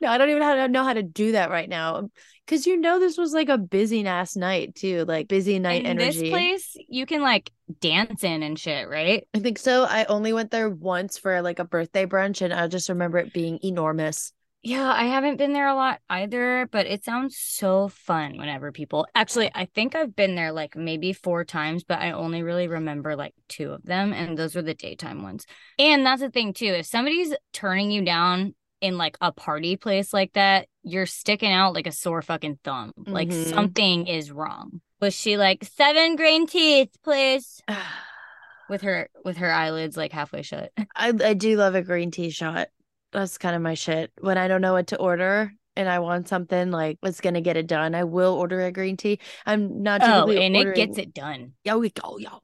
No, 0.00 0.08
I 0.08 0.18
don't 0.18 0.30
even 0.30 0.72
know 0.72 0.84
how 0.84 0.94
to 0.94 1.02
do 1.02 1.32
that 1.32 1.50
right 1.50 1.68
now. 1.68 2.08
Cause 2.50 2.66
you 2.66 2.76
know 2.76 2.98
this 2.98 3.16
was 3.16 3.32
like 3.32 3.48
a 3.48 3.56
busy 3.56 4.04
ass 4.04 4.34
night 4.34 4.74
too, 4.74 5.04
like 5.04 5.28
busy 5.28 5.60
night 5.60 5.82
In 5.82 6.00
energy. 6.00 6.22
this 6.22 6.30
place, 6.30 6.76
you 6.88 7.06
can 7.06 7.22
like 7.22 7.52
dance 7.78 8.24
in 8.24 8.42
and 8.42 8.58
shit, 8.58 8.88
right? 8.88 9.24
I 9.32 9.38
think 9.38 9.56
so. 9.56 9.84
I 9.84 10.04
only 10.06 10.32
went 10.32 10.50
there 10.50 10.68
once 10.68 11.16
for 11.16 11.42
like 11.42 11.60
a 11.60 11.64
birthday 11.64 12.06
brunch, 12.06 12.42
and 12.42 12.52
I 12.52 12.66
just 12.66 12.88
remember 12.88 13.18
it 13.18 13.32
being 13.32 13.60
enormous. 13.62 14.32
Yeah, 14.62 14.92
I 14.92 15.04
haven't 15.04 15.36
been 15.36 15.52
there 15.52 15.68
a 15.68 15.76
lot 15.76 16.00
either, 16.10 16.68
but 16.72 16.88
it 16.88 17.04
sounds 17.04 17.38
so 17.38 17.86
fun 17.86 18.36
whenever 18.36 18.72
people 18.72 19.06
actually, 19.14 19.50
I 19.54 19.66
think 19.66 19.94
I've 19.94 20.16
been 20.16 20.34
there 20.34 20.50
like 20.50 20.74
maybe 20.74 21.12
four 21.12 21.44
times, 21.44 21.84
but 21.84 22.00
I 22.00 22.10
only 22.10 22.42
really 22.42 22.66
remember 22.66 23.14
like 23.14 23.32
two 23.48 23.70
of 23.70 23.84
them, 23.84 24.12
and 24.12 24.36
those 24.36 24.56
were 24.56 24.62
the 24.62 24.74
daytime 24.74 25.22
ones. 25.22 25.46
And 25.78 26.04
that's 26.04 26.20
the 26.20 26.30
thing 26.30 26.52
too, 26.52 26.66
if 26.66 26.86
somebody's 26.86 27.32
turning 27.52 27.92
you 27.92 28.04
down 28.04 28.54
in 28.80 28.96
like 28.98 29.16
a 29.20 29.32
party 29.32 29.76
place 29.76 30.12
like 30.12 30.32
that, 30.34 30.66
you're 30.82 31.06
sticking 31.06 31.52
out 31.52 31.74
like 31.74 31.86
a 31.86 31.92
sore 31.92 32.22
fucking 32.22 32.58
thumb. 32.64 32.92
Like 32.96 33.28
Mhm. 33.28 33.50
something 33.54 34.06
is 34.06 34.30
wrong. 34.30 34.80
Was 35.00 35.14
she 35.14 35.36
like 35.36 35.64
seven 35.64 36.16
green 36.16 36.46
teeth, 36.46 36.90
please? 37.02 37.60
With 38.68 38.82
her 38.82 39.08
with 39.24 39.38
her 39.38 39.50
eyelids 39.50 39.96
like 39.96 40.12
halfway 40.12 40.42
shut. 40.42 40.70
I 40.94 41.08
I 41.08 41.34
do 41.34 41.56
love 41.56 41.74
a 41.74 41.82
green 41.82 42.12
tea 42.12 42.30
shot. 42.30 42.68
That's 43.12 43.36
kind 43.36 43.56
of 43.56 43.62
my 43.62 43.74
shit. 43.74 44.12
When 44.20 44.38
I 44.38 44.46
don't 44.46 44.60
know 44.60 44.74
what 44.74 44.88
to 44.88 44.96
order 44.96 45.52
and 45.74 45.88
I 45.88 45.98
want 45.98 46.28
something 46.28 46.70
like 46.70 46.98
what's 47.00 47.20
gonna 47.20 47.40
get 47.40 47.56
it 47.56 47.66
done, 47.66 47.96
I 47.96 48.04
will 48.04 48.34
order 48.34 48.60
a 48.60 48.70
green 48.70 48.96
tea. 48.96 49.18
I'm 49.44 49.82
not 49.82 50.02
Oh, 50.04 50.30
and 50.30 50.54
it 50.54 50.76
gets 50.76 50.98
it 50.98 51.12
done. 51.12 51.54
Yeah, 51.64 51.76
we 51.76 51.90
go. 51.90 52.18
Yeah. 52.18 52.38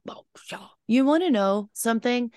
You 0.87 1.05
want 1.05 1.23
to 1.23 1.31
know 1.31 1.69
something? 1.71 2.31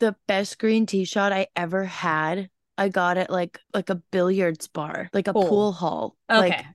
The 0.00 0.16
best 0.26 0.58
green 0.58 0.86
tea 0.86 1.04
shot 1.04 1.32
I 1.32 1.48
ever 1.54 1.84
had, 1.84 2.48
I 2.78 2.88
got 2.88 3.16
at 3.18 3.30
like 3.30 3.60
like 3.74 3.90
a 3.90 3.96
billiards 3.96 4.68
bar, 4.68 5.10
like 5.12 5.28
a 5.28 5.32
Cool. 5.32 5.48
pool 5.48 5.72
hall. 5.72 6.16
Okay. 6.30 6.48
Like 6.48 6.66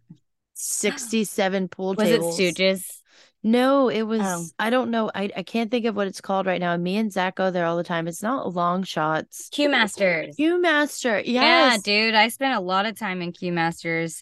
67 0.54 1.68
pool 1.70 1.96
Was 1.96 2.08
tables. 2.10 2.40
it 2.40 2.56
Stooges? 2.56 2.86
No, 3.44 3.90
it 3.90 4.02
oh. 4.02 4.06
was 4.06 4.22
Oh. 4.24 4.46
I 4.60 4.70
don't 4.70 4.92
know. 4.92 5.10
I 5.14 5.30
I 5.36 5.44
can't 5.44 5.70
think 5.72 5.86
of 5.86 5.96
what 5.96 6.08
it's 6.08 6.22
called 6.22 6.46
right 6.46 6.60
now. 6.60 6.76
Me 6.78 6.98
and 6.98 7.12
Zach 7.12 7.36
go 7.36 7.52
there 7.52 7.66
all 7.66 7.78
the 7.78 7.84
time. 7.84 8.08
It's 8.08 8.24
not 8.24 8.54
long 8.54 8.84
shots. 8.84 9.50
Q 9.50 9.70
Masters. 9.70 10.38
You 10.38 10.62
master. 10.62 11.20
Yeah, 11.20 11.78
dude. 11.84 12.16
I 12.16 12.28
spent 12.30 12.56
a 12.56 12.60
lot 12.62 12.86
of 12.86 12.98
time 12.98 13.22
in 13.22 13.32
Q 13.32 13.52
Masters 13.54 14.22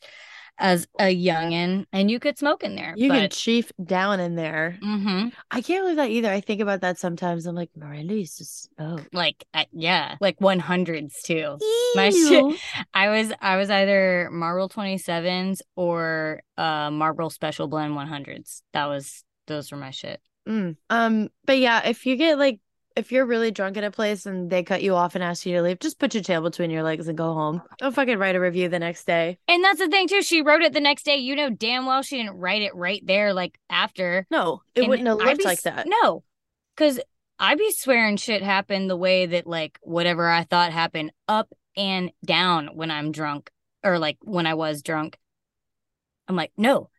as 0.58 0.88
a 1.00 1.14
youngin, 1.16 1.86
and 1.92 2.10
you 2.10 2.20
could 2.20 2.38
smoke 2.38 2.64
in 2.64 2.76
there. 2.76 2.94
You 2.96 3.10
can 3.10 3.24
but 3.24 3.32
chief 3.32 3.72
down 3.84 4.20
in 4.20 4.36
there. 4.36 4.78
hmm 4.82 5.28
I 5.52 5.62
can't 5.62 5.84
believe 5.84 5.98
that 5.98 6.10
either. 6.10 6.30
I 6.32 6.42
think 6.42 6.62
about 6.62 6.82
that 6.82 6.98
sometimes. 6.98 7.46
I'm 7.46 7.56
like, 7.56 7.72
Miranda 7.76 8.16
used 8.16 8.38
to 8.38 8.46
smoke. 8.46 9.08
like 9.14 9.46
uh, 9.54 9.66
yeah, 9.72 10.16
like 10.22 10.40
one 10.40 10.60
hundreds 10.60 11.22
too. 11.24 11.58
My 11.96 12.10
shit- 12.10 12.60
I 12.94 13.10
was 13.10 13.32
I 13.42 13.58
was 13.58 13.70
either 13.70 14.30
Marlboro 14.32 14.68
twenty 14.68 14.98
sevens 14.98 15.62
or 15.76 16.42
uh 16.58 16.90
Marlboro 16.92 17.30
Special 17.30 17.68
Blend 17.68 17.96
one 17.96 18.08
hundreds. 18.08 18.64
That 18.74 18.86
was 18.88 19.24
those 19.48 19.72
were 19.72 19.78
my 19.78 19.92
shit. 19.92 20.22
Mm. 20.48 20.76
Um, 20.90 21.30
but 21.46 21.58
yeah, 21.58 21.88
if 21.88 22.06
you 22.06 22.16
get 22.16 22.38
like 22.38 22.60
if 22.96 23.12
you're 23.12 23.26
really 23.26 23.52
drunk 23.52 23.78
at 23.78 23.84
a 23.84 23.92
place 23.92 24.26
and 24.26 24.50
they 24.50 24.64
cut 24.64 24.82
you 24.82 24.96
off 24.96 25.16
and 25.16 25.24
ask 25.24 25.46
you 25.46 25.56
to 25.56 25.62
leave, 25.62 25.80
just 25.80 26.00
put 26.00 26.14
your 26.14 26.24
tail 26.24 26.42
between 26.42 26.70
your 26.70 26.84
legs 26.84 27.08
and 27.08 27.18
go 27.18 27.34
home. 27.34 27.62
Don't 27.78 27.94
fucking 27.94 28.18
write 28.18 28.36
a 28.36 28.40
review 28.40 28.70
the 28.70 28.80
next 28.80 29.06
day. 29.06 29.38
And 29.48 29.64
that's 29.64 29.80
the 29.80 29.90
thing 29.90 30.08
too. 30.08 30.22
She 30.22 30.42
wrote 30.42 30.62
it 30.62 30.74
the 30.74 30.80
next 30.80 31.04
day. 31.04 31.18
You 31.18 31.36
know 31.36 31.50
damn 31.50 31.86
well 31.86 32.02
she 32.02 32.18
didn't 32.18 32.38
write 32.38 32.62
it 32.62 32.74
right 32.76 33.06
there, 33.06 33.34
like 33.34 33.60
after. 33.70 34.26
No, 34.32 34.62
it 34.74 34.82
And 34.82 34.90
wouldn't 34.90 35.08
have 35.08 35.18
looked 35.18 35.38
be 35.40 35.44
like 35.44 35.62
that. 35.64 35.88
No, 35.88 36.24
because 36.76 37.00
I'd 37.38 37.58
be 37.58 37.72
swearing 37.72 38.18
shit 38.18 38.42
happened 38.42 38.90
the 38.90 38.96
way 38.96 39.26
that 39.26 39.46
like 39.46 39.78
whatever 39.82 40.30
I 40.30 40.44
thought 40.44 40.72
happened 40.72 41.12
up 41.28 41.54
and 41.76 42.12
down 42.26 42.70
when 42.74 42.92
I'm 42.92 43.12
drunk 43.12 43.52
or 43.84 44.00
like 44.00 44.18
when 44.22 44.48
I 44.48 44.54
was 44.54 44.82
drunk. 44.82 45.18
I'm 46.28 46.36
like, 46.36 46.52
no, 46.58 46.90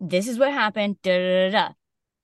this 0.00 0.28
is 0.28 0.38
what 0.38 0.52
happened. 0.52 1.02
Da 1.02 1.18
da 1.18 1.50
da 1.50 1.68
da. 1.68 1.72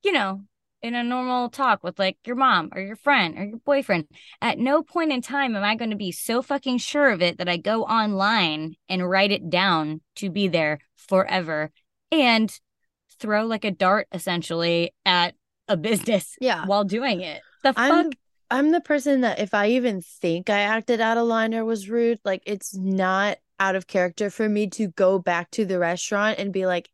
You 0.03 0.13
know, 0.13 0.45
in 0.83 0.95
a 0.95 1.03
normal 1.05 1.49
talk 1.51 1.83
with 1.85 1.99
like 1.99 2.16
your 2.24 2.37
mom 2.37 2.70
or 2.74 2.81
your 2.81 2.97
friend 2.97 3.39
or 3.39 3.45
your 3.45 3.59
boyfriend. 3.59 4.07
At 4.41 4.59
no 4.59 4.83
point 4.83 5.12
in 5.12 5.20
time 5.20 5.55
am 5.57 5.62
I 5.62 5.74
going 5.76 5.91
to 5.91 5.97
be 5.97 6.12
so 6.12 6.43
fucking 6.43 6.78
sure 6.78 7.11
of 7.11 7.22
it 7.22 7.39
that 7.39 7.49
I 7.49 7.57
go 7.57 7.85
online 7.85 8.76
and 8.89 9.09
write 9.09 9.33
it 9.33 9.51
down 9.51 10.01
to 10.16 10.31
be 10.31 10.49
there 10.49 10.78
forever 10.97 11.70
and 12.11 12.51
throw 13.18 13.45
like 13.45 13.64
a 13.64 13.70
dart 13.70 14.09
essentially 14.12 14.93
at 15.05 15.35
a 15.68 15.76
business 15.76 16.37
Yeah. 16.41 16.66
while 16.66 16.85
doing 16.85 17.20
it. 17.20 17.43
The 17.62 17.74
I'm 17.76 18.05
fuck? 18.05 18.12
I'm 18.51 18.72
the 18.72 18.81
person 18.81 19.20
that 19.20 19.39
if 19.39 19.55
I 19.55 19.68
even 19.68 20.01
think 20.01 20.51
I 20.51 20.61
acted 20.61 21.01
out 21.01 21.18
of 21.18 21.26
line 21.28 21.55
or 21.55 21.64
was 21.64 21.89
rude, 21.89 22.18
like 22.24 22.43
it's 22.47 22.74
not 22.74 23.39
out 23.61 23.76
of 23.76 23.87
character 23.87 24.31
for 24.31 24.49
me 24.49 24.66
to 24.70 24.89
go 24.89 25.18
back 25.18 25.51
to 25.53 25.64
the 25.64 25.78
restaurant 25.78 26.39
and 26.39 26.53
be 26.53 26.66
like, 26.66 26.89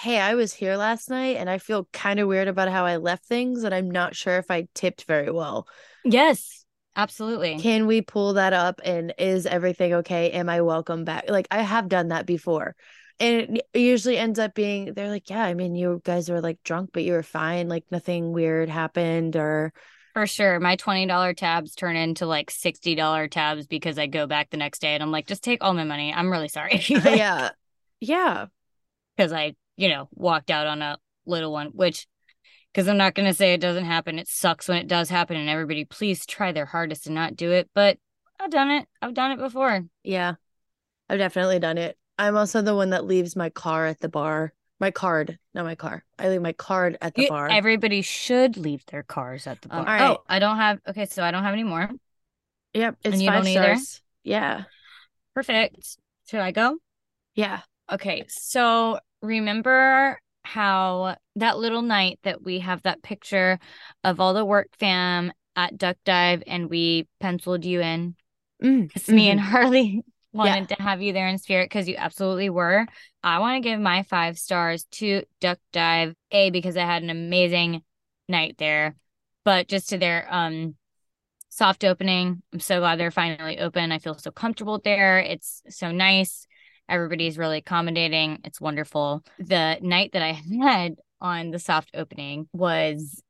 "Hey, 0.00 0.18
I 0.18 0.34
was 0.34 0.52
here 0.52 0.76
last 0.76 1.10
night 1.10 1.36
and 1.36 1.48
I 1.50 1.58
feel 1.58 1.88
kind 1.92 2.18
of 2.20 2.28
weird 2.28 2.48
about 2.48 2.68
how 2.68 2.86
I 2.86 2.96
left 2.96 3.24
things 3.26 3.64
and 3.64 3.74
I'm 3.74 3.90
not 3.90 4.16
sure 4.16 4.38
if 4.38 4.50
I 4.50 4.66
tipped 4.74 5.04
very 5.04 5.30
well. 5.30 5.68
Yes, 6.04 6.64
absolutely. 6.96 7.58
Can 7.58 7.86
we 7.86 8.00
pull 8.00 8.34
that 8.34 8.52
up 8.52 8.80
and 8.84 9.14
is 9.18 9.46
everything 9.46 9.94
okay? 9.94 10.30
Am 10.30 10.48
I 10.48 10.62
welcome 10.62 11.04
back?" 11.04 11.28
Like 11.28 11.46
I 11.50 11.62
have 11.62 11.88
done 11.88 12.08
that 12.08 12.26
before. 12.26 12.74
And 13.18 13.58
it 13.74 13.78
usually 13.78 14.16
ends 14.16 14.38
up 14.38 14.54
being 14.54 14.94
they're 14.94 15.10
like, 15.10 15.28
"Yeah, 15.28 15.44
I 15.44 15.52
mean, 15.54 15.74
you 15.74 16.00
guys 16.04 16.30
were 16.30 16.40
like 16.40 16.62
drunk, 16.64 16.90
but 16.92 17.04
you 17.04 17.12
were 17.12 17.22
fine. 17.22 17.68
Like 17.68 17.84
nothing 17.90 18.32
weird 18.32 18.70
happened 18.70 19.36
or 19.36 19.72
For 20.14 20.26
sure. 20.26 20.58
My 20.58 20.76
$20 20.76 21.34
tabs 21.34 21.74
turn 21.74 21.96
into 21.96 22.26
like 22.26 22.50
$60 22.50 23.28
tabs 23.28 23.66
because 23.66 23.98
I 23.98 24.06
go 24.06 24.26
back 24.26 24.50
the 24.50 24.56
next 24.56 24.80
day 24.80 24.94
and 24.94 25.02
I'm 25.02 25.12
like, 25.12 25.26
just 25.26 25.44
take 25.44 25.62
all 25.62 25.74
my 25.74 25.84
money. 25.84 26.12
I'm 26.12 26.30
really 26.30 26.48
sorry. 26.48 26.82
Uh, 26.90 27.10
yeah. 27.10 27.50
Yeah. 28.00 28.46
Because 29.16 29.32
I, 29.32 29.54
you 29.76 29.88
know, 29.88 30.08
walked 30.14 30.50
out 30.50 30.66
on 30.66 30.82
a 30.82 30.98
little 31.26 31.52
one, 31.52 31.68
which, 31.68 32.06
because 32.72 32.88
I'm 32.88 32.96
not 32.96 33.14
going 33.14 33.28
to 33.28 33.34
say 33.34 33.52
it 33.52 33.60
doesn't 33.60 33.84
happen. 33.84 34.18
It 34.18 34.28
sucks 34.28 34.68
when 34.68 34.78
it 34.78 34.86
does 34.88 35.08
happen. 35.10 35.36
And 35.36 35.48
everybody, 35.48 35.84
please 35.84 36.24
try 36.26 36.52
their 36.52 36.66
hardest 36.66 37.04
to 37.04 37.12
not 37.12 37.36
do 37.36 37.50
it. 37.52 37.68
But 37.74 37.98
I've 38.38 38.50
done 38.50 38.70
it. 38.70 38.86
I've 39.02 39.14
done 39.14 39.32
it 39.32 39.38
before. 39.38 39.82
Yeah, 40.02 40.34
I've 41.08 41.18
definitely 41.18 41.58
done 41.58 41.78
it. 41.78 41.96
I'm 42.18 42.36
also 42.36 42.62
the 42.62 42.74
one 42.74 42.90
that 42.90 43.04
leaves 43.06 43.34
my 43.36 43.50
car 43.50 43.86
at 43.86 44.00
the 44.00 44.08
bar. 44.08 44.52
My 44.78 44.90
card, 44.90 45.38
not 45.52 45.66
my 45.66 45.74
car. 45.74 46.04
I 46.18 46.28
leave 46.30 46.40
my 46.40 46.52
card 46.54 46.96
at 47.02 47.14
the 47.14 47.22
You- 47.24 47.28
bar. 47.28 47.48
Everybody 47.50 48.00
should 48.00 48.56
leave 48.56 48.84
their 48.86 49.02
cars 49.02 49.46
at 49.46 49.60
the 49.60 49.68
bar. 49.68 49.80
Um, 49.80 49.86
all 49.86 49.92
right. 49.92 50.10
Oh, 50.18 50.22
I 50.26 50.38
don't 50.38 50.56
have, 50.56 50.78
okay, 50.88 51.04
so 51.04 51.22
I 51.22 51.30
don't 51.32 51.42
have 51.42 51.52
any 51.52 51.64
more. 51.64 51.90
yep, 52.72 52.96
it's 53.04 53.12
And 53.14 53.22
you 53.22 53.28
five 53.28 53.44
don't 53.44 53.48
either? 53.48 53.64
stars. 53.76 54.00
Yeah, 54.24 54.64
Perfect. 55.34 55.98
Should 56.28 56.40
I 56.40 56.50
go? 56.52 56.78
yeah, 57.34 57.60
Okay, 57.92 58.24
so 58.28 58.98
remember 59.22 60.18
how 60.42 61.16
that 61.36 61.58
little 61.58 61.82
night 61.82 62.18
that 62.24 62.42
we 62.42 62.60
have 62.60 62.82
that 62.82 63.02
picture 63.02 63.58
of 64.04 64.20
all 64.20 64.34
the 64.34 64.44
work 64.44 64.68
fam 64.78 65.32
at 65.56 65.76
Duck 65.78 65.96
Dive 66.04 66.42
and 66.46 66.70
we 66.70 67.06
penciled 67.20 67.64
you 67.64 67.80
in? 67.80 68.16
Mm, 68.62 68.90
Because 68.92 69.10
me 69.12 69.28
mhm. 69.28 69.30
and 69.30 69.40
Harley 69.40 70.04
wanted 70.32 70.68
to 70.70 70.76
have 70.82 71.02
you 71.02 71.12
there 71.12 71.28
in 71.28 71.38
spirit 71.38 71.66
because 71.66 71.88
you 71.88 71.96
absolutely 71.96 72.50
were. 72.50 72.86
I 73.22 73.38
want 73.40 73.62
to 73.62 73.68
give 73.68 73.80
my 73.80 74.02
five 74.04 74.38
stars 74.38 74.84
to 74.92 75.24
Duck 75.40 75.58
Dive, 75.72 76.14
A, 76.32 76.50
because 76.50 76.76
I 76.76 76.84
had 76.84 77.02
an 77.02 77.10
amazing 77.10 77.82
night 78.28 78.56
there, 78.58 78.96
but 79.44 79.68
just 79.68 79.90
to 79.90 79.98
their 79.98 80.26
um 80.32 80.76
soft 81.48 81.84
opening. 81.84 82.42
I'm 82.52 82.60
so 82.60 82.80
glad 82.80 82.98
they're 82.98 83.10
finally 83.10 83.58
open. 83.58 83.92
I 83.92 83.98
feel 83.98 84.16
so 84.18 84.30
comfortable 84.30 84.80
there. 84.82 85.18
It's 85.18 85.62
so 85.68 85.90
nice. 85.90 86.46
Everybody's 86.90 87.38
really 87.38 87.58
accommodating. 87.58 88.40
It's 88.44 88.60
wonderful. 88.60 89.24
The 89.38 89.78
night 89.80 90.12
that 90.12 90.22
I 90.22 90.32
had 90.62 90.96
on 91.20 91.50
the 91.50 91.58
soft 91.58 91.90
opening 91.94 92.48
was 92.52 93.22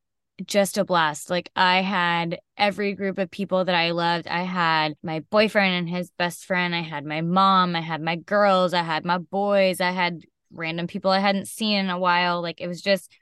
just 0.46 0.78
a 0.78 0.84
blast. 0.84 1.30
Like 1.30 1.50
I 1.54 1.82
had 1.82 2.40
every 2.56 2.94
group 2.94 3.18
of 3.18 3.30
people 3.30 3.64
that 3.64 3.74
I 3.74 3.90
loved. 3.90 4.26
I 4.26 4.42
had 4.42 4.94
my 5.02 5.20
boyfriend 5.30 5.74
and 5.74 5.88
his 5.88 6.10
best 6.18 6.46
friend. 6.46 6.74
I 6.74 6.80
had 6.80 7.04
my 7.04 7.20
mom. 7.20 7.76
I 7.76 7.80
had 7.80 8.00
my 8.00 8.16
girls. 8.16 8.72
I 8.72 8.82
had 8.82 9.04
my 9.04 9.18
boys. 9.18 9.80
I 9.80 9.90
had 9.90 10.22
random 10.52 10.86
people 10.86 11.10
I 11.10 11.18
hadn't 11.18 11.48
seen 11.48 11.78
in 11.78 11.90
a 11.90 11.98
while. 11.98 12.42
Like 12.42 12.60
it 12.60 12.68
was 12.68 12.80
just 12.80 13.12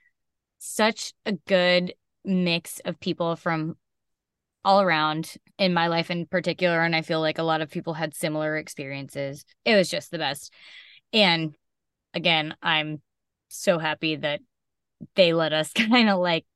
such 0.58 1.12
a 1.26 1.32
good 1.32 1.94
mix 2.24 2.80
of 2.84 3.00
people 3.00 3.36
from 3.36 3.76
all 4.64 4.80
around 4.80 5.34
in 5.58 5.74
my 5.74 5.88
life 5.88 6.10
in 6.10 6.26
particular. 6.26 6.82
And 6.82 6.94
I 6.94 7.02
feel 7.02 7.20
like 7.20 7.38
a 7.38 7.42
lot 7.42 7.60
of 7.60 7.70
people 7.70 7.94
had 7.94 8.14
similar 8.14 8.56
experiences. 8.56 9.44
It 9.64 9.74
was 9.74 9.90
just 9.90 10.10
the 10.10 10.18
best. 10.18 10.52
And 11.12 11.54
again, 12.14 12.54
I'm 12.62 13.02
so 13.48 13.78
happy 13.78 14.16
that 14.16 14.40
they 15.14 15.32
let 15.32 15.52
us 15.52 15.72
kind 15.74 16.08
of 16.08 16.18
like 16.18 16.46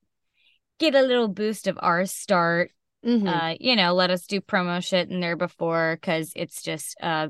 get 0.78 0.94
a 0.94 1.02
little 1.02 1.28
boost 1.28 1.66
of 1.66 1.78
our 1.80 2.06
start. 2.06 2.70
Mhm. 3.04 3.28
Uh, 3.28 3.56
you 3.58 3.74
know, 3.74 3.94
let 3.94 4.10
us 4.10 4.26
do 4.26 4.40
promo 4.40 4.84
shit 4.84 5.10
in 5.10 5.20
there 5.20 5.36
before 5.36 5.98
because 6.00 6.32
it's 6.36 6.62
just 6.62 6.96
uh 7.02 7.28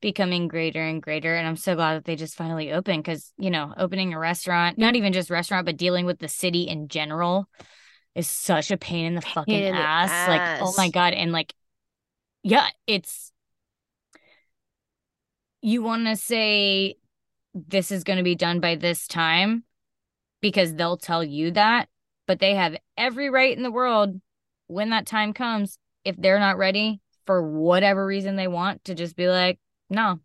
becoming 0.00 0.48
greater 0.48 0.82
and 0.82 1.00
greater. 1.00 1.34
And 1.34 1.46
I'm 1.46 1.56
so 1.56 1.76
glad 1.76 1.94
that 1.94 2.04
they 2.04 2.16
just 2.16 2.34
finally 2.34 2.72
opened 2.72 3.04
because, 3.04 3.32
you 3.38 3.50
know, 3.50 3.72
opening 3.76 4.12
a 4.12 4.18
restaurant, 4.18 4.76
not 4.76 4.96
even 4.96 5.12
just 5.12 5.30
restaurant, 5.30 5.64
but 5.64 5.76
dealing 5.76 6.06
with 6.06 6.18
the 6.18 6.28
city 6.28 6.62
in 6.62 6.88
general 6.88 7.48
is 8.14 8.28
such 8.28 8.70
a 8.70 8.76
pain 8.76 9.06
in 9.06 9.14
the 9.14 9.22
fucking 9.22 9.54
in 9.54 9.74
the 9.74 9.80
ass. 9.80 10.28
Like, 10.28 10.62
oh 10.62 10.74
my. 10.76 10.90
God. 10.90 11.14
And 11.14 11.32
like, 11.32 11.54
yeah, 12.42 12.66
it's 12.86 13.32
you 15.60 15.82
want 15.82 16.06
to 16.06 16.16
say 16.16 16.96
this 17.54 17.90
is 17.90 18.04
going 18.04 18.16
to 18.16 18.22
be 18.22 18.34
done 18.34 18.60
by 18.60 18.74
this 18.74 19.06
time 19.06 19.64
because 20.40 20.74
they'll 20.74 20.96
tell 20.96 21.22
you 21.22 21.52
that, 21.52 21.88
but 22.26 22.40
they 22.40 22.54
have 22.54 22.76
every 22.96 23.30
right 23.30 23.56
in 23.56 23.62
the 23.62 23.70
world 23.70 24.20
when 24.66 24.90
that 24.90 25.06
time 25.06 25.32
comes, 25.32 25.78
if 26.04 26.16
they're 26.16 26.40
not 26.40 26.58
ready 26.58 27.00
for 27.26 27.42
whatever 27.42 28.04
reason 28.04 28.36
they 28.36 28.48
want, 28.48 28.84
to 28.84 28.94
just 28.94 29.16
be 29.16 29.28
like, 29.28 29.58
no, 29.88 30.18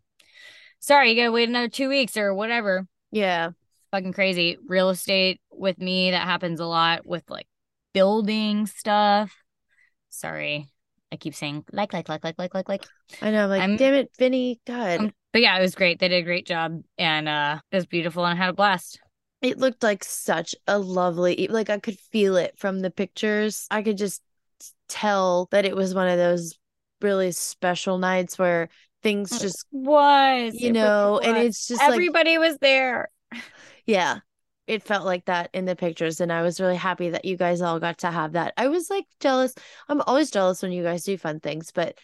sorry, 0.80 1.10
you 1.10 1.16
gotta 1.16 1.32
wait 1.32 1.48
another 1.48 1.68
two 1.68 1.88
weeks 1.88 2.16
or 2.16 2.34
whatever. 2.34 2.86
yeah, 3.12 3.50
Fucking 3.90 4.12
crazy. 4.12 4.58
Real 4.66 4.90
estate 4.90 5.40
with 5.50 5.78
me, 5.78 6.10
that 6.10 6.26
happens 6.26 6.60
a 6.60 6.66
lot 6.66 7.06
with 7.06 7.22
like 7.30 7.46
building 7.92 8.66
stuff. 8.66 9.34
Sorry. 10.08 10.68
I 11.10 11.16
keep 11.16 11.34
saying 11.34 11.64
like, 11.72 11.92
like, 11.92 12.08
like, 12.08 12.22
like, 12.24 12.34
like, 12.38 12.54
like, 12.54 12.68
like. 12.68 12.86
I 13.22 13.30
know. 13.30 13.46
Like, 13.46 13.60
I'm- 13.62 13.76
damn 13.76 13.94
it, 13.94 14.10
Vinny. 14.18 14.60
God, 14.66 15.00
Um, 15.00 15.12
but 15.32 15.42
yeah, 15.42 15.56
it 15.58 15.62
was 15.62 15.74
great. 15.74 15.98
They 15.98 16.08
did 16.08 16.16
a 16.22 16.22
great 16.22 16.46
job 16.46 16.82
and 16.98 17.28
uh 17.28 17.60
it 17.70 17.76
was 17.76 17.86
beautiful 17.86 18.24
and 18.24 18.38
I 18.38 18.42
had 18.42 18.50
a 18.50 18.54
blast. 18.54 18.98
it 19.40 19.58
looked 19.58 19.82
like 19.82 20.04
such 20.04 20.54
a 20.66 20.78
lovely. 20.78 21.46
Like 21.48 21.70
I 21.70 21.78
could 21.78 21.98
feel 22.12 22.36
it 22.36 22.58
from 22.58 22.80
the 22.80 22.90
pictures. 22.90 23.66
I 23.70 23.82
could 23.82 23.96
just 23.96 24.22
tell 24.88 25.48
that 25.50 25.64
it 25.64 25.76
was 25.76 25.94
one 25.94 26.08
of 26.08 26.18
those 26.18 26.58
really 27.00 27.30
special 27.32 27.98
nights 27.98 28.38
where 28.38 28.68
things 29.02 29.38
just, 29.40 29.64
Was 29.70 30.54
you 30.54 30.72
know, 30.72 31.20
and 31.20 31.36
it's 31.36 31.68
just 31.68 31.80
like 31.80 31.92
everybody 31.92 32.36
was 32.38 32.58
there. 32.58 33.08
Yeah, 33.86 34.18
it 34.68 34.82
felt 34.82 35.04
like 35.04 35.24
that 35.26 35.50
in 35.52 35.64
the 35.64 35.76
pictures, 35.76 36.20
and 36.20 36.32
I 36.32 36.42
was 36.42 36.60
really 36.60 36.76
happy 36.76 37.10
that 37.10 37.24
you 37.24 37.36
guys 37.36 37.60
all 37.62 37.80
got 37.80 37.98
to 37.98 38.10
have 38.10 38.32
that. 38.32 38.54
I 38.56 38.68
was 38.68 38.90
like 38.90 39.06
jealous. 39.20 39.54
I'm 39.88 40.00
always 40.02 40.30
jealous 40.30 40.62
when 40.62 40.72
you 40.72 40.82
guys 40.82 41.04
do 41.04 41.18
fun 41.18 41.40
things, 41.40 41.72
but 41.72 41.98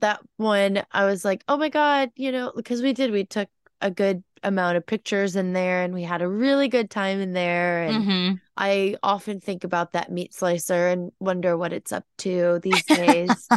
that 0.00 0.20
one, 0.36 0.82
I 0.92 1.04
was 1.06 1.24
like, 1.24 1.42
oh 1.48 1.56
my 1.56 1.68
God, 1.68 2.10
you 2.16 2.32
know, 2.32 2.52
because 2.54 2.82
we 2.82 2.92
did, 2.92 3.10
we 3.12 3.24
took 3.24 3.48
a 3.80 3.90
good 3.90 4.22
amount 4.42 4.76
of 4.76 4.86
pictures 4.86 5.36
in 5.36 5.52
there 5.52 5.82
and 5.82 5.94
we 5.94 6.02
had 6.02 6.22
a 6.22 6.28
really 6.28 6.68
good 6.68 6.90
time 6.90 7.20
in 7.20 7.32
there. 7.32 7.82
And 7.82 8.06
hmm 8.06 8.40
I 8.56 8.96
often 9.02 9.40
think 9.40 9.64
about 9.64 9.92
that 9.92 10.10
meat 10.10 10.34
slicer 10.34 10.88
and 10.88 11.12
wonder 11.20 11.56
what 11.56 11.72
it's 11.72 11.92
up 11.92 12.04
to 12.18 12.60
these 12.62 12.88
days. 12.90 13.50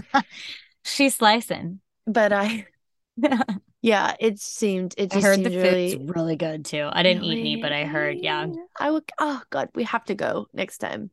She's 0.84 1.16
slicing. 1.16 1.82
but 2.06 2.34
I, 2.34 2.68
yeah, 3.82 4.16
it 4.20 4.40
seemed, 4.40 4.94
it 4.98 5.12
I 5.14 5.16
just 5.16 5.26
heard 5.26 5.38
the 5.40 5.50
seemed 5.50 5.62
food's 5.62 5.96
really. 5.96 6.12
really 6.14 6.36
good 6.36 6.66
too. 6.66 6.90
I 6.92 7.04
didn't 7.04 7.24
eat 7.24 7.40
any, 7.40 7.56
but 7.62 7.72
I 7.72 7.86
heard, 7.86 8.18
yeah. 8.20 8.48
I 8.80 8.92
would. 8.92 9.04
Oh 9.20 9.42
God, 9.50 9.70
we 9.76 9.84
have 9.84 10.04
to 10.06 10.16
go 10.16 10.48
next 10.54 10.80
time. 10.80 11.12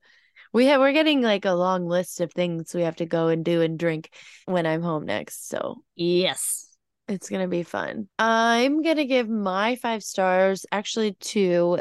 We 0.52 0.66
have. 0.66 0.80
We're 0.80 0.92
getting 0.92 1.22
like 1.22 1.44
a 1.44 1.52
long 1.52 1.86
list 1.86 2.20
of 2.20 2.32
things 2.32 2.74
we 2.74 2.82
have 2.82 2.96
to 2.96 3.06
go 3.06 3.28
and 3.28 3.44
do 3.44 3.60
and 3.62 3.78
drink 3.78 4.10
when 4.46 4.66
I'm 4.66 4.82
home 4.82 5.04
next. 5.04 5.48
So 5.48 5.82
Yes. 5.94 6.76
it's 7.08 7.28
gonna 7.28 7.48
be 7.48 7.62
fun. 7.62 8.08
I'm 8.18 8.82
gonna 8.82 9.04
give 9.04 9.28
my 9.28 9.76
five 9.76 10.02
stars 10.02 10.66
actually 10.72 11.12
to 11.12 11.80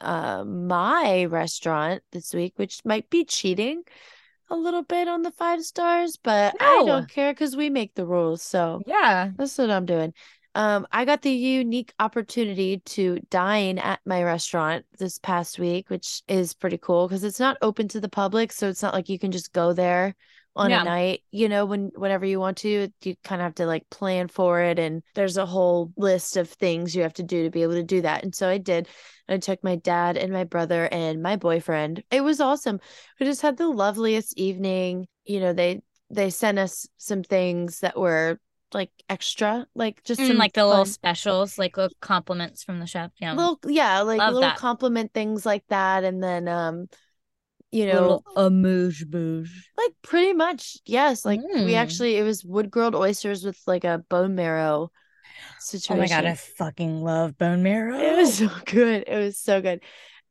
uh 0.00 0.44
my 0.44 1.26
restaurant 1.26 2.02
this 2.12 2.34
week, 2.34 2.54
which 2.56 2.84
might 2.84 3.08
be 3.08 3.24
cheating 3.24 3.82
a 4.52 4.56
little 4.56 4.82
bit 4.82 5.08
on 5.08 5.22
the 5.22 5.30
five 5.30 5.62
stars, 5.64 6.18
but 6.22 6.54
I 6.60 6.82
don't 6.84 7.08
care 7.08 7.32
because 7.32 7.56
we 7.56 7.70
make 7.70 7.94
the 7.94 8.06
rules. 8.06 8.42
So 8.42 8.82
Yeah. 8.86 9.30
that's 9.36 9.56
what 9.58 9.70
I'm 9.70 9.86
doing. 9.86 10.12
Um, 10.54 10.86
I 10.92 11.06
got 11.06 11.22
the 11.22 11.32
unique 11.32 11.94
opportunity 11.98 12.78
to 12.78 13.20
dine 13.30 13.78
at 13.78 14.00
my 14.04 14.22
restaurant 14.22 14.84
this 14.98 15.18
past 15.18 15.58
week, 15.58 15.88
which 15.88 16.22
is 16.28 16.52
pretty 16.52 16.76
cool 16.76 17.08
because 17.08 17.24
it's 17.24 17.40
not 17.40 17.56
open 17.62 17.88
to 17.88 18.00
the 18.00 18.10
public. 18.10 18.52
So 18.52 18.68
it's 18.68 18.82
not 18.82 18.92
like 18.92 19.08
you 19.08 19.18
can 19.18 19.32
just 19.32 19.52
go 19.52 19.72
there 19.72 20.14
on 20.54 20.70
Yeah. 20.70 20.82
a 20.82 20.84
night, 20.84 21.22
you 21.30 21.48
know, 21.48 21.64
when 21.64 21.90
whenever 21.94 22.26
you 22.26 22.38
want 22.38 22.58
to. 22.58 22.88
You 23.02 23.14
kind 23.24 23.40
of 23.40 23.44
have 23.46 23.54
to 23.56 23.66
like 23.66 23.88
plan 23.90 24.28
for 24.28 24.60
it 24.60 24.78
and 24.78 25.02
there's 25.14 25.36
a 25.36 25.46
whole 25.46 25.92
list 25.96 26.36
of 26.36 26.48
things 26.50 26.94
you 26.94 27.02
have 27.02 27.14
to 27.14 27.22
do 27.22 27.44
to 27.44 27.50
be 27.50 27.62
able 27.62 27.74
to 27.74 27.82
do 27.82 28.02
that. 28.02 28.22
And 28.22 28.34
so 28.34 28.48
I 28.48 28.58
did. 28.58 28.88
I 29.28 29.38
took 29.38 29.64
my 29.64 29.76
dad 29.76 30.16
and 30.18 30.32
my 30.32 30.44
brother 30.44 30.88
and 30.92 31.22
my 31.22 31.36
boyfriend. 31.36 32.02
It 32.10 32.22
was 32.22 32.40
awesome. 32.40 32.80
We 33.18 33.26
just 33.26 33.40
had 33.42 33.56
the 33.56 33.68
loveliest 33.68 34.36
evening. 34.38 35.06
You 35.24 35.40
know, 35.40 35.52
they 35.52 35.80
they 36.10 36.28
sent 36.30 36.58
us 36.58 36.86
some 36.98 37.22
things 37.22 37.80
that 37.80 37.98
were 37.98 38.38
like 38.74 38.90
extra, 39.08 39.66
like 39.74 40.02
just 40.04 40.20
And 40.20 40.28
some 40.28 40.38
like 40.38 40.52
the 40.54 40.66
little 40.66 40.84
specials, 40.84 41.58
like 41.58 41.76
little 41.76 41.94
compliments 42.00 42.62
from 42.64 42.80
the 42.80 42.86
chef. 42.86 43.10
Yeah. 43.18 43.32
little 43.34 43.58
yeah, 43.66 44.00
like 44.00 44.18
Love 44.18 44.34
little 44.34 44.48
that. 44.48 44.58
compliment 44.58 45.12
things 45.14 45.46
like 45.46 45.64
that. 45.68 46.04
And 46.04 46.22
then 46.22 46.48
um, 46.48 46.88
you 47.72 47.86
know, 47.86 48.22
a 48.36 48.46
amuse 48.46 49.02
bouche. 49.04 49.68
like 49.76 49.92
pretty 50.02 50.32
much 50.32 50.78
yes 50.86 51.24
like 51.24 51.40
we 51.40 51.72
Mm. 51.72 51.76
actually 51.76 52.16
it 52.16 52.22
was 52.22 52.44
wood 52.44 52.70
grilled 52.70 52.94
oysters 52.94 53.44
with 53.44 53.58
like 53.66 53.84
a 53.84 53.98
bone 54.08 54.34
marrow 54.34 54.90
situation. 55.58 55.96
Oh 55.96 56.00
my 56.00 56.08
god, 56.08 56.24
I 56.24 56.34
fucking 56.34 57.02
love 57.02 57.38
bone 57.38 57.62
marrow. 57.62 57.96
it 57.98 58.16
was 58.16 58.34
so 58.38 58.48
good 58.66 59.04
it 59.06 59.16
was 59.18 59.38
so 59.38 59.60
good 59.60 59.80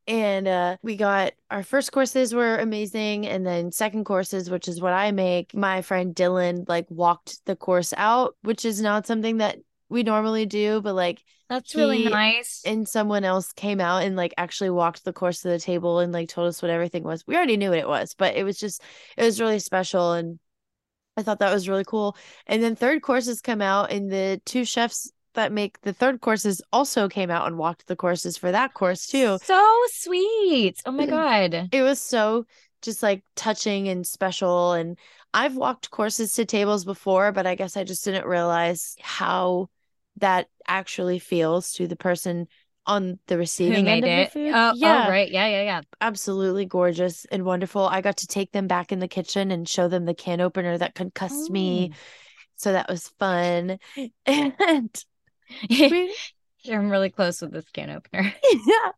and 0.08 0.48
uh 0.48 0.78
we 0.82 0.96
got 0.96 1.34
our 1.52 1.64
first 1.64 1.92
courses 1.92 2.34
were 2.34 2.58
amazing 2.58 3.28
and 3.28 3.46
then 3.46 3.72
second 3.72 4.04
courses 4.04 4.50
which 4.50 4.68
is 4.68 4.82
what 4.82 4.94
i 4.94 5.12
make 5.12 5.54
my 5.54 5.82
friend 5.84 6.16
dylan 6.16 6.68
like 6.68 6.88
walked 6.89 7.46
the 7.46 7.56
course 7.56 7.94
out 7.98 8.36
which 8.42 8.66
is 8.66 8.82
not 8.82 9.06
something 9.06 9.38
that 9.38 9.60
we 9.92 10.04
normally 10.04 10.46
do 10.46 10.82
but 10.82 10.96
like 10.96 11.22
That's 11.50 11.76
really 11.76 12.06
nice. 12.10 12.62
and 12.66 12.88
someone 12.88 13.24
else 13.24 13.52
came 13.52 13.80
out 13.82 14.04
and 14.04 14.16
like 14.16 14.34
actually 14.38 14.70
walked 14.72 15.04
the 15.04 15.14
course 15.14 15.42
to 15.42 15.50
the 15.50 15.60
table 15.60 16.00
and 16.00 16.12
like 16.14 16.30
told 16.30 16.48
us 16.48 16.62
what 16.62 16.72
everything 16.72 17.04
was. 17.04 17.28
We 17.28 17.36
already 17.36 17.58
knew 17.58 17.70
what 17.70 17.80
it 17.80 17.88
was, 17.88 18.16
but 18.18 18.36
it 18.36 18.44
was 18.44 18.58
just 18.58 18.82
it 19.18 19.24
was 19.24 19.42
really 19.42 19.60
special 19.60 20.14
and 20.14 20.39
I 21.18 21.24
thought 21.24 21.39
that 21.39 21.54
was 21.54 21.68
really 21.68 21.84
cool. 21.84 22.16
And 22.48 22.64
then 22.64 22.76
third 22.76 23.02
courses 23.02 23.42
come 23.42 23.62
out 23.62 23.92
and 23.92 24.10
the 24.10 24.42
two 24.46 24.64
chefs 24.64 25.12
that 25.34 25.52
make 25.52 25.80
the 25.82 25.94
third 25.94 26.22
courses 26.22 26.62
also 26.72 27.08
came 27.10 27.30
out 27.30 27.48
and 27.48 27.58
walked 27.58 27.88
the 27.88 27.96
courses 27.96 28.38
for 28.38 28.52
that 28.52 28.74
course 28.74 29.08
too. 29.08 29.38
So 29.44 29.78
sweet. 29.89 30.82
Oh 30.86 30.92
my 30.92 31.06
god. 31.18 31.70
It 31.72 31.82
was 31.82 32.00
so 32.00 32.46
just 32.82 33.04
like 33.04 33.24
touching 33.36 33.88
and 33.89 34.08
special 34.08 34.72
and 34.74 34.98
I've 35.34 35.56
walked 35.56 35.92
courses 35.92 36.34
to 36.36 36.46
tables 36.46 36.84
before, 36.84 37.32
but 37.32 37.46
I 37.46 37.56
guess 37.56 37.78
I 37.78 37.84
just 37.84 38.04
didn't 38.04 38.26
realize 38.26 38.96
how 39.02 39.70
that 40.22 40.47
actually 40.67 41.19
feels 41.19 41.74
to 41.74 41.88
the 41.88 41.95
person 41.95 42.47
on 42.86 43.19
the 43.28 43.38
receiving 43.38 43.88
end 43.88 44.03
of 44.03 44.09
it? 44.09 44.34
the 44.34 44.39
food. 44.39 44.53
Oh, 44.55 44.72
oh 44.72 44.74
yeah, 44.76 45.07
oh, 45.07 45.11
right. 45.11 45.30
Yeah, 45.30 45.47
yeah, 45.47 45.63
yeah. 45.63 45.82
absolutely 45.99 46.65
gorgeous 46.65 47.26
and 47.26 47.43
wonderful. 47.43 47.86
I 47.86 48.01
got 48.01 48.17
to 48.17 48.28
take 48.28 48.51
them 48.51 48.67
back 48.67 48.91
in 48.91 48.99
the 48.99 49.07
kitchen 49.07 49.51
and 49.51 49.67
show 49.67 49.88
them 49.88 50.05
the 50.05 50.13
can 50.13 50.41
opener 50.41 50.78
that 50.78 50.95
concussed 50.95 51.49
me. 51.51 51.89
Oh. 51.91 51.97
So 52.55 52.74
that 52.74 52.89
was 52.89 53.11
fun. 53.19 53.80
And 54.26 55.03
we, 55.69 56.15
I'm 56.72 56.89
really 56.89 57.09
close 57.09 57.41
with 57.41 57.51
this 57.51 57.65
can 57.74 57.89
opener. 57.89 58.34
yeah, 58.67 58.91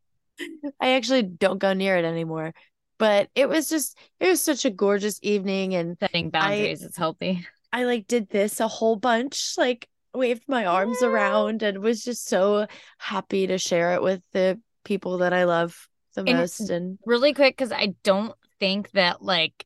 I 0.80 0.92
actually 0.92 1.24
don't 1.24 1.60
go 1.60 1.74
near 1.74 1.98
it 1.98 2.06
anymore. 2.06 2.54
But 3.00 3.30
it 3.36 3.50
was 3.50 3.70
just, 3.70 3.98
it 4.20 4.28
was 4.28 4.42
such 4.42 4.66
a 4.66 4.70
gorgeous 4.70 5.20
evening. 5.24 5.76
And 5.76 5.98
Setting 6.00 6.30
boundaries 6.30 6.84
is 6.84 6.96
healthy. 6.96 7.46
I 7.72 7.86
like 7.86 8.08
did 8.08 8.30
this 8.30 8.60
a 8.60 8.68
whole 8.68 8.96
bunch, 8.96 9.56
like 9.58 9.88
waved 10.14 10.44
my 10.48 10.66
arms 10.66 10.98
Yeah. 11.02 11.08
around 11.08 11.64
and 11.64 11.80
was 11.80 12.04
just 12.04 12.28
so 12.28 12.68
happy 12.98 13.48
to 13.48 13.58
share 13.58 13.94
it 13.96 14.02
with 14.02 14.22
the 14.32 14.60
people 14.84 15.20
that 15.20 15.34
I 15.34 15.46
love 15.46 15.88
the 16.16 16.24
And- 16.24 16.38
most. 16.38 16.70
And 16.70 17.00
Really 17.06 17.34
quick, 17.34 17.58
because 17.58 17.72
I 17.72 17.96
don't 18.04 18.36
think 18.60 18.92
that 18.92 19.22
like 19.22 19.66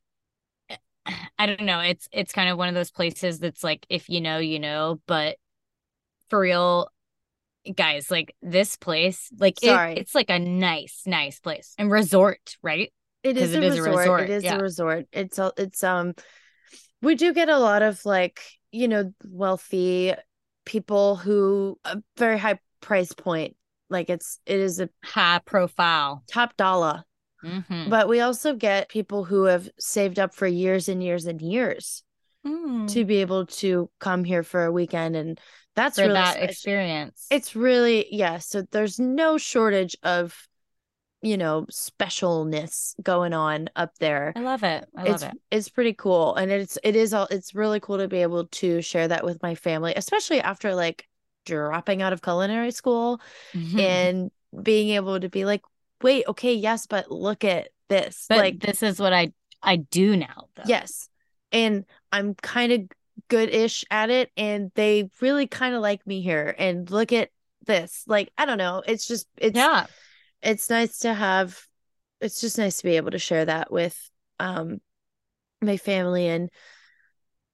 I 1.38 1.46
don't 1.46 1.62
know. 1.62 1.80
It's 1.80 2.08
it's 2.12 2.32
kind 2.32 2.48
of 2.50 2.58
one 2.58 2.68
of 2.68 2.74
those 2.74 2.90
places 2.90 3.38
that's 3.38 3.64
like 3.64 3.86
if 3.88 4.08
you 4.08 4.20
know, 4.20 4.38
you 4.38 4.58
know, 4.58 5.00
but 5.06 5.36
for 6.28 6.40
real, 6.40 6.90
guys, 7.74 8.10
like 8.10 8.34
this 8.42 8.76
place, 8.76 9.30
like 9.38 9.62
it- 9.62 9.98
it's 9.98 10.14
like 10.14 10.30
a 10.30 10.38
nice, 10.38 11.02
nice 11.06 11.40
place 11.40 11.74
and 11.78 11.90
resort, 11.90 12.56
right? 12.62 12.92
it 13.24 13.36
is, 13.36 13.52
it 13.52 13.62
a, 13.64 13.66
is 13.66 13.78
a 13.78 13.82
resort. 13.82 13.98
resort, 13.98 14.20
It 14.22 14.30
is 14.30 14.44
yeah. 14.44 14.56
a 14.56 14.62
resort. 14.62 15.06
It's 15.12 15.38
it's 15.56 15.82
um 15.84 16.14
we 17.02 17.14
do 17.14 17.32
get 17.34 17.48
a 17.48 17.58
lot 17.58 17.82
of 17.82 18.04
like, 18.04 18.40
you 18.70 18.86
know, 18.88 19.12
wealthy 19.26 20.14
people 20.68 21.16
who 21.16 21.78
a 21.84 22.00
very 22.16 22.38
high 22.38 22.60
price 22.80 23.12
point. 23.12 23.56
Like 23.90 24.10
it's 24.10 24.38
it 24.46 24.60
is 24.60 24.80
a 24.80 24.88
High 25.02 25.40
profile. 25.44 26.22
top 26.30 26.56
dollar. 26.56 27.04
Mm-hmm. 27.42 27.88
But 27.88 28.08
we 28.08 28.20
also 28.20 28.54
get 28.54 28.88
people 28.88 29.24
who 29.24 29.44
have 29.44 29.68
saved 29.78 30.18
up 30.18 30.34
for 30.34 30.46
years 30.46 30.88
and 30.88 31.02
years 31.02 31.26
and 31.26 31.40
years 31.42 32.02
Mm. 32.46 32.88
to 32.92 33.04
be 33.04 33.16
able 33.16 33.46
to 33.46 33.90
come 33.98 34.22
here 34.22 34.44
for 34.44 34.64
a 34.64 34.70
weekend 34.72 35.16
and 35.16 35.40
that's 35.74 35.96
for 35.96 36.02
really 36.02 36.14
that 36.14 36.34
special. 36.34 36.48
experience. 36.50 37.26
it's 37.32 37.56
really 37.56 38.06
yeah 38.14 38.38
so 38.38 38.62
there's 38.70 39.00
no 39.00 39.38
shortage 39.38 39.96
of 40.04 40.46
you 41.22 41.36
know 41.36 41.66
specialness 41.70 42.94
going 43.02 43.32
on 43.32 43.68
up 43.76 43.96
there 43.98 44.32
I 44.36 44.40
love 44.40 44.62
it. 44.62 44.86
I 44.96 45.02
it's 45.08 45.22
love 45.22 45.32
it. 45.32 45.40
it's 45.50 45.68
pretty 45.68 45.92
cool 45.94 46.34
and 46.36 46.50
it's 46.50 46.78
it 46.84 46.94
is 46.96 47.12
all 47.12 47.26
it's 47.30 47.54
really 47.54 47.80
cool 47.80 47.98
to 47.98 48.08
be 48.08 48.22
able 48.22 48.46
to 48.46 48.80
share 48.82 49.08
that 49.08 49.24
with 49.24 49.42
my 49.42 49.54
family 49.54 49.92
especially 49.96 50.40
after 50.40 50.74
like 50.74 51.08
dropping 51.44 52.02
out 52.02 52.12
of 52.12 52.22
culinary 52.22 52.70
school 52.70 53.20
Mhm. 53.54 53.80
and 53.80 54.30
being 54.62 54.90
able 54.90 55.18
to 55.18 55.28
be 55.28 55.44
like 55.44 55.62
wait 56.02 56.24
okay 56.28 56.54
yes 56.54 56.86
but 56.86 57.10
look 57.10 57.44
at 57.44 57.68
this 57.88 58.26
but 58.28 58.38
like 58.38 58.60
this 58.60 58.82
is 58.82 59.00
what 59.00 59.12
I 59.12 59.32
I 59.60 59.74
do 59.76 60.16
now. 60.16 60.44
Though. 60.54 60.62
Yes. 60.66 61.08
And 61.50 61.84
I'm 62.12 62.34
kind 62.34 62.70
of 62.72 62.80
good-ish 63.28 63.84
at 63.90 64.08
it 64.08 64.30
and 64.36 64.70
they 64.76 65.10
really 65.20 65.48
kind 65.48 65.74
of 65.74 65.82
like 65.82 66.06
me 66.06 66.20
here 66.22 66.54
and 66.56 66.88
look 66.90 67.12
at 67.12 67.30
this. 67.66 68.04
Like 68.06 68.30
I 68.38 68.44
don't 68.44 68.58
know, 68.58 68.84
it's 68.86 69.08
just 69.08 69.26
it's 69.36 69.56
Yeah. 69.56 69.86
It's 70.42 70.70
nice 70.70 70.98
to 71.00 71.12
have 71.14 71.60
it's 72.20 72.40
just 72.40 72.58
nice 72.58 72.78
to 72.78 72.84
be 72.84 72.96
able 72.96 73.10
to 73.10 73.18
share 73.18 73.44
that 73.44 73.70
with 73.70 74.10
um 74.40 74.80
my 75.60 75.76
family 75.76 76.28
and 76.28 76.50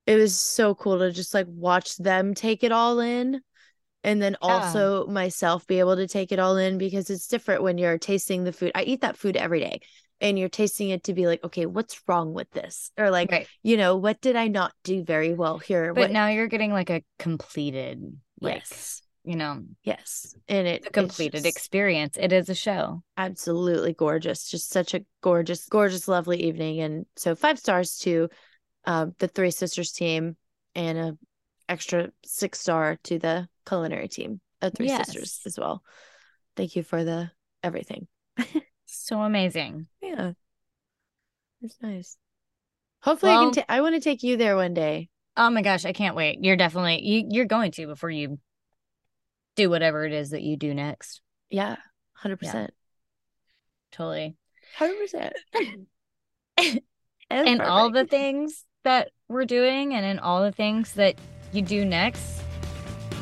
it 0.06 0.16
was 0.16 0.38
so 0.38 0.74
cool 0.74 0.98
to 0.98 1.10
just 1.10 1.34
like 1.34 1.46
watch 1.48 1.96
them 1.96 2.34
take 2.34 2.62
it 2.62 2.72
all 2.72 3.00
in 3.00 3.40
and 4.02 4.20
then 4.20 4.34
Yeah. 4.34 4.40
also 4.42 5.06
myself 5.06 5.66
be 5.66 5.78
able 5.78 5.96
to 5.96 6.06
take 6.06 6.30
it 6.30 6.38
all 6.38 6.56
in 6.58 6.76
because 6.78 7.08
it's 7.08 7.26
different 7.26 7.62
when 7.62 7.78
you're 7.78 7.98
tasting 7.98 8.44
the 8.44 8.52
food. 8.52 8.72
I 8.74 8.82
eat 8.82 9.00
that 9.00 9.16
food 9.16 9.36
every 9.36 9.60
day 9.60 9.80
and 10.20 10.38
you're 10.38 10.50
tasting 10.50 10.90
it 10.90 11.04
to 11.04 11.14
be 11.14 11.26
like, 11.26 11.42
okay, 11.42 11.64
what's 11.66 12.02
wrong 12.06 12.34
with 12.34 12.50
this? 12.50 12.90
Or 12.98 13.10
like, 13.10 13.30
Right. 13.30 13.48
you 13.62 13.78
know, 13.78 13.96
what 13.96 14.20
did 14.20 14.36
I 14.36 14.48
not 14.48 14.72
do 14.84 15.02
very 15.02 15.32
well 15.32 15.58
here? 15.58 15.94
But 15.94 16.00
what 16.00 16.10
now 16.10 16.28
you're 16.28 16.48
getting 16.48 16.72
like 16.72 16.90
a 16.90 17.02
completed, 17.18 18.18
like 18.40 18.64
yes. 18.64 19.02
You 19.24 19.36
know, 19.36 19.62
Yes. 19.82 20.34
And 20.48 20.66
it 20.66 20.86
a 20.86 20.90
completed 20.90 21.44
just 21.44 21.56
experience. 21.56 22.16
It 22.20 22.32
is 22.32 22.48
a 22.48 22.54
show. 22.54 23.02
absolutely 23.16 23.94
gorgeous. 23.94 24.50
Just 24.50 24.70
such 24.70 24.94
a 24.94 25.04
gorgeous, 25.22 25.66
gorgeous, 25.66 26.06
lovely 26.06 26.44
evening. 26.44 26.80
And 26.80 27.06
so 27.16 27.34
five 27.34 27.58
stars 27.58 27.98
to 28.00 28.28
um, 28.84 29.14
the 29.18 29.28
Three 29.28 29.50
Sisters 29.50 29.92
team 29.92 30.36
and 30.74 30.98
a 30.98 31.18
extra 31.68 32.10
six 32.24 32.60
star 32.60 32.98
to 33.04 33.18
the 33.18 33.48
culinary 33.66 34.08
team 34.08 34.40
of 34.60 34.74
Three 34.74 34.88
Sisters 34.88 35.40
as 35.46 35.58
well. 35.58 35.82
Thank 36.56 36.76
you 36.76 36.82
for 36.82 37.02
the 37.02 37.30
everything. 37.62 38.06
So 38.86 39.20
amazing. 39.22 39.86
Yeah. 40.02 40.32
It's 41.62 41.76
nice. 41.82 42.16
Hopefully 43.02 43.32
I 43.32 43.36
can 43.36 43.52
ta- 43.52 43.64
I 43.68 43.80
want 43.80 43.94
to 43.94 44.00
take 44.00 44.22
you 44.22 44.36
there 44.36 44.56
one 44.56 44.74
day. 44.74 45.08
Oh 45.36 45.50
my 45.50 45.62
gosh, 45.62 45.84
I 45.84 45.92
can't 45.92 46.14
wait. 46.14 46.38
You're 46.42 46.56
definitely 46.56 47.02
you 47.02 47.26
you're 47.30 47.44
going 47.46 47.72
to 47.72 47.86
before 47.86 48.10
you 48.10 48.38
do 49.56 49.70
whatever 49.70 50.04
it 50.04 50.12
is 50.12 50.30
that 50.30 50.42
you 50.42 50.56
do 50.56 50.74
next. 50.74 51.20
Yeah. 51.50 51.76
100%. 52.22 52.68
Totally. 53.92 54.36
100%. 54.78 55.32
and 57.30 57.62
all 57.62 57.90
the 57.90 58.04
things 58.10 58.64
that 58.82 59.10
we're 59.28 59.44
doing 59.44 59.94
and 59.94 60.04
in 60.04 60.18
all 60.18 60.42
the 60.42 60.52
things 60.52 60.94
that 60.94 61.16
you 61.52 61.62
do 61.62 61.84
next. 61.84 62.42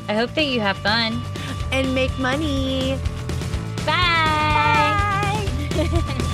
I 0.07 0.15
hope 0.15 0.33
that 0.35 0.45
you 0.45 0.59
have 0.59 0.77
fun. 0.77 1.21
and 1.71 1.95
make 1.95 2.17
money. 2.19 2.97
Bye. 3.85 5.47
Bye. 5.75 6.19